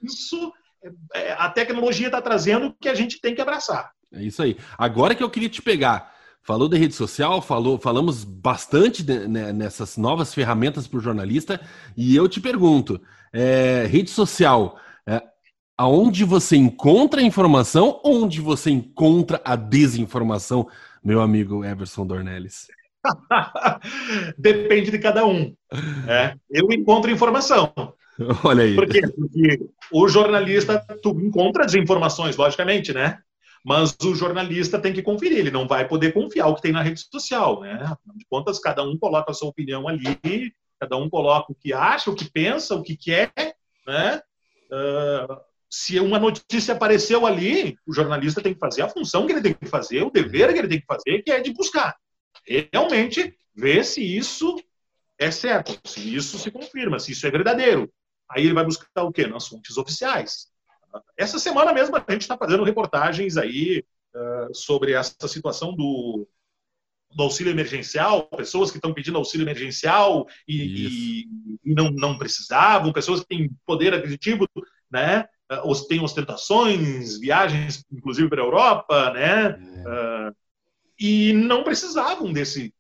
Isso, 0.01 0.53
é, 1.13 1.21
é 1.21 1.33
a 1.33 1.49
tecnologia 1.49 2.07
está 2.07 2.21
trazendo 2.21 2.75
que 2.79 2.89
a 2.89 2.95
gente 2.95 3.19
tem 3.19 3.33
que 3.33 3.41
abraçar. 3.41 3.91
É 4.11 4.21
isso 4.21 4.43
aí. 4.43 4.57
Agora 4.77 5.15
que 5.15 5.23
eu 5.23 5.29
queria 5.29 5.49
te 5.49 5.61
pegar, 5.61 6.13
falou 6.43 6.69
de 6.69 6.77
rede 6.77 6.93
social, 6.93 7.41
falou, 7.41 7.79
falamos 7.79 8.23
bastante 8.23 9.01
de, 9.01 9.27
né, 9.27 9.51
nessas 9.51 9.97
novas 9.97 10.33
ferramentas 10.33 10.87
para 10.87 10.97
o 10.99 11.01
jornalista, 11.01 11.59
e 11.97 12.15
eu 12.15 12.27
te 12.27 12.39
pergunto, 12.39 13.01
é, 13.31 13.85
rede 13.87 14.11
social, 14.11 14.77
aonde 15.83 16.23
você 16.23 16.55
encontra 16.55 17.19
a 17.19 17.23
informação, 17.23 17.99
onde 18.05 18.39
você 18.39 18.71
encontra 18.71 19.41
a 19.43 19.53
desinformação, 19.57 20.65
meu 21.03 21.19
amigo 21.19 21.65
Everson 21.65 22.07
Dornelles? 22.07 22.67
Depende 24.37 24.91
de 24.91 24.99
cada 24.99 25.25
um. 25.25 25.53
É, 26.07 26.35
eu 26.49 26.71
encontro 26.71 27.11
informação. 27.11 27.73
Olha 28.45 28.63
aí. 28.63 28.75
Por 28.75 28.87
quê? 28.87 29.01
Porque 29.01 29.59
o 29.91 30.07
jornalista, 30.07 30.79
tu 31.01 31.09
encontra 31.19 31.65
desinformações, 31.65 32.37
logicamente, 32.37 32.93
né? 32.93 33.19
Mas 33.65 33.93
o 34.05 34.15
jornalista 34.15 34.79
tem 34.79 34.93
que 34.93 35.01
conferir, 35.01 35.39
ele 35.39 35.51
não 35.51 35.67
vai 35.67 35.85
poder 35.85 36.13
confiar 36.13 36.47
o 36.47 36.55
que 36.55 36.61
tem 36.61 36.71
na 36.71 36.81
rede 36.81 37.01
social, 37.11 37.59
né? 37.59 37.73
Afinal 37.73 38.15
de 38.15 38.25
contas, 38.29 38.57
cada 38.57 38.83
um 38.83 38.97
coloca 38.97 39.31
a 39.31 39.33
sua 39.33 39.49
opinião 39.49 39.85
ali, 39.85 40.53
cada 40.79 40.95
um 40.95 41.09
coloca 41.09 41.51
o 41.51 41.55
que 41.55 41.73
acha, 41.73 42.09
o 42.09 42.15
que 42.15 42.29
pensa, 42.29 42.73
o 42.73 42.83
que 42.83 42.95
quer, 42.95 43.33
né? 43.85 44.21
Uh, 44.71 45.52
se 45.75 45.99
uma 45.99 46.19
notícia 46.19 46.75
apareceu 46.75 47.25
ali, 47.25 47.75
o 47.83 47.91
jornalista 47.91 48.43
tem 48.43 48.53
que 48.53 48.59
fazer 48.59 48.83
a 48.83 48.89
função 48.89 49.25
que 49.25 49.33
ele 49.33 49.41
tem 49.41 49.55
que 49.55 49.65
fazer, 49.65 50.03
o 50.03 50.11
dever 50.11 50.53
que 50.53 50.59
ele 50.59 50.67
tem 50.67 50.79
que 50.79 50.85
fazer, 50.85 51.23
que 51.23 51.31
é 51.31 51.41
de 51.41 51.51
buscar. 51.51 51.97
Realmente 52.71 53.35
ver 53.55 53.83
se 53.83 53.99
isso 53.99 54.55
é 55.17 55.31
certo, 55.31 55.75
se 55.83 56.13
isso 56.15 56.37
se 56.37 56.51
confirma, 56.51 56.99
se 56.99 57.13
isso 57.13 57.25
é 57.25 57.31
verdadeiro. 57.31 57.91
Aí 58.29 58.43
ele 58.43 58.53
vai 58.53 58.63
buscar 58.63 59.01
o 59.01 59.11
quê? 59.11 59.25
Nas 59.25 59.47
fontes 59.47 59.75
oficiais. 59.75 60.47
Essa 61.17 61.39
semana 61.39 61.73
mesmo 61.73 61.95
a 61.95 62.05
gente 62.07 62.21
está 62.21 62.37
fazendo 62.37 62.63
reportagens 62.63 63.35
aí 63.35 63.83
uh, 64.13 64.53
sobre 64.53 64.93
essa 64.93 65.27
situação 65.27 65.75
do, 65.75 66.27
do 67.15 67.23
auxílio 67.23 67.49
emergencial, 67.49 68.27
pessoas 68.27 68.69
que 68.69 68.77
estão 68.77 68.93
pedindo 68.93 69.17
auxílio 69.17 69.43
emergencial 69.43 70.27
e, 70.47 71.25
e, 71.63 71.73
não, 71.73 71.89
não 71.89 72.15
precisavam, 72.15 72.93
pessoas 72.93 73.21
que 73.21 73.27
têm 73.27 73.51
poder 73.65 73.91
aquisitivo, 73.95 74.47
né? 74.91 75.27
Uh, 75.63 75.87
tem 75.87 76.01
ostentações, 76.01 77.17
viagens, 77.19 77.85
inclusive 77.91 78.29
para 78.29 78.41
a 78.41 78.45
Europa, 78.45 79.11
né? 79.11 79.49
Uh, 79.49 80.35
e 80.99 81.33
não 81.33 81.63
precisavam 81.63 82.31
desse, 82.31 82.73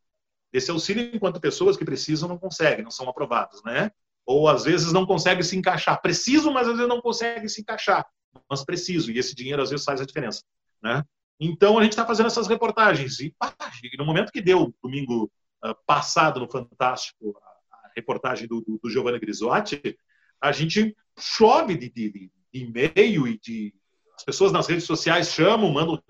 desse 0.51 0.71
auxílio, 0.71 1.09
enquanto 1.13 1.41
pessoas 1.41 1.75
que 1.75 1.85
precisam 1.85 2.29
não 2.29 2.37
conseguem, 2.37 2.83
não 2.83 2.91
são 2.91 3.09
aprovadas, 3.09 3.61
né? 3.63 3.91
Ou 4.25 4.47
às 4.47 4.63
vezes 4.63 4.93
não 4.93 5.05
conseguem 5.05 5.43
se 5.43 5.57
encaixar. 5.57 6.01
Precisam, 6.01 6.53
mas 6.53 6.67
às 6.67 6.75
vezes 6.75 6.87
não 6.87 7.01
conseguem 7.01 7.47
se 7.47 7.61
encaixar. 7.61 8.05
Mas 8.49 8.63
preciso, 8.63 9.11
e 9.11 9.19
esse 9.19 9.35
dinheiro 9.35 9.61
às 9.61 9.69
vezes 9.69 9.85
faz 9.85 9.99
a 9.99 10.05
diferença, 10.05 10.43
né? 10.81 11.03
Então 11.39 11.77
a 11.77 11.83
gente 11.83 11.91
está 11.91 12.05
fazendo 12.05 12.27
essas 12.27 12.47
reportagens. 12.47 13.19
E, 13.19 13.35
pá, 13.37 13.53
no 13.97 14.05
momento 14.05 14.31
que 14.31 14.41
deu, 14.41 14.73
domingo 14.81 15.31
uh, 15.65 15.75
passado 15.85 16.39
no 16.39 16.49
Fantástico, 16.49 17.35
a, 17.71 17.75
a 17.87 17.91
reportagem 17.95 18.47
do, 18.47 18.61
do, 18.61 18.79
do 18.81 18.89
Giovanni 18.89 19.19
Grisotti, 19.19 19.97
a 20.39 20.51
gente 20.51 20.95
chove 21.17 21.77
de, 21.77 21.89
de, 21.89 22.31
e-mail 22.53 23.27
e 23.27 23.39
de 23.39 23.73
as 24.15 24.23
pessoas 24.23 24.51
nas 24.51 24.67
redes 24.67 24.85
sociais 24.85 25.29
chamam, 25.29 25.71
mandam 25.71 26.01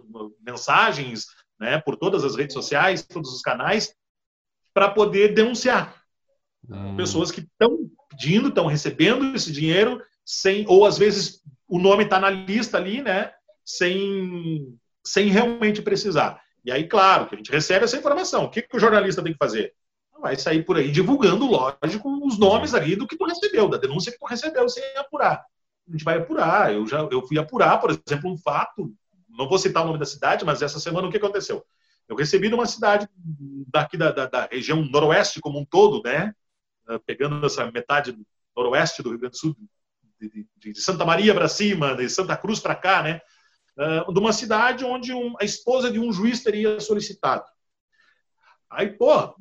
mensagens, 0.46 1.28
né, 1.60 1.80
por 1.80 1.96
todas 1.96 2.24
as 2.24 2.36
redes 2.36 2.54
sociais, 2.54 3.06
todos 3.06 3.34
os 3.34 3.42
canais, 3.42 3.96
para 4.74 4.90
poder 4.90 5.34
denunciar. 5.34 6.04
Hum. 6.70 6.96
Pessoas 6.98 7.32
que 7.32 7.42
estão 7.42 7.90
pedindo, 8.10 8.50
estão 8.50 8.68
recebendo 8.68 9.36
esse 9.36 9.52
dinheiro 9.52 10.02
sem, 10.26 10.66
ou 10.68 10.86
às 10.86 10.98
vezes 10.98 11.42
o 11.68 11.80
nome 11.80 12.04
está 12.04 12.20
na 12.20 12.30
lista 12.30 12.78
ali, 12.78 13.02
né, 13.02 13.32
sem, 13.64 14.78
sem 15.04 15.30
realmente 15.30 15.82
precisar. 15.82 16.42
E 16.66 16.72
aí, 16.72 16.88
claro, 16.88 17.28
que 17.28 17.36
a 17.36 17.38
gente 17.38 17.52
recebe 17.52 17.86
essa 17.86 17.98
informação. 17.98 18.46
O 18.46 18.50
que, 18.50 18.62
que 18.62 18.78
o 18.78 18.80
jornalista 18.80 19.24
tem 19.24 19.34
que 19.34 19.40
fazer? 19.40 19.74
Vai 20.22 20.38
sair 20.38 20.64
por 20.64 20.78
aí 20.78 20.90
divulgando, 20.92 21.46
lógico, 21.46 22.26
os 22.26 22.38
nomes 22.38 22.74
ali 22.74 22.96
do 22.96 23.08
que 23.08 23.18
tu 23.18 23.26
recebeu, 23.26 23.68
da 23.68 23.78
denúncia 23.78 24.12
que 24.12 24.20
tu 24.20 24.26
recebeu 24.26 24.70
sem 24.70 24.84
apurar 24.98 25.44
a 25.88 25.92
gente 25.92 26.04
vai 26.04 26.18
apurar. 26.18 26.74
Eu 26.74 26.88
já 26.88 27.00
eu 27.12 27.26
fui 27.28 27.38
apurar, 27.38 27.80
por 27.80 27.90
exemplo, 27.92 28.32
um 28.32 28.38
fato, 28.38 28.94
não 29.30 29.48
vou 29.48 29.58
citar 29.58 29.84
o 29.84 29.88
nome 29.88 30.00
da 30.00 30.06
cidade, 30.06 30.46
mas 30.46 30.62
essa 30.62 30.80
semana 30.80 31.08
o 31.08 31.12
que 31.12 31.18
aconteceu? 31.18 31.66
Eu 32.08 32.16
recebi 32.16 32.50
numa 32.50 32.66
cidade 32.66 33.08
daqui 33.72 33.98
da, 33.98 34.12
da, 34.12 34.26
da 34.26 34.46
região 34.52 34.84
noroeste 34.84 35.40
como 35.40 35.60
um 35.60 35.66
todo, 35.66 36.02
né? 36.04 36.34
Ah, 36.88 37.00
pegando 37.00 37.46
essa 37.46 37.70
metade 37.72 38.18
noroeste 38.56 39.02
do 39.02 39.10
Rio 39.10 39.20
Grande 39.20 39.34
do 39.34 39.38
Sul, 39.38 39.56
de, 40.20 40.48
de, 40.58 40.74
de 40.74 40.82
Santa 40.82 41.06
Maria 41.06 41.34
para 41.34 41.48
cima, 41.48 41.96
de 41.96 42.10
Santa 42.10 42.36
Cruz 42.36 42.60
para 42.60 42.76
cá, 42.76 43.02
né? 43.02 43.22
Uh, 43.76 44.14
de 44.14 44.20
uma 44.20 44.32
cidade 44.32 44.86
onde 44.86 45.12
um, 45.14 45.34
a 45.42 45.44
esposa 45.44 45.90
de 45.90 46.00
um 46.00 46.14
juiz 46.14 46.44
teria 46.44 46.80
solicitado. 46.80 47.44
Aí, 48.70 48.88
pô, 48.88 49.36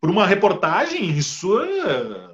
por 0.00 0.10
uma 0.10 0.26
reportagem, 0.26 1.08
isso 1.10 1.60
é, 1.60 2.31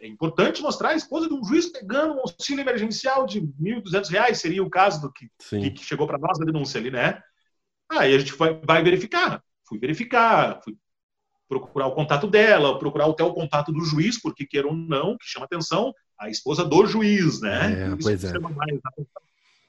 é 0.00 0.06
importante 0.06 0.62
mostrar 0.62 0.90
a 0.90 0.94
esposa 0.94 1.28
de 1.28 1.34
um 1.34 1.44
juiz 1.44 1.66
pegando 1.66 2.14
um 2.14 2.20
auxílio 2.20 2.62
emergencial 2.62 3.26
de 3.26 3.40
R$ 3.40 3.46
1.200, 3.60 4.34
seria 4.34 4.62
o 4.62 4.70
caso 4.70 5.00
do 5.00 5.12
que, 5.12 5.28
que 5.70 5.84
chegou 5.84 6.06
para 6.06 6.18
nós 6.18 6.38
da 6.38 6.44
denúncia 6.44 6.80
ali, 6.80 6.90
né? 6.90 7.20
Aí 7.90 8.14
a 8.14 8.18
gente 8.18 8.34
vai, 8.34 8.54
vai 8.64 8.82
verificar. 8.82 9.42
Fui 9.66 9.78
verificar, 9.78 10.60
fui 10.62 10.76
procurar 11.48 11.86
o 11.86 11.94
contato 11.94 12.26
dela, 12.26 12.78
procurar 12.78 13.08
até 13.08 13.24
o 13.24 13.32
contato 13.32 13.72
do 13.72 13.84
juiz, 13.84 14.20
porque 14.20 14.46
queira 14.46 14.68
ou 14.68 14.74
não, 14.74 15.16
que 15.16 15.26
chama 15.26 15.46
atenção, 15.46 15.94
a 16.18 16.28
esposa 16.28 16.64
do 16.64 16.86
juiz, 16.86 17.40
né? 17.40 17.92
É, 17.92 17.96
pois 18.00 18.24
é. 18.24 18.32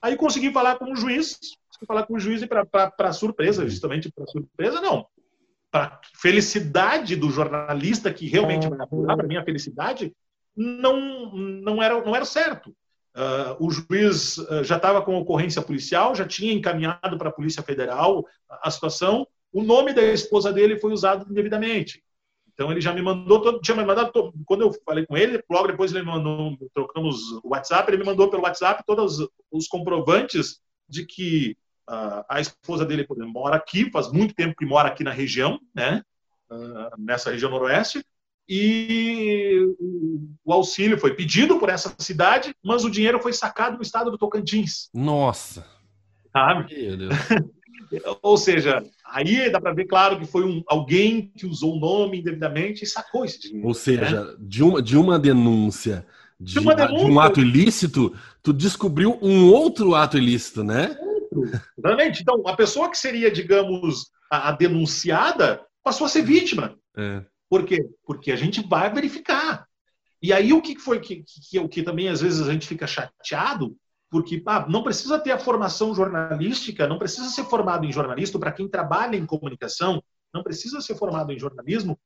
Aí 0.02 0.16
consegui 0.16 0.52
falar 0.52 0.78
com 0.78 0.92
o 0.92 0.96
juiz, 0.96 1.38
consegui 1.68 1.86
falar 1.86 2.06
com 2.06 2.16
o 2.16 2.20
juiz 2.20 2.42
e 2.42 2.48
para 2.48 3.14
surpresa, 3.14 3.64
uhum. 3.64 3.70
justamente 3.70 4.12
para 4.12 4.26
surpresa, 4.28 4.82
não. 4.82 5.06
Para 5.72 6.00
felicidade 6.16 7.16
do 7.16 7.30
jornalista 7.30 8.12
que 8.12 8.28
realmente 8.28 8.68
vai 8.68 8.80
apurar, 8.82 9.16
para 9.16 9.28
minha 9.28 9.44
felicidade, 9.44 10.12
não, 10.56 11.32
não, 11.36 11.82
era, 11.82 12.04
não 12.04 12.16
era 12.16 12.26
certo. 12.26 12.76
Uh, 13.16 13.66
o 13.66 13.72
juiz 13.72 14.38
uh, 14.38 14.64
já 14.64 14.78
estava 14.78 15.02
com 15.02 15.18
ocorrência 15.18 15.62
policial, 15.62 16.16
já 16.16 16.26
tinha 16.26 16.54
encaminhado 16.54 17.18
para 17.18 17.30
a 17.30 17.34
Polícia 17.34 17.64
Federal 17.64 18.26
a, 18.50 18.70
situação. 18.70 19.28
O 19.52 19.64
nome 19.64 19.94
da 19.94 20.04
esposa 20.04 20.54
dele 20.54 20.80
foi 20.80 20.92
usado 20.92 21.30
indevidamente. 21.30 22.04
Então 22.54 22.72
ele 22.72 22.82
já 22.82 22.94
me 22.94 23.02
mandou, 23.02 23.42
todo, 23.42 23.62
tinha 23.62 23.76
me 23.76 23.86
mandado, 23.86 24.12
todo, 24.12 24.34
quando 24.46 24.62
eu 24.62 24.74
falei 24.86 25.06
com 25.06 25.18
ele, 25.18 25.44
logo 25.50 25.68
depois 25.68 25.92
ele 25.92 26.04
me 26.04 26.12
mandou, 26.12 26.58
trocamos 26.74 27.32
o 27.44 27.50
WhatsApp, 27.50 27.90
ele 27.90 27.98
me 27.98 28.06
mandou 28.06 28.30
pelo 28.30 28.44
WhatsApp 28.44 28.84
todos 28.86 29.28
os 29.52 29.68
comprovantes 29.68 30.62
de 30.88 31.06
que 31.06 31.58
uh, 31.90 32.24
a 32.30 32.40
esposa 32.40 32.86
dele 32.86 33.02
exemplo, 33.02 33.28
mora 33.28 33.56
aqui, 33.56 33.90
faz 33.92 34.12
muito 34.12 34.34
tempo 34.34 34.56
que 34.56 34.66
mora 34.66 34.88
aqui 34.88 35.04
na 35.04 35.12
região, 35.12 35.60
né? 35.74 36.02
nessa 36.98 37.30
região 37.30 37.52
noroeste, 37.52 38.04
e 38.48 39.60
o 40.44 40.52
auxílio 40.52 40.98
foi 40.98 41.14
pedido 41.14 41.60
por 41.60 41.70
essa 41.70 41.94
cidade, 42.00 42.56
mas 42.64 42.84
o 42.84 42.90
dinheiro 42.90 43.22
foi 43.22 43.32
sacado 43.32 43.78
no 43.78 43.84
estado 43.84 44.10
do 44.10 44.18
Tocantins. 44.18 44.90
Nossa! 44.92 45.64
Sabe? 46.34 46.76
Meu 46.76 46.98
Deus. 46.98 47.14
Ou 48.24 48.38
seja, 48.38 48.84
aí 49.06 49.52
dá 49.52 49.62
para 49.62 49.74
ver, 49.74 49.86
claro, 49.86 50.20
que 50.20 50.26
foi 50.26 50.44
um, 50.44 50.64
alguém 50.68 51.32
que 51.38 51.46
usou 51.46 51.76
o 51.76 51.80
nome 51.80 52.20
indevidamente 52.20 52.84
e 52.84 52.88
sacou 52.88 53.24
esse 53.24 53.40
dinheiro. 53.40 53.68
Ou 53.68 53.74
seja, 53.76 54.26
né? 54.26 54.36
de, 54.40 54.64
uma, 54.64 54.82
de 54.82 54.98
uma 54.98 55.20
denúncia 55.20 56.06
de, 56.40 56.54
de, 56.54 56.60
uma 56.60 56.74
denúncia, 56.74 57.06
de 57.06 57.12
um 57.12 57.20
ato 57.20 57.42
ilícito, 57.42 58.16
tu 58.42 58.54
descobriu 58.54 59.20
um 59.22 59.52
outro 59.52 59.94
ato 59.94 60.18
ilícito, 60.18 60.64
né? 60.64 60.98
Exatamente. 61.78 62.22
Então, 62.22 62.44
a 62.48 62.56
pessoa 62.56 62.90
que 62.90 62.98
seria, 62.98 63.32
digamos, 63.32 64.12
a, 64.32 64.50
a 64.50 64.52
denunciada 64.52 65.66
passou 65.84 66.06
a 66.06 66.10
ser 66.10 66.22
vítima. 66.22 66.78
É. 66.98 67.24
Por 67.50 67.66
quê? 67.66 67.90
Porque 68.06 68.32
a 68.32 68.36
gente 68.36 68.66
vai 68.68 68.94
verificar. 68.94 69.68
E 70.22 70.34
aí 70.34 70.54
o 70.54 70.62
que 70.62 70.78
foi 70.78 71.00
que, 71.00 71.24
que, 71.50 71.68
que, 71.68 71.84
também 71.84 72.10
às 72.10 72.22
vezes 72.22 72.48
a 72.48 72.52
gente 72.52 72.68
fica 72.68 72.86
chateado, 72.86 73.76
porque 74.10 74.42
ah, 74.46 74.68
não 74.68 74.84
precisa 74.84 75.18
ter 75.18 75.32
a 75.32 75.40
formação 75.40 75.96
jornalística, 75.96 76.88
não 76.88 77.00
precisa 77.00 77.30
ser 77.30 77.46
formado 77.46 77.86
em 77.86 77.92
jornalismo 77.92 78.40
para 78.40 78.52
quem 78.52 78.68
trabalha 78.68 79.16
em 79.16 79.26
comunicação, 79.26 80.04
não 80.34 80.44
precisa 80.44 80.82
ser 80.82 80.96
formado 80.96 81.32
em 81.32 81.40
jornalismo 81.40 81.98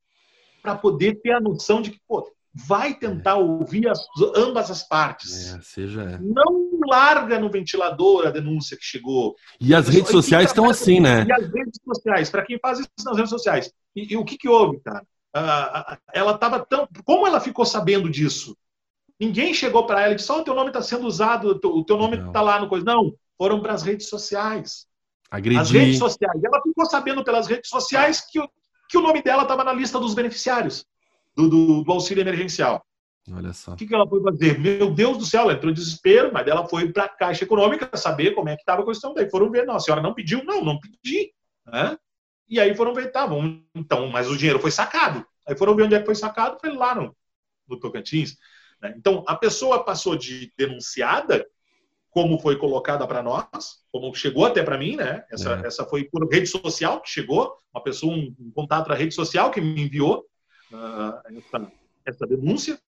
para 0.62 0.76
poder 0.76 1.20
ter 1.22 1.32
a 1.32 1.42
noção 1.42 1.82
de 1.82 1.92
que 1.92 2.00
pô, 2.08 2.32
vai 2.54 2.94
tentar 2.94 3.36
ouvir 3.36 3.90
as, 3.90 4.00
ambas 4.36 4.70
as 4.70 4.88
partes. 4.88 5.54
É, 5.54 5.62
seja... 5.62 6.20
Não 6.20 6.73
larga 6.86 7.40
no 7.40 7.50
ventilador 7.50 8.28
a 8.28 8.32
denúncia 8.32 8.78
que 8.78 8.84
chegou. 8.84 9.36
E 9.60 9.74
as 9.74 9.88
redes 9.88 10.12
sociais 10.12 10.48
estão 10.48 10.70
assim, 10.70 11.00
né? 11.00 11.26
E 11.28 11.32
as 11.32 11.52
redes 11.52 11.80
sociais, 11.84 12.30
para 12.30 12.46
quem 12.46 12.60
faz 12.60 12.80
isso 12.80 12.90
nas 13.06 13.18
redes 13.18 13.30
sociais. 13.30 13.72
E, 13.96 14.14
e 14.14 14.18
o 14.18 14.26
que, 14.26 14.38
que 14.38 14.50
houve, 14.50 14.80
cara? 14.80 15.04
uh, 15.36 15.98
ela 16.14 16.34
estava 16.34 16.60
tão. 16.64 16.88
Como 17.04 17.26
ela 17.26 17.40
ficou 17.40 17.66
sabendo 17.66 18.10
disso? 18.10 18.56
Ninguém 19.20 19.54
chegou 19.54 19.86
para 19.86 20.02
ela 20.02 20.14
e 20.14 20.16
disse: 20.16 20.32
oh, 20.32 20.40
o 20.40 20.44
teu 20.44 20.54
nome 20.54 20.70
está 20.70 20.82
sendo 20.82 21.08
usado, 21.08 21.60
o 21.64 21.84
teu 21.84 21.98
nome 21.98 22.18
está 22.18 22.42
lá 22.42 22.60
no 22.60 22.70
coisa. 22.70 22.86
Não, 22.86 23.14
foram 23.38 23.62
para 23.62 23.74
as 23.74 23.84
redes 23.84 24.08
sociais. 24.08 24.86
Agredir. 25.30 25.60
As 25.60 25.72
redes 25.72 25.98
sociais. 25.98 26.44
Ela 26.44 26.62
ficou 26.62 26.86
sabendo 26.86 27.24
pelas 27.24 27.48
redes 27.48 27.70
sociais 27.70 28.22
que, 28.30 28.40
que 28.90 28.98
o 28.98 29.02
nome 29.02 29.22
dela 29.22 29.44
estava 29.44 29.64
na 29.64 29.74
lista 29.74 30.00
dos 30.00 30.14
beneficiários 30.14 30.86
do, 31.36 31.50
do, 31.50 31.84
do 31.84 31.92
auxílio 31.92 32.22
emergencial. 32.22 32.86
Olha 33.32 33.54
só. 33.54 33.74
O 33.74 33.76
que, 33.76 33.88
que 33.88 33.96
ela 33.96 34.08
foi 34.08 34.22
fazer? 34.22 34.60
Meu 34.60 34.92
Deus 34.92 35.18
do 35.18 35.26
céu, 35.26 35.44
ela 35.44 35.54
entrou 35.54 35.72
em 35.72 35.76
desespero, 35.76 36.32
mas 36.34 36.46
ela 36.46 36.68
foi 36.68 36.92
para 36.92 37.06
a 37.06 37.10
Caixa 37.10 37.46
Econômica 37.46 37.96
saber 37.96 38.32
como 38.32 38.50
é 38.50 38.56
que 38.56 38.62
estava 38.62 38.82
a 38.82 38.86
questão. 38.86 39.14
Daí 39.14 39.30
foram 39.30 39.50
ver, 39.50 39.66
não, 39.66 39.76
a 39.76 39.80
senhora 39.80 40.02
não 40.02 40.14
pediu? 40.14 40.44
Não, 40.44 40.64
não 40.64 40.80
pedi. 40.80 41.34
Né? 41.66 41.98
E 42.50 42.60
aí 42.60 42.76
foram 42.76 42.94
ver, 42.94 43.12
tá, 43.12 43.28
então, 43.74 44.08
mas 44.10 44.30
o 44.30 44.38
dinheiro 44.38 44.60
foi 44.60 44.72
sacado. 44.72 45.26
Aí 45.48 45.56
foram 45.56 45.76
ver 45.76 45.84
onde 45.84 45.96
é 45.96 46.00
que 46.00 46.06
foi 46.06 46.16
sacado, 46.16 46.58
foi 46.60 46.72
lá 46.72 46.94
no, 46.96 47.16
no 47.68 47.80
Tocantins. 47.80 48.38
Né? 48.82 48.94
Então, 48.98 49.24
a 49.26 49.36
pessoa 49.36 49.84
passou 49.84 50.16
de 50.18 50.52
denunciada, 50.58 51.46
como 52.10 52.38
foi 52.38 52.58
colocada 52.58 53.08
para 53.08 53.24
nós, 53.24 53.84
como 53.92 54.14
chegou 54.14 54.46
até 54.46 54.62
para 54.62 54.78
mim, 54.78 54.96
né? 54.96 55.26
Essa, 55.32 55.60
é. 55.64 55.68
essa 55.68 55.84
foi 55.84 56.04
por 56.04 56.30
rede 56.30 56.46
social 56.46 57.02
que 57.02 57.10
chegou, 57.10 57.58
uma 57.74 57.82
pessoa, 57.82 58.14
um, 58.14 58.36
um 58.40 58.52
contato 58.52 58.90
da 58.90 58.94
rede 58.94 59.16
social 59.16 59.50
que 59.50 59.60
me 59.60 59.82
enviou 59.82 60.24
uh, 60.72 61.38
essa, 61.38 61.72
essa 62.06 62.28
denúncia. 62.28 62.80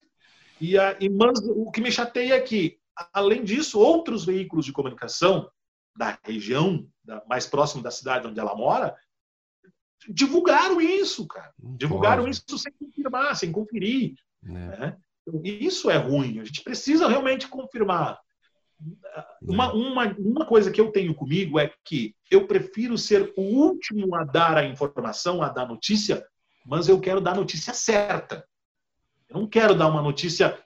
E, 0.66 0.78
a, 0.80 0.98
e 1.00 1.10
mas 1.10 1.40
o 1.44 1.70
que 1.70 1.82
me 1.82 1.92
chateia 1.92 2.34
é 2.34 2.42
que, 2.42 2.80
além 3.14 3.44
disso, 3.44 3.80
outros 3.80 4.26
veículos 4.26 4.66
de 4.66 4.72
comunicação 4.72 5.50
da 5.96 6.18
região 6.24 6.88
da, 7.04 7.24
mais 7.28 7.46
próximo 7.46 7.84
da 7.84 7.92
cidade 7.92 8.28
onde 8.28 8.40
ela 8.40 8.56
mora 8.56 8.96
divulgaram 10.10 10.80
isso, 10.80 11.26
cara. 11.28 11.54
divulgaram 11.58 12.28
isso 12.28 12.58
sem 12.58 12.72
confirmar, 12.74 13.36
sem 13.36 13.52
conferir. 13.52 14.16
É. 14.44 14.50
Né? 14.50 14.98
Então, 15.28 15.42
isso 15.44 15.90
é 15.90 15.98
ruim. 15.98 16.40
A 16.40 16.44
gente 16.44 16.64
precisa 16.64 17.08
realmente 17.08 17.48
confirmar. 17.48 18.20
Uma, 19.42 19.74
uma, 19.74 20.16
uma 20.20 20.46
coisa 20.46 20.70
que 20.70 20.82
eu 20.82 20.92
tenho 20.92 21.16
comigo 21.16 21.60
é 21.60 21.74
que 21.84 22.14
eu 22.30 22.46
prefiro 22.46 22.98
ser 22.98 23.34
o 23.38 23.42
último 23.42 24.14
a 24.16 24.24
dar 24.24 24.58
a 24.58 24.66
informação, 24.66 25.42
a 25.42 25.50
dar 25.50 25.68
notícia, 25.68 26.26
mas 26.66 26.88
eu 26.88 27.00
quero 27.00 27.22
dar 27.22 27.32
a 27.32 27.36
notícia 27.36 27.74
certa. 27.74 28.46
Não 29.36 29.46
quero 29.46 29.76
dar 29.76 29.88
uma 29.88 30.02
notícia 30.02 30.58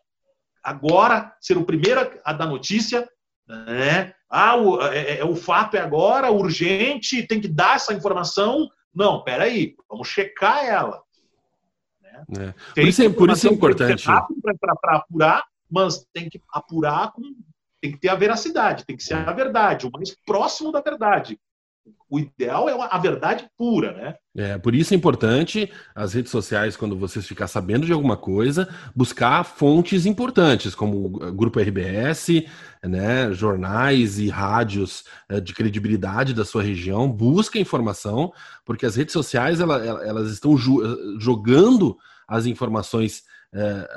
agora, 0.63 1.35
ser 1.41 1.57
o 1.57 1.65
primeiro 1.65 2.19
a 2.23 2.31
dar 2.31 2.45
notícia, 2.45 3.09
né? 3.47 4.13
Ah, 4.29 4.55
o, 4.55 4.79
é, 4.83 4.97
é, 4.97 5.19
é, 5.21 5.25
o 5.25 5.35
fato 5.35 5.75
é 5.75 5.79
agora, 5.79 6.31
urgente, 6.31 7.25
tem 7.25 7.41
que 7.41 7.47
dar 7.47 7.77
essa 7.77 7.95
informação. 7.95 8.69
Não, 8.93 9.23
peraí, 9.23 9.75
vamos 9.89 10.07
checar 10.07 10.63
ela. 10.63 11.01
Né? 11.99 12.23
É. 12.37 12.53
Por, 12.75 12.87
isso 12.87 13.01
é, 13.01 13.09
por 13.09 13.29
isso 13.31 13.47
é 13.47 13.51
importante. 13.51 14.05
Para 14.05 14.97
apurar, 14.97 15.43
mas 15.69 16.05
tem 16.13 16.29
que 16.29 16.39
apurar 16.53 17.11
com. 17.11 17.23
Tem 17.81 17.93
que 17.93 17.97
ter 17.97 18.09
a 18.09 18.15
veracidade, 18.15 18.85
tem 18.85 18.97
que 18.97 19.03
ser 19.03 19.13
a 19.13 19.31
verdade, 19.31 19.87
o 19.87 19.91
mais 19.91 20.13
próximo 20.25 20.69
da 20.69 20.81
verdade 20.81 21.39
o 22.09 22.19
ideal 22.19 22.67
é 22.67 22.87
a 22.89 22.97
verdade 22.97 23.47
pura, 23.57 23.93
né? 23.93 24.15
É, 24.35 24.57
por 24.57 24.73
isso 24.73 24.93
é 24.93 24.97
importante 24.97 25.71
as 25.93 26.13
redes 26.13 26.31
sociais, 26.31 26.75
quando 26.75 26.97
vocês 26.97 27.27
ficar 27.27 27.47
sabendo 27.47 27.85
de 27.85 27.93
alguma 27.93 28.17
coisa, 28.17 28.67
buscar 28.95 29.43
fontes 29.43 30.05
importantes, 30.05 30.73
como 30.73 31.05
o 31.05 31.33
Grupo 31.33 31.59
RBS, 31.59 32.45
né, 32.83 33.31
jornais 33.33 34.17
e 34.17 34.29
rádios 34.29 35.03
é, 35.27 35.39
de 35.39 35.53
credibilidade 35.53 36.33
da 36.33 36.45
sua 36.45 36.63
região, 36.63 37.11
busca 37.11 37.59
informação, 37.59 38.33
porque 38.65 38.85
as 38.85 38.95
redes 38.95 39.13
sociais 39.13 39.59
elas, 39.59 39.85
elas 39.85 40.31
estão 40.31 40.57
jogando 41.19 41.97
as 42.27 42.45
informações 42.45 43.23
é, 43.53 43.87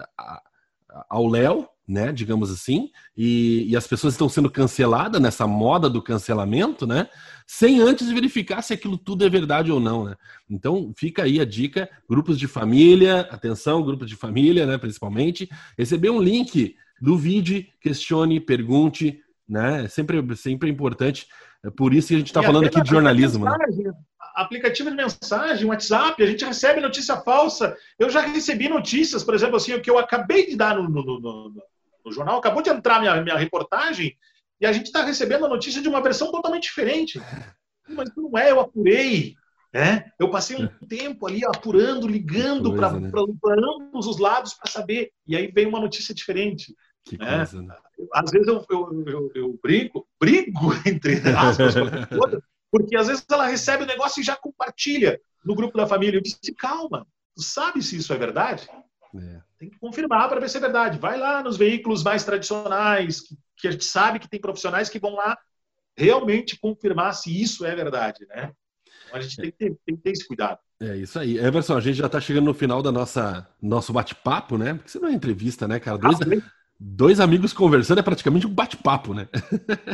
ao 1.09 1.27
léu, 1.27 1.69
né, 1.93 2.11
digamos 2.11 2.51
assim, 2.51 2.91
e, 3.15 3.67
e, 3.69 3.77
as 3.77 3.87
pessoas 3.87 4.15
estão 4.15 4.27
sendo 4.27 4.51
canceladas 4.51 5.21
nessa 5.21 5.47
moda 5.47 5.91
do 5.91 6.01
cancelamento, 6.01 6.87
né, 6.87 7.07
sem 7.47 7.81
antes 7.81 8.11
verificar 8.11 8.63
se 8.63 8.73
aquilo 8.73 8.97
tudo 8.97 9.27
é 9.27 9.29
verdade 9.29 9.71
ou 9.71 9.79
não, 9.79 10.07
né. 10.07 10.17
Então 10.49 10.91
fica 10.97 11.25
aí 11.25 11.39
a 11.39 11.45
dica, 11.45 11.91
grupos 12.09 12.39
de 12.39 12.49
família, 12.49 13.29
atenção, 13.31 13.85
grupos 13.85 14.09
de 14.09 14.17
família, 14.17 14.65
né, 14.65 14.79
principalmente, 14.79 15.51
receber 15.77 16.09
um 16.09 16.23
link 16.23 16.75
do 16.99 17.19
vídeo, 17.19 17.63
questione, 17.79 18.41
pergunte, 18.41 19.21
né, 19.47 19.87
sempre, 19.87 20.35
sempre 20.35 20.71
é 20.71 20.73
importante, 20.73 21.27
é 21.63 21.71
por 21.71 21.93
isso 21.93 22.09
que 22.09 22.15
a 22.15 22.19
gente 22.19 22.29
está 22.29 22.43
falando 22.43 22.67
aqui 22.67 22.81
de 22.81 22.89
jornalismo, 22.89 23.45
né 23.45 23.55
aplicativo 24.35 24.89
de 24.89 24.97
mensagem, 24.97 25.67
WhatsApp, 25.67 26.23
a 26.23 26.27
gente 26.27 26.43
recebe 26.43 26.81
notícia 26.81 27.19
falsa. 27.19 27.77
Eu 27.99 28.09
já 28.09 28.21
recebi 28.23 28.67
notícias, 28.67 29.23
por 29.23 29.35
exemplo, 29.35 29.57
assim, 29.57 29.75
o 29.75 29.81
que 29.83 29.91
eu 29.91 29.99
acabei 29.99 30.47
de 30.47 30.57
dar 30.57 30.75
no, 30.77 30.89
no, 30.89 31.21
no, 31.21 31.63
no 32.05 32.13
jornal, 32.13 32.39
acabou 32.39 32.63
de 32.63 32.71
entrar 32.71 33.01
minha, 33.01 33.21
minha 33.23 33.37
reportagem, 33.37 34.17
e 34.61 34.67
a 34.67 34.73
gente 34.73 34.87
está 34.87 35.03
recebendo 35.03 35.45
a 35.45 35.49
notícia 35.49 35.83
de 35.83 35.89
uma 35.89 36.03
versão 36.03 36.31
totalmente 36.31 36.65
diferente. 36.65 37.21
Mas 37.89 38.15
não 38.17 38.39
é, 38.39 38.51
eu 38.51 38.61
apurei. 38.61 39.35
Né? 39.73 40.11
Eu 40.19 40.31
passei 40.31 40.57
um 40.57 40.69
tempo 40.87 41.27
ali 41.27 41.45
apurando, 41.45 42.07
ligando 42.07 42.75
para 42.77 42.93
né? 42.93 43.11
ambos 43.11 44.07
os 44.07 44.19
lados 44.19 44.55
para 44.55 44.71
saber. 44.71 45.11
E 45.27 45.35
aí 45.35 45.51
vem 45.51 45.67
uma 45.67 45.81
notícia 45.81 46.15
diferente. 46.15 46.75
Que 47.05 47.19
né? 47.19 47.39
coisa, 47.39 47.63
né? 47.63 47.75
Às 48.15 48.31
vezes 48.31 48.47
eu, 48.47 48.65
eu, 48.71 49.05
eu, 49.07 49.33
eu 49.35 49.61
brinco, 49.63 50.07
brigo 50.21 50.73
entre 50.87 51.15
aspas, 51.37 51.75
porque 52.71 52.97
às 52.97 53.09
vezes 53.09 53.25
ela 53.31 53.47
recebe 53.47 53.85
o 53.85 53.87
negócio 53.87 54.21
e 54.21 54.25
já 54.25 54.37
compartilha 54.37 55.21
no 55.45 55.55
grupo 55.55 55.77
da 55.77 55.87
família. 55.87 56.19
Eu 56.19 56.23
disse, 56.23 56.55
calma, 56.55 57.07
tu 57.35 57.43
sabe 57.43 57.83
se 57.83 57.97
isso 57.97 58.13
é 58.13 58.19
verdade? 58.19 58.69
É. 59.17 59.41
Tem 59.63 59.71
que 59.71 59.79
confirmar 59.79 60.29
para 60.29 60.41
ver 60.41 60.51
se 60.51 60.57
é 60.57 60.61
verdade. 60.61 60.99
Vai 60.99 61.17
lá 61.17 61.41
nos 61.41 61.57
veículos 61.57 62.03
mais 62.03 62.25
tradicionais, 62.25 63.21
que, 63.21 63.37
que, 63.59 63.69
a 63.69 63.71
gente 63.71 63.85
sabe 63.85 64.19
que 64.19 64.29
tem 64.29 64.41
profissionais 64.41 64.89
que 64.89 64.99
vão 64.99 65.15
lá 65.15 65.39
realmente 65.97 66.59
confirmar 66.59 67.15
se 67.15 67.41
isso 67.41 67.65
é 67.65 67.73
verdade, 67.73 68.27
né? 68.29 68.51
Então, 69.07 69.17
a 69.17 69.21
gente 69.21 69.37
tem 69.37 69.53
que, 69.53 69.57
ter, 69.57 69.79
tem 69.87 69.95
que 69.95 70.03
ter 70.03 70.11
esse 70.11 70.27
cuidado. 70.27 70.59
É 70.81 70.97
isso 70.97 71.17
aí. 71.17 71.39
Everson, 71.39 71.77
a 71.77 71.81
gente 71.81 71.95
já 71.95 72.07
está 72.07 72.21
chegando 72.21 72.47
no 72.47 72.55
final 72.55 72.83
da 72.83 72.91
nossa 72.91 73.49
nosso 73.63 73.93
bate-papo, 73.93 74.59
né? 74.59 74.75
Porque 74.75 74.91
você 74.91 74.99
não 74.99 75.11
é 75.11 75.13
entrevista, 75.13 75.69
né, 75.69 75.79
cara? 75.79 75.97
Dois, 75.97 76.21
ah, 76.21 76.43
dois 76.81 77.21
amigos 77.21 77.53
conversando 77.53 78.01
é 78.01 78.03
praticamente 78.03 78.49
um 78.49 78.53
bate-papo, 78.53 79.15
né? 79.15 79.29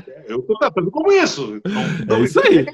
É, 0.07 0.33
eu 0.33 0.41
tô 0.45 0.59
tratando 0.59 0.91
como 0.91 1.13
isso. 1.13 1.61
Então, 2.01 2.17
é 2.17 2.21
isso 2.23 2.41
aí. 2.41 2.65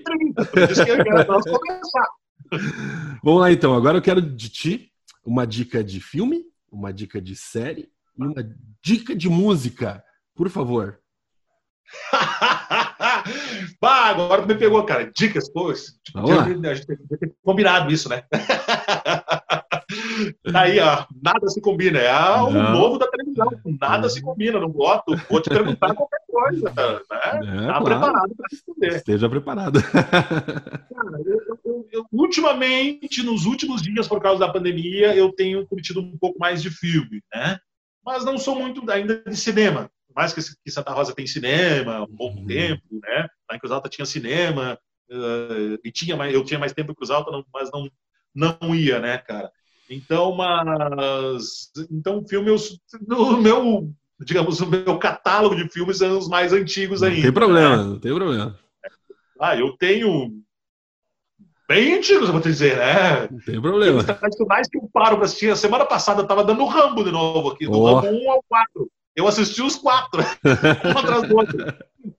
Vamos 3.21 3.41
lá, 3.41 3.51
então. 3.51 3.75
Agora 3.75 3.99
eu 3.99 4.03
quero 4.03 4.23
de 4.23 4.49
ti 4.49 4.93
uma 5.27 5.45
dica 5.45 5.83
de 5.83 6.01
filme, 6.01 6.45
uma 6.75 6.93
dica 6.93 7.21
de 7.21 7.37
série 7.37 7.89
e 8.19 8.25
uma 8.25 8.45
dica 8.83 9.15
de 9.15 9.29
música, 9.29 10.05
por 10.35 10.49
favor. 10.49 11.01
bah, 13.81 14.07
agora 14.07 14.47
me 14.47 14.55
pegou, 14.55 14.85
cara. 14.85 15.11
Dicas, 15.15 15.51
pô. 15.51 15.73
Tipo, 15.73 16.19
a 16.31 16.75
gente 16.75 16.87
tem 16.87 16.99
combinado 17.43 17.93
isso, 17.93 18.09
né? 18.09 18.25
Tá 20.53 20.63
aí, 20.63 20.79
ó, 20.81 21.07
nada 21.23 21.49
se 21.49 21.61
combina. 21.61 21.99
É 21.99 22.43
o 22.43 22.51
novo 22.51 22.99
da 22.99 23.07
televisão. 23.09 23.49
Nada 23.81 24.09
se 24.09 24.23
combina. 24.23 24.61
Não 24.61 24.71
gosto. 24.71 25.17
Vou 25.31 25.41
te 25.41 25.51
perguntar 25.51 25.95
qualquer 25.97 26.21
coisa. 26.29 26.65
Né? 26.65 27.01
É, 27.11 27.67
tá 27.67 27.67
claro. 27.67 27.85
preparado 27.85 28.35
para 28.37 28.47
responder. 28.51 28.89
Esteja 28.97 29.29
preparado. 29.29 29.83
Cara, 29.93 31.21
eu, 31.25 31.59
eu, 31.65 31.89
eu, 31.93 32.07
ultimamente, 32.13 33.23
nos 33.23 33.47
últimos 33.47 33.83
dias, 33.83 34.09
por 34.09 34.21
causa 34.21 34.41
da 34.41 34.53
pandemia, 34.53 35.15
eu 35.15 35.33
tenho 35.33 35.67
curtido 35.67 36.01
um 36.01 36.17
pouco 36.19 36.39
mais 36.39 36.63
de 36.63 36.71
filme, 36.71 37.23
né? 37.35 37.59
Mas 38.05 38.25
não 38.25 38.37
sou 38.37 38.55
muito 38.55 38.89
ainda 38.91 39.23
de 39.27 39.37
cinema. 39.37 39.91
Mais 40.15 40.33
que, 40.33 40.41
que 40.65 40.71
Santa 40.71 40.93
Rosa 40.93 41.15
tem 41.15 41.27
cinema, 41.27 42.03
um 42.03 42.15
bom 42.15 42.35
uhum. 42.37 42.47
tempo, 42.47 42.83
né? 43.03 43.29
Lá 43.51 43.57
em 43.57 43.59
Cruz 43.59 43.73
Alta 43.73 43.89
tinha 43.89 44.07
cinema, 44.07 44.79
uh, 45.11 45.79
e 45.83 45.91
tinha 45.91 46.17
mais, 46.17 46.33
eu 46.33 46.45
tinha 46.45 46.59
mais 46.59 46.73
tempo 46.73 46.93
em 46.93 46.95
Cruz 46.95 47.11
Alta, 47.11 47.33
não, 47.33 47.45
mas 47.53 47.71
não, 47.73 47.91
não 48.35 48.75
ia, 48.75 49.01
né, 49.01 49.19
cara? 49.19 49.51
Então, 49.91 50.35
mas 50.35 51.71
então 51.91 52.19
o 52.19 52.29
filme 52.29 52.51
no 53.07 53.37
meu, 53.37 53.91
digamos, 54.21 54.61
o 54.61 54.67
meu 54.67 54.99
catálogo 54.99 55.55
de 55.55 55.69
filmes 55.69 55.99
são 55.99 56.19
os 56.19 56.29
mais 56.29 56.53
antigos 56.53 57.03
ainda. 57.03 57.17
Não 57.17 57.23
tem 57.25 57.33
problema, 57.33 57.77
né? 57.77 57.85
não 57.85 57.99
tem 57.99 58.15
problema. 58.15 58.59
Ah, 59.41 59.57
eu 59.57 59.77
tenho 59.77 60.33
bem 61.69 61.95
antigos, 61.95 62.27
eu 62.27 62.33
vou 62.33 62.41
te 62.41 62.49
dizer, 62.49 62.77
né? 62.77 63.29
Não 63.31 63.41
tem 63.41 63.61
problema. 63.61 64.01
Os 64.01 64.47
mais 64.47 64.69
que 64.69 64.79
eu 64.79 64.89
paro 64.93 65.17
para 65.17 65.27
assistir. 65.27 65.51
A 65.51 65.57
semana 65.57 65.85
passada 65.85 66.23
eu 66.23 66.27
tava 66.27 66.45
dando 66.45 66.65
Rambo 66.65 67.05
de 67.05 67.11
novo 67.11 67.51
aqui, 67.51 67.67
do 67.67 67.79
oh. 67.79 67.95
Rambo 67.95 68.09
1 68.09 68.31
ao 68.31 68.43
4. 68.49 68.91
Eu 69.17 69.29
assisti 69.29 69.63
os 69.63 69.77
quatro, 69.77 70.23
um 70.85 70.99
atrás 70.99 71.29
do 71.29 71.37
outro. 71.37 71.57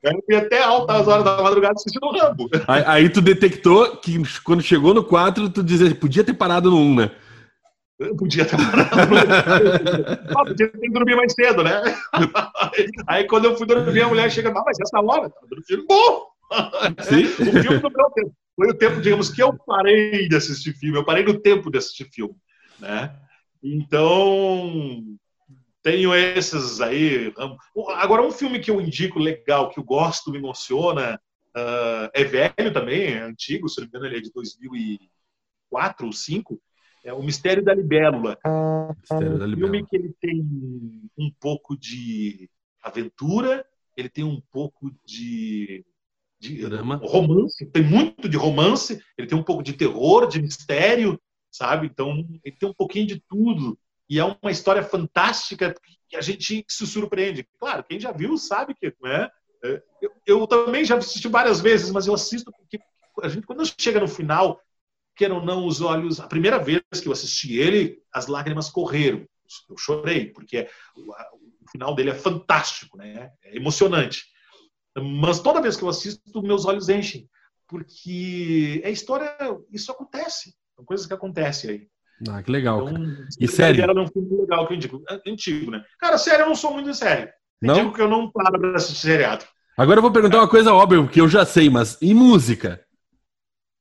Eu 0.01 0.24
fui 0.26 0.36
até 0.36 0.63
altas 0.63 1.07
horas 1.07 1.26
da 1.26 1.41
madrugada 1.41 1.74
assistindo 1.74 2.05
o 2.05 2.18
Rambo. 2.18 2.49
Aí, 2.68 2.84
aí, 2.86 3.09
tu 3.09 3.22
detectou 3.22 3.97
que 3.97 4.22
quando 4.43 4.61
chegou 4.61 4.93
no 4.93 5.03
4, 5.03 5.49
tu 5.49 5.61
dizia, 5.61 5.93
podia 5.93 6.24
ter 6.24 6.34
parado 6.34 6.72
no 6.72 6.78
1, 6.78 6.95
né? 6.95 7.11
Eu 7.98 8.16
podia 8.16 8.46
ter 8.46 8.58
parado. 8.58 8.89
podia 10.34 10.70
ter 10.70 10.80
que 10.80 10.89
dormir 10.89 11.16
mais 11.16 11.34
cedo, 11.34 11.64
né? 11.64 11.82
Aí 13.08 13.26
quando 13.26 13.46
eu 13.46 13.58
fui 13.58 13.66
dormir, 13.66 14.02
a 14.02 14.08
mulher 14.08 14.30
chega, 14.30 14.52
não, 14.52 14.64
mas 14.66 14.78
essa 14.80 15.00
hora, 15.00 15.30
tá 15.30 15.39
dormindo 15.50 15.86
bom. 15.88 16.28
Sim. 17.02 17.24
O 17.41 17.62
filme 17.62 17.80
do 17.80 17.89
meu 17.89 18.12
tempo. 18.12 18.34
Foi 18.56 18.70
o 18.70 18.74
tempo, 18.74 19.02
digamos, 19.02 19.30
que 19.30 19.43
eu 19.43 19.54
parei 19.66 20.30
de 20.30 20.36
assistir 20.36 20.74
filme. 20.74 20.98
Eu 20.98 21.06
parei 21.06 21.24
no 21.24 21.39
tempo 21.39 21.70
de 21.70 21.78
assistir 21.78 22.10
filme. 22.12 22.36
né? 22.80 23.14
Então, 23.62 25.04
tenho 25.82 26.14
esses 26.14 26.82
aí. 26.82 27.34
Agora, 27.96 28.22
um 28.22 28.32
filme 28.32 28.60
que 28.60 28.72
eu 28.72 28.80
indico 28.80 29.20
legal, 29.20 29.70
que 29.70 29.80
eu 29.80 29.84
gosto, 29.84 30.32
me 30.32 30.38
emociona, 30.38 31.20
uh, 31.56 32.10
é 32.14 32.24
velho 32.24 32.74
também, 32.74 33.14
é 33.14 33.22
antigo, 33.22 33.68
se 33.68 33.80
não 33.80 33.84
me 33.86 33.89
engano, 33.89 34.06
ele 34.06 34.18
é 34.18 34.22
de 34.22 34.32
2004 34.32 36.06
ou 36.06 36.12
2005, 36.12 36.62
é 37.06 37.14
O 37.14 37.24
Mistério 37.24 37.64
da 37.64 37.74
Libélula. 37.74 38.38
Mistério 38.99 39.38
da 39.38 39.45
Libélula. 39.45 39.56
Um 39.56 39.60
filme 39.60 39.86
que 39.86 39.95
ele 39.95 40.16
tem 40.20 40.41
um 41.18 41.32
pouco 41.39 41.78
de 41.78 42.49
aventura, 42.82 43.66
ele 43.95 44.10
tem 44.10 44.24
um 44.24 44.41
pouco 44.51 44.91
de 45.06 45.86
de 46.38 46.68
Drama. 46.68 46.99
romance, 47.03 47.66
tem 47.68 47.84
muito 47.84 48.28
de 48.28 48.38
romance, 48.38 49.01
ele 49.18 49.28
tem 49.28 49.38
um 49.38 49.43
pouco 49.43 49.64
de 49.64 49.74
terror, 49.74 50.28
de 50.28 50.41
mistério, 50.41 51.20
sabe? 51.49 51.88
Então, 51.88 52.26
ele 52.43 52.56
tem 52.56 52.68
um 52.68 52.74
pouquinho 52.74 53.08
de 53.08 53.24
tudo. 53.28 53.80
E 54.10 54.20
é 54.20 54.24
uma 54.24 54.51
história 54.51 54.84
fantástica 54.84 55.74
que 56.08 56.16
a 56.16 56.22
gente 56.22 56.64
se 56.68 56.86
surpreende. 56.86 57.47
Claro, 57.60 57.84
quem 57.84 57.99
já 57.99 58.12
viu 58.12 58.38
sabe 58.38 58.76
que 58.76 58.93
né? 59.01 59.30
eu, 60.01 60.12
eu 60.26 60.47
também 60.47 60.86
já 60.86 60.97
assisti 60.97 61.28
várias 61.28 61.60
vezes, 61.60 61.89
mas 61.89 62.06
eu 62.06 62.14
assisto 62.14 62.51
porque 62.51 62.80
a 63.24 63.30
gente, 63.30 63.47
quando 63.47 63.64
chega 63.80 63.99
no 63.99 64.08
final, 64.08 64.60
quer 65.16 65.32
ou 65.32 65.43
não, 65.43 65.66
os 65.66 65.82
olhos. 65.82 66.20
A 66.20 66.28
primeira 66.28 66.59
vez 66.59 66.82
que 67.01 67.07
eu 67.07 67.13
assisti 67.13 67.57
ele, 67.57 67.99
as 68.11 68.28
lágrimas 68.28 68.70
correram. 68.70 69.26
Eu 69.70 69.78
chorei, 69.78 70.32
porque 70.32 70.68
o, 70.95 71.13
final 71.72 71.93
dele 71.93 72.11
é 72.11 72.16
fantástico, 72.16 72.97
né? 72.97 73.32
é 73.43 73.55
emocionante. 73.55 74.26
Mas 74.97 75.39
toda 75.39 75.61
vez 75.61 75.76
que 75.76 75.84
eu 75.84 75.89
assisto, 75.89 76.41
meus 76.41 76.66
olhos 76.66 76.89
enchem, 76.89 77.30
porque 77.68 78.82
é 78.84 78.89
história, 78.89 79.36
isso 79.72 79.91
acontece, 79.91 80.55
são 80.76 80.86
coisas 80.86 81.05
que 81.05 81.13
acontecem 81.13 81.70
aí. 81.70 81.88
Ah, 82.30 82.41
que 82.41 82.49
legal. 82.49 82.88
Então, 82.88 83.28
e 83.41 83.47
série? 83.47 83.82
Era 83.82 83.93
um 83.93 84.07
filme 84.07 84.41
legal 84.41 84.66
que 84.66 84.74
eu 84.74 84.78
indico. 84.78 85.03
É 85.09 85.30
antigo, 85.30 85.70
né? 85.70 85.84
Cara, 85.99 86.18
série 86.18 86.43
eu 86.43 86.47
não 86.47 86.55
sou 86.55 86.72
muito 86.72 86.89
de. 86.89 87.34
Eu 87.61 87.68
não? 87.68 87.74
digo 87.74 87.93
que 87.93 88.01
eu 88.01 88.07
não 88.07 88.32
paro 88.32 88.57
pra 88.57 88.76
assistir 88.76 89.01
seriado. 89.01 89.43
Agora 89.78 89.97
eu 89.97 90.01
vou 90.01 90.11
perguntar 90.11 90.38
uma 90.38 90.47
coisa 90.47 90.74
óbvia, 90.74 91.01
porque 91.01 91.20
eu 91.20 91.28
já 91.28 91.45
sei, 91.45 91.70
mas 91.70 91.97
e 92.01 92.13
música? 92.13 92.85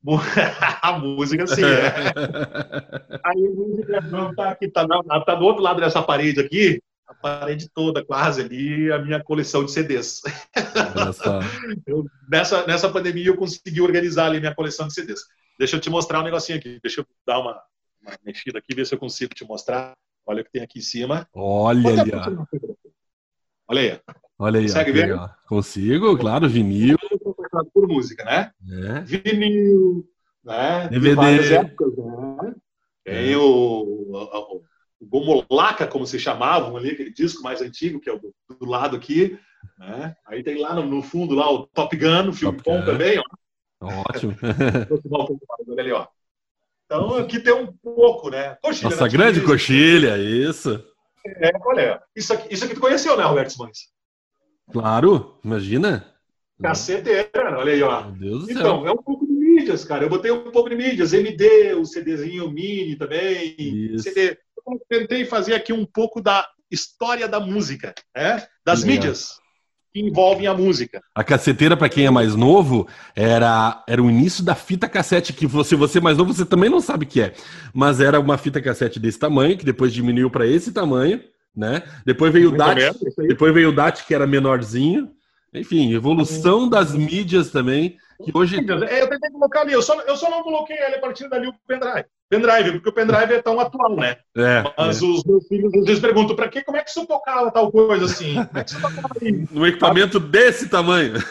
a 0.83 0.99
música, 0.99 1.47
sim. 1.47 1.65
É. 1.65 2.13
Aí 3.25 3.47
a 3.47 3.51
música 3.51 4.01
não 4.03 4.35
tá 4.35 4.51
aqui, 4.51 4.69
tá, 4.69 4.87
tá 5.27 5.35
do 5.35 5.45
outro 5.45 5.63
lado 5.63 5.81
dessa 5.81 6.03
parede 6.03 6.41
aqui 6.41 6.81
a 7.07 7.15
parede 7.15 7.69
toda, 7.69 8.05
quase 8.05 8.41
ali, 8.41 8.91
a 8.91 8.99
minha 8.99 9.23
coleção 9.23 9.65
de 9.65 9.71
CDs. 9.71 10.23
eu, 11.87 12.05
nessa, 12.29 12.67
nessa 12.67 12.89
pandemia 12.89 13.27
eu 13.27 13.37
consegui 13.37 13.81
organizar 13.81 14.27
ali 14.27 14.41
minha 14.41 14.55
coleção 14.55 14.89
de 14.89 14.95
CDs. 14.95 15.21
Deixa 15.59 15.77
eu 15.77 15.81
te 15.81 15.91
mostrar 15.91 16.21
um 16.21 16.25
negocinho 16.25 16.59
aqui. 16.59 16.79
Deixa 16.83 17.01
eu 17.01 17.07
dar 17.27 17.39
uma, 17.39 17.61
uma 18.03 18.13
mexida 18.25 18.59
aqui, 18.59 18.75
ver 18.75 18.87
se 18.87 18.95
eu 18.95 18.99
consigo 18.99 19.35
te 19.35 19.45
mostrar. 19.45 19.93
Olha 20.27 20.41
o 20.41 20.45
que 20.45 20.51
tem 20.51 20.63
aqui 20.63 20.79
em 20.79 20.83
cima. 20.83 21.29
Olha 21.35 22.01
ali, 22.01 22.11
ó. 22.15 22.47
Olha 23.69 23.81
aí. 23.81 24.01
Olha 24.39 24.61
aí. 24.61 24.67
Consegue 24.67 24.93
ver? 24.93 25.15
Ó. 25.15 25.29
Consigo, 25.47 26.17
claro, 26.17 26.49
vinil. 26.49 26.97
Por 27.73 27.87
música, 27.89 28.25
né? 28.25 28.51
É. 28.69 29.01
Vinil, 29.01 30.05
né? 30.43 30.89
DVD. 30.89 31.55
Épocas, 31.55 31.97
né? 31.97 32.55
Tem 33.05 33.33
é. 33.33 33.37
o, 33.37 33.43
o, 33.43 34.63
o 35.01 35.07
Gomolaca, 35.07 35.87
como 35.87 36.07
se 36.07 36.19
chamavam 36.19 36.77
ali, 36.77 36.91
aquele 36.91 37.13
disco 37.13 37.43
mais 37.43 37.61
antigo, 37.61 38.01
que 38.01 38.09
é 38.09 38.13
o 38.13 38.19
do, 38.19 38.35
do 38.59 38.67
lado 38.67 38.97
aqui. 38.97 39.39
Né? 39.79 40.17
Aí 40.27 40.43
tem 40.43 40.59
lá 40.61 40.75
no, 40.75 40.85
no, 40.85 41.03
fundo 41.03 41.35
lá 41.35 41.51
o 41.53 41.67
Top 41.67 41.95
Gun, 41.97 42.29
o 42.29 42.33
filme 42.33 42.57
Top 42.59 42.71
bom 42.71 42.81
Gun. 42.81 42.87
também. 42.87 43.19
Ó. 43.19 43.23
Ótimo. 44.09 44.35
ali, 45.79 45.93
ó. 45.93 46.07
Então 46.87 47.17
aqui 47.17 47.41
tem 47.41 47.53
um 47.53 47.73
pouco, 47.73 48.31
né? 48.31 48.57
Coxilha, 48.63 48.91
Nossa, 48.91 49.05
né? 49.05 49.11
grande 49.11 49.41
coxilha, 49.43 50.19
isso. 50.19 50.83
É, 51.27 51.51
olha, 51.65 52.03
isso 52.15 52.33
aqui, 52.33 52.53
isso 52.53 52.65
aqui 52.65 52.75
tu 52.75 52.81
conheceu, 52.81 53.17
né, 53.17 53.25
Roberto 53.25 53.51
Simões? 53.51 53.89
Claro, 54.71 55.39
imagina. 55.43 56.14
Caceteira, 56.63 57.59
olha 57.59 57.73
aí, 57.73 57.83
ó. 57.83 58.05
Meu 58.11 58.13
Deus 58.13 58.45
do 58.47 58.51
então, 58.53 58.83
céu. 58.83 58.89
é 58.89 58.93
um 58.93 59.03
pouco 59.03 59.27
de 59.27 59.33
mídias, 59.33 59.85
cara. 59.85 60.05
Eu 60.05 60.09
botei 60.09 60.31
um 60.31 60.51
pouco 60.51 60.71
de 60.71 60.77
mídias, 60.77 61.13
MD, 61.13 61.75
o 61.75 61.85
CDzinho 61.85 62.51
mini 62.51 62.97
também, 62.97 63.55
Isso. 63.59 64.05
CD 64.05 64.39
eu 64.67 64.81
tentei 64.89 65.25
fazer 65.25 65.55
aqui 65.55 65.73
um 65.73 65.85
pouco 65.85 66.21
da 66.21 66.47
história 66.71 67.29
da 67.29 67.39
música, 67.39 67.95
né? 68.17 68.47
das 68.65 68.83
Legal. 68.83 68.97
mídias 68.97 69.39
que 69.93 70.01
envolvem 70.01 70.49
a 70.49 70.55
música. 70.55 71.01
A 71.15 71.23
caceteira, 71.23 71.77
para 71.77 71.89
quem 71.89 72.05
é 72.05 72.11
mais 72.11 72.35
novo, 72.35 72.89
era, 73.15 73.85
era 73.87 74.03
o 74.03 74.11
início 74.11 74.45
da 74.45 74.57
fita 74.57 74.89
cassete, 74.89 75.33
que 75.33 75.49
se 75.65 75.77
você 75.77 75.99
é 75.99 76.01
mais 76.01 76.17
novo, 76.17 76.33
você 76.33 76.45
também 76.45 76.69
não 76.69 76.81
sabe 76.81 77.05
o 77.05 77.09
que 77.09 77.21
é. 77.21 77.33
Mas 77.73 78.01
era 78.01 78.19
uma 78.19 78.37
fita 78.37 78.61
cassete 78.61 78.99
desse 78.99 79.21
tamanho, 79.21 79.57
que 79.57 79.65
depois 79.65 79.93
diminuiu 79.93 80.29
para 80.31 80.49
esse 80.49 80.73
tamanho, 80.73 81.23
né? 81.55 81.85
Depois 82.05 82.33
veio 82.33 82.49
o 82.53 82.57
DAT, 82.57 82.77
depois 83.19 83.55
veio 83.55 83.69
o 83.69 83.73
DAT, 83.73 84.05
que 84.05 84.13
era 84.13 84.27
menorzinho. 84.27 85.13
Enfim, 85.55 85.93
evolução 85.95 86.69
das 86.69 86.95
mídias 86.95 87.51
também. 87.51 87.97
Que 88.25 88.31
hoje... 88.37 88.57
É, 88.57 89.03
eu 89.03 89.09
tentei 89.09 89.31
colocar 89.31 89.61
ali, 89.61 89.73
eu 89.73 89.83
só, 89.83 90.01
eu 90.03 90.17
só 90.17 90.31
não 90.31 90.43
coloquei 90.43 90.79
ali 90.79 90.97
a 90.97 91.01
partir 91.01 91.29
dali 91.29 91.49
o 91.49 91.55
pendrive 91.67 92.07
pendrive, 92.29 92.73
porque 92.73 92.89
o 92.89 92.93
pendrive 92.93 93.35
é 93.35 93.43
tão 93.43 93.61
atual, 93.61 93.97
né? 93.97 94.17
É, 94.37 94.65
Mas 94.77 95.03
é. 95.03 95.05
os 95.05 95.25
meus 95.25 95.47
filhos 95.47 95.73
às 95.75 95.85
vezes 95.85 96.01
perguntam 96.01 96.35
para 96.35 96.49
que, 96.49 96.63
como 96.63 96.77
é 96.77 96.83
que 96.83 96.91
você 96.91 97.07
tocava 97.07 97.51
tal 97.51 97.71
coisa 97.71 98.07
assim? 98.07 98.35
Como 98.35 98.59
é 98.59 98.65
que 98.65 98.71
você 98.71 98.81
tocava 98.81 99.09
No 99.51 99.67
equipamento 99.67 100.19
desse 100.19 100.69
tamanho. 100.69 101.15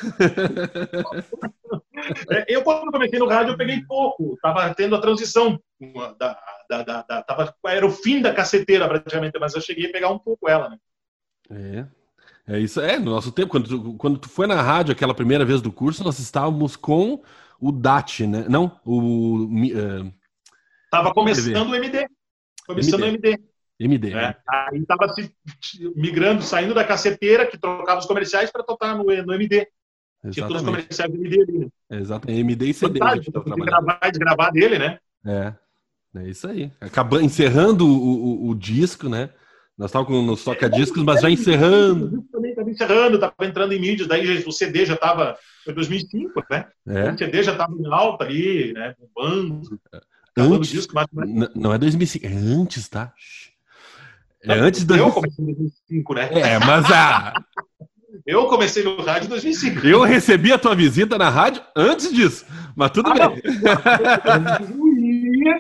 É, 2.30 2.46
eu, 2.50 2.64
quando 2.64 2.92
comecei 2.92 3.18
no 3.18 3.30
rádio, 3.30 3.54
eu 3.54 3.58
peguei 3.58 3.82
pouco. 3.86 4.38
Tava 4.42 4.74
tendo 4.76 4.94
a 4.94 5.00
transição. 5.00 5.58
Da, 6.20 6.38
da, 6.70 6.84
da, 6.84 7.02
da, 7.02 7.24
tava, 7.24 7.56
era 7.66 7.86
o 7.86 7.90
fim 7.90 8.22
da 8.22 8.34
caceteira, 8.34 8.90
praticamente, 8.90 9.40
mas 9.40 9.56
eu 9.56 9.62
cheguei 9.62 9.88
a 9.88 9.92
pegar 9.92 10.10
um 10.10 10.20
pouco 10.20 10.50
ela, 10.50 10.70
né? 10.70 10.78
É. 11.50 11.86
É 12.46 12.60
isso, 12.60 12.82
é, 12.82 13.00
no 13.00 13.12
nosso 13.12 13.32
tempo, 13.32 13.50
quando 13.50 13.68
tu, 13.68 13.94
quando 13.94 14.18
tu 14.18 14.28
foi 14.28 14.48
na 14.48 14.62
rádio 14.62 14.92
aquela 14.92 15.14
primeira 15.14 15.46
vez 15.46 15.62
do 15.62 15.72
curso, 15.72 16.04
nós 16.04 16.20
estávamos 16.20 16.76
com 16.76 17.24
o 17.60 17.72
DAT, 17.72 18.28
né? 18.28 18.46
Não, 18.50 18.80
o. 18.84 19.46
Uh, 19.46 20.14
Tava 20.92 21.14
começando 21.14 21.70
o 21.70 21.76
MD. 21.76 22.06
Começando 22.68 23.04
o 23.04 23.06
MD. 23.06 23.40
MD. 23.80 24.14
É. 24.14 24.36
Aí 24.48 24.80
estava 24.80 25.08
migrando, 25.96 26.42
saindo 26.42 26.74
da 26.74 26.84
caceteira, 26.84 27.46
que 27.46 27.58
trocava 27.58 28.00
os 28.00 28.06
comerciais, 28.06 28.52
para 28.52 28.64
tocar 28.64 28.96
no, 28.96 29.04
no 29.04 29.34
MD. 29.34 29.68
Tinha 30.32 30.48
todos 30.48 30.62
os 30.62 30.68
comerciais 30.68 31.12
do 31.12 31.18
MD 31.18 31.42
ali. 31.42 31.60
Né? 31.60 31.68
Exato, 31.92 32.30
MD 32.30 32.66
e 32.66 32.74
CD. 32.74 33.00
Fantástico, 33.00 33.42
tá 33.42 33.56
gravar, 33.56 34.00
gravar 34.14 34.50
dele, 34.52 34.78
né? 34.78 35.00
É. 35.26 35.54
É 36.16 36.30
isso 36.30 36.48
aí. 36.48 36.72
Acabando, 36.80 37.24
encerrando 37.24 37.88
o, 37.88 38.46
o, 38.46 38.50
o 38.50 38.56
disco, 38.56 39.10
né? 39.10 39.30
Nós 39.78 39.90
estávamos 39.90 40.26
com 40.26 40.32
os 40.32 40.44
toca-discos, 40.44 41.04
mas 41.04 41.22
já 41.22 41.30
encerrando. 41.30 42.24
Também 42.32 42.52
estava 42.52 42.70
encerrando, 42.70 43.16
estava 43.16 43.34
entrando 43.42 43.74
em 43.74 43.80
mídias, 43.80 44.08
daí 44.08 44.44
o 44.46 44.52
CD 44.52 44.86
já 44.86 44.94
estava. 44.94 45.36
Foi 45.64 45.74
2005, 45.74 46.44
né? 46.50 46.68
É. 46.88 47.12
O 47.12 47.18
CD 47.18 47.42
já 47.42 47.54
estava 47.54 47.74
em 47.74 47.88
alta 47.92 48.24
ali, 48.24 48.74
né? 48.74 48.94
Bombando. 49.16 49.80
Antes, 50.38 50.70
disco, 50.70 50.94
mas... 50.94 51.08
Não 51.56 51.74
é 51.74 51.78
2005, 51.78 52.26
é 52.26 52.30
antes, 52.30 52.88
tá? 52.88 53.14
É 54.44 54.54
antes 54.54 54.84
do. 54.84 54.96
Eu 54.96 55.12
comecei 55.12 55.44
em 55.44 55.48
2005, 55.48 56.14
né? 56.14 56.30
É, 56.34 56.60
mas 56.60 56.92
a. 56.92 57.34
Eu 58.26 58.46
comecei 58.46 58.84
no 58.84 59.02
rádio 59.02 59.26
em 59.26 59.30
2005. 59.30 59.86
Eu 59.86 60.02
recebi 60.04 60.54
a 60.54 60.58
tua 60.58 60.76
visita 60.76 61.18
na 61.18 61.30
rádio 61.30 61.64
antes 61.76 62.14
disso, 62.14 62.46
mas 62.76 62.92
tudo 62.92 63.10
ah, 63.10 63.30
bem. 63.30 63.42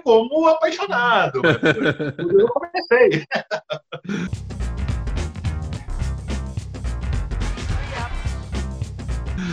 Como 0.03 0.47
apaixonado. 0.47 1.41
Eu 2.17 2.47
comecei. 2.49 3.25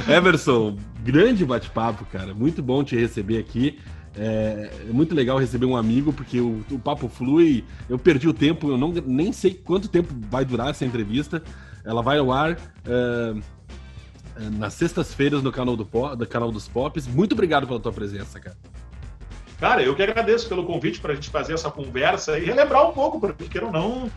Everson, 0.08 0.76
grande 1.02 1.44
bate-papo, 1.44 2.04
cara. 2.06 2.34
Muito 2.34 2.62
bom 2.62 2.82
te 2.82 2.96
receber 2.96 3.38
aqui. 3.38 3.78
É, 4.16 4.70
é, 4.88 4.92
muito 4.92 5.14
legal 5.14 5.38
receber 5.38 5.66
um 5.66 5.76
amigo, 5.76 6.12
porque 6.12 6.40
o, 6.40 6.64
o, 6.70 6.78
papo 6.78 7.08
flui. 7.08 7.64
Eu 7.88 7.98
perdi 7.98 8.28
o 8.28 8.34
tempo, 8.34 8.68
eu 8.68 8.76
não, 8.76 8.92
nem 8.92 9.32
sei 9.32 9.54
quanto 9.54 9.88
tempo 9.88 10.12
vai 10.28 10.44
durar 10.44 10.70
essa 10.70 10.84
entrevista. 10.84 11.42
Ela 11.84 12.02
vai 12.02 12.18
ao 12.18 12.32
ar 12.32 12.58
é, 12.84 13.34
é 14.36 14.50
nas 14.50 14.74
sextas-feiras 14.74 15.42
no 15.42 15.52
canal 15.52 15.76
do, 15.76 15.84
do 15.84 16.26
canal 16.26 16.50
dos 16.50 16.68
Pops. 16.68 17.06
Muito 17.06 17.32
obrigado 17.32 17.66
pela 17.66 17.80
tua 17.80 17.92
presença, 17.92 18.40
cara. 18.40 18.56
Cara, 19.60 19.82
eu 19.82 19.94
que 19.94 20.02
agradeço 20.02 20.48
pelo 20.48 20.64
convite 20.64 21.00
para 21.00 21.12
a 21.12 21.14
gente 21.14 21.28
fazer 21.28 21.52
essa 21.52 21.70
conversa 21.70 22.38
e 22.38 22.44
relembrar 22.46 22.88
um 22.88 22.92
pouco, 22.92 23.20
porque 23.20 23.44
queira 23.46 23.66
ou 23.66 23.72
não, 23.72 24.10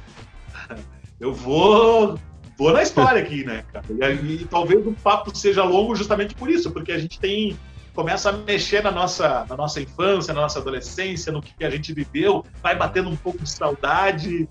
eu 1.20 1.34
vou 1.34 2.18
vou 2.58 2.72
na 2.72 2.82
história 2.82 3.22
aqui, 3.22 3.44
né, 3.44 3.66
cara? 3.74 3.86
E, 4.14 4.44
e, 4.44 4.46
talvez 4.46 4.86
o 4.88 4.94
papo 4.94 5.36
seja 5.36 5.64
longo 5.64 5.96
justamente 5.96 6.34
por 6.34 6.50
isso, 6.50 6.72
porque 6.72 6.94
a 6.94 6.98
gente 6.98 7.20
tem 7.20 7.58
começa 7.94 8.30
a 8.30 8.34
mexer 8.34 8.82
na 8.82 8.92
nossa, 8.92 9.46
na 9.48 9.56
nossa 9.56 9.82
infância, 9.82 10.34
na 10.34 10.42
nossa 10.42 10.60
adolescência, 10.60 11.32
no 11.32 11.42
que 11.42 11.64
a 11.64 11.70
gente 11.70 11.94
viveu, 11.94 12.44
vai 12.62 12.76
batendo 12.76 13.10
um 13.10 13.16
pouco 13.16 13.44
de 13.44 13.50
saudade, 13.50 14.48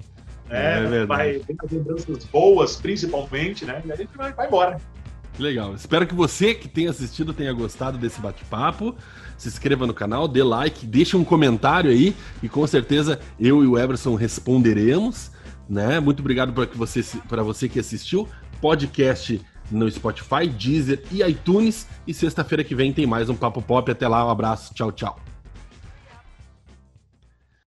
né? 0.49 1.01
É 1.01 1.07
vai 1.07 1.39
vem 1.39 1.57
com 1.57 1.67
lembranças 1.71 2.25
boas, 2.27 2.77
principalmente, 2.77 3.65
né? 3.65 3.83
E 3.85 3.91
a 3.91 3.97
gente 3.97 4.17
vai, 4.17 4.33
vai 4.33 4.47
embora. 4.47 4.79
Legal. 5.39 5.75
Espero 5.75 6.07
que 6.07 6.15
você 6.15 6.55
que 6.55 6.69
tenha 6.69 6.91
assistido 6.91 7.33
tenha 7.33 7.53
gostado 7.53 7.97
desse 7.97 8.21
bate-papo. 8.21 8.95
Se 9.37 9.49
inscreva 9.49 9.87
no 9.87 9.95
canal, 9.95 10.29
dê 10.29 10.43
like, 10.43 10.87
deixe 10.87 11.17
um 11.17 11.25
comentário 11.25 11.91
aí 11.91 12.15
e 12.43 12.49
com 12.49 12.67
certeza 12.67 13.21
eu 13.39 13.63
e 13.63 13.67
o 13.67 13.79
Everson 13.79 14.15
responderemos. 14.15 15.31
Né? 15.69 16.01
Muito 16.01 16.21
obrigado 16.21 16.53
para 16.53 16.67
você, 16.75 17.03
você 17.03 17.69
que 17.69 17.79
assistiu. 17.79 18.29
Podcast 18.61 19.41
no 19.71 19.91
Spotify, 19.91 20.47
Deezer 20.47 21.03
e 21.11 21.23
iTunes. 21.23 21.87
E 22.07 22.13
sexta-feira 22.13 22.63
que 22.63 22.75
vem 22.75 22.93
tem 22.93 23.07
mais 23.07 23.29
um 23.29 23.35
Papo 23.35 23.63
Pop. 23.63 23.91
Até 23.91 24.07
lá, 24.07 24.25
um 24.27 24.31
abraço, 24.31 24.75
tchau, 24.75 24.93
tchau. 24.93 25.32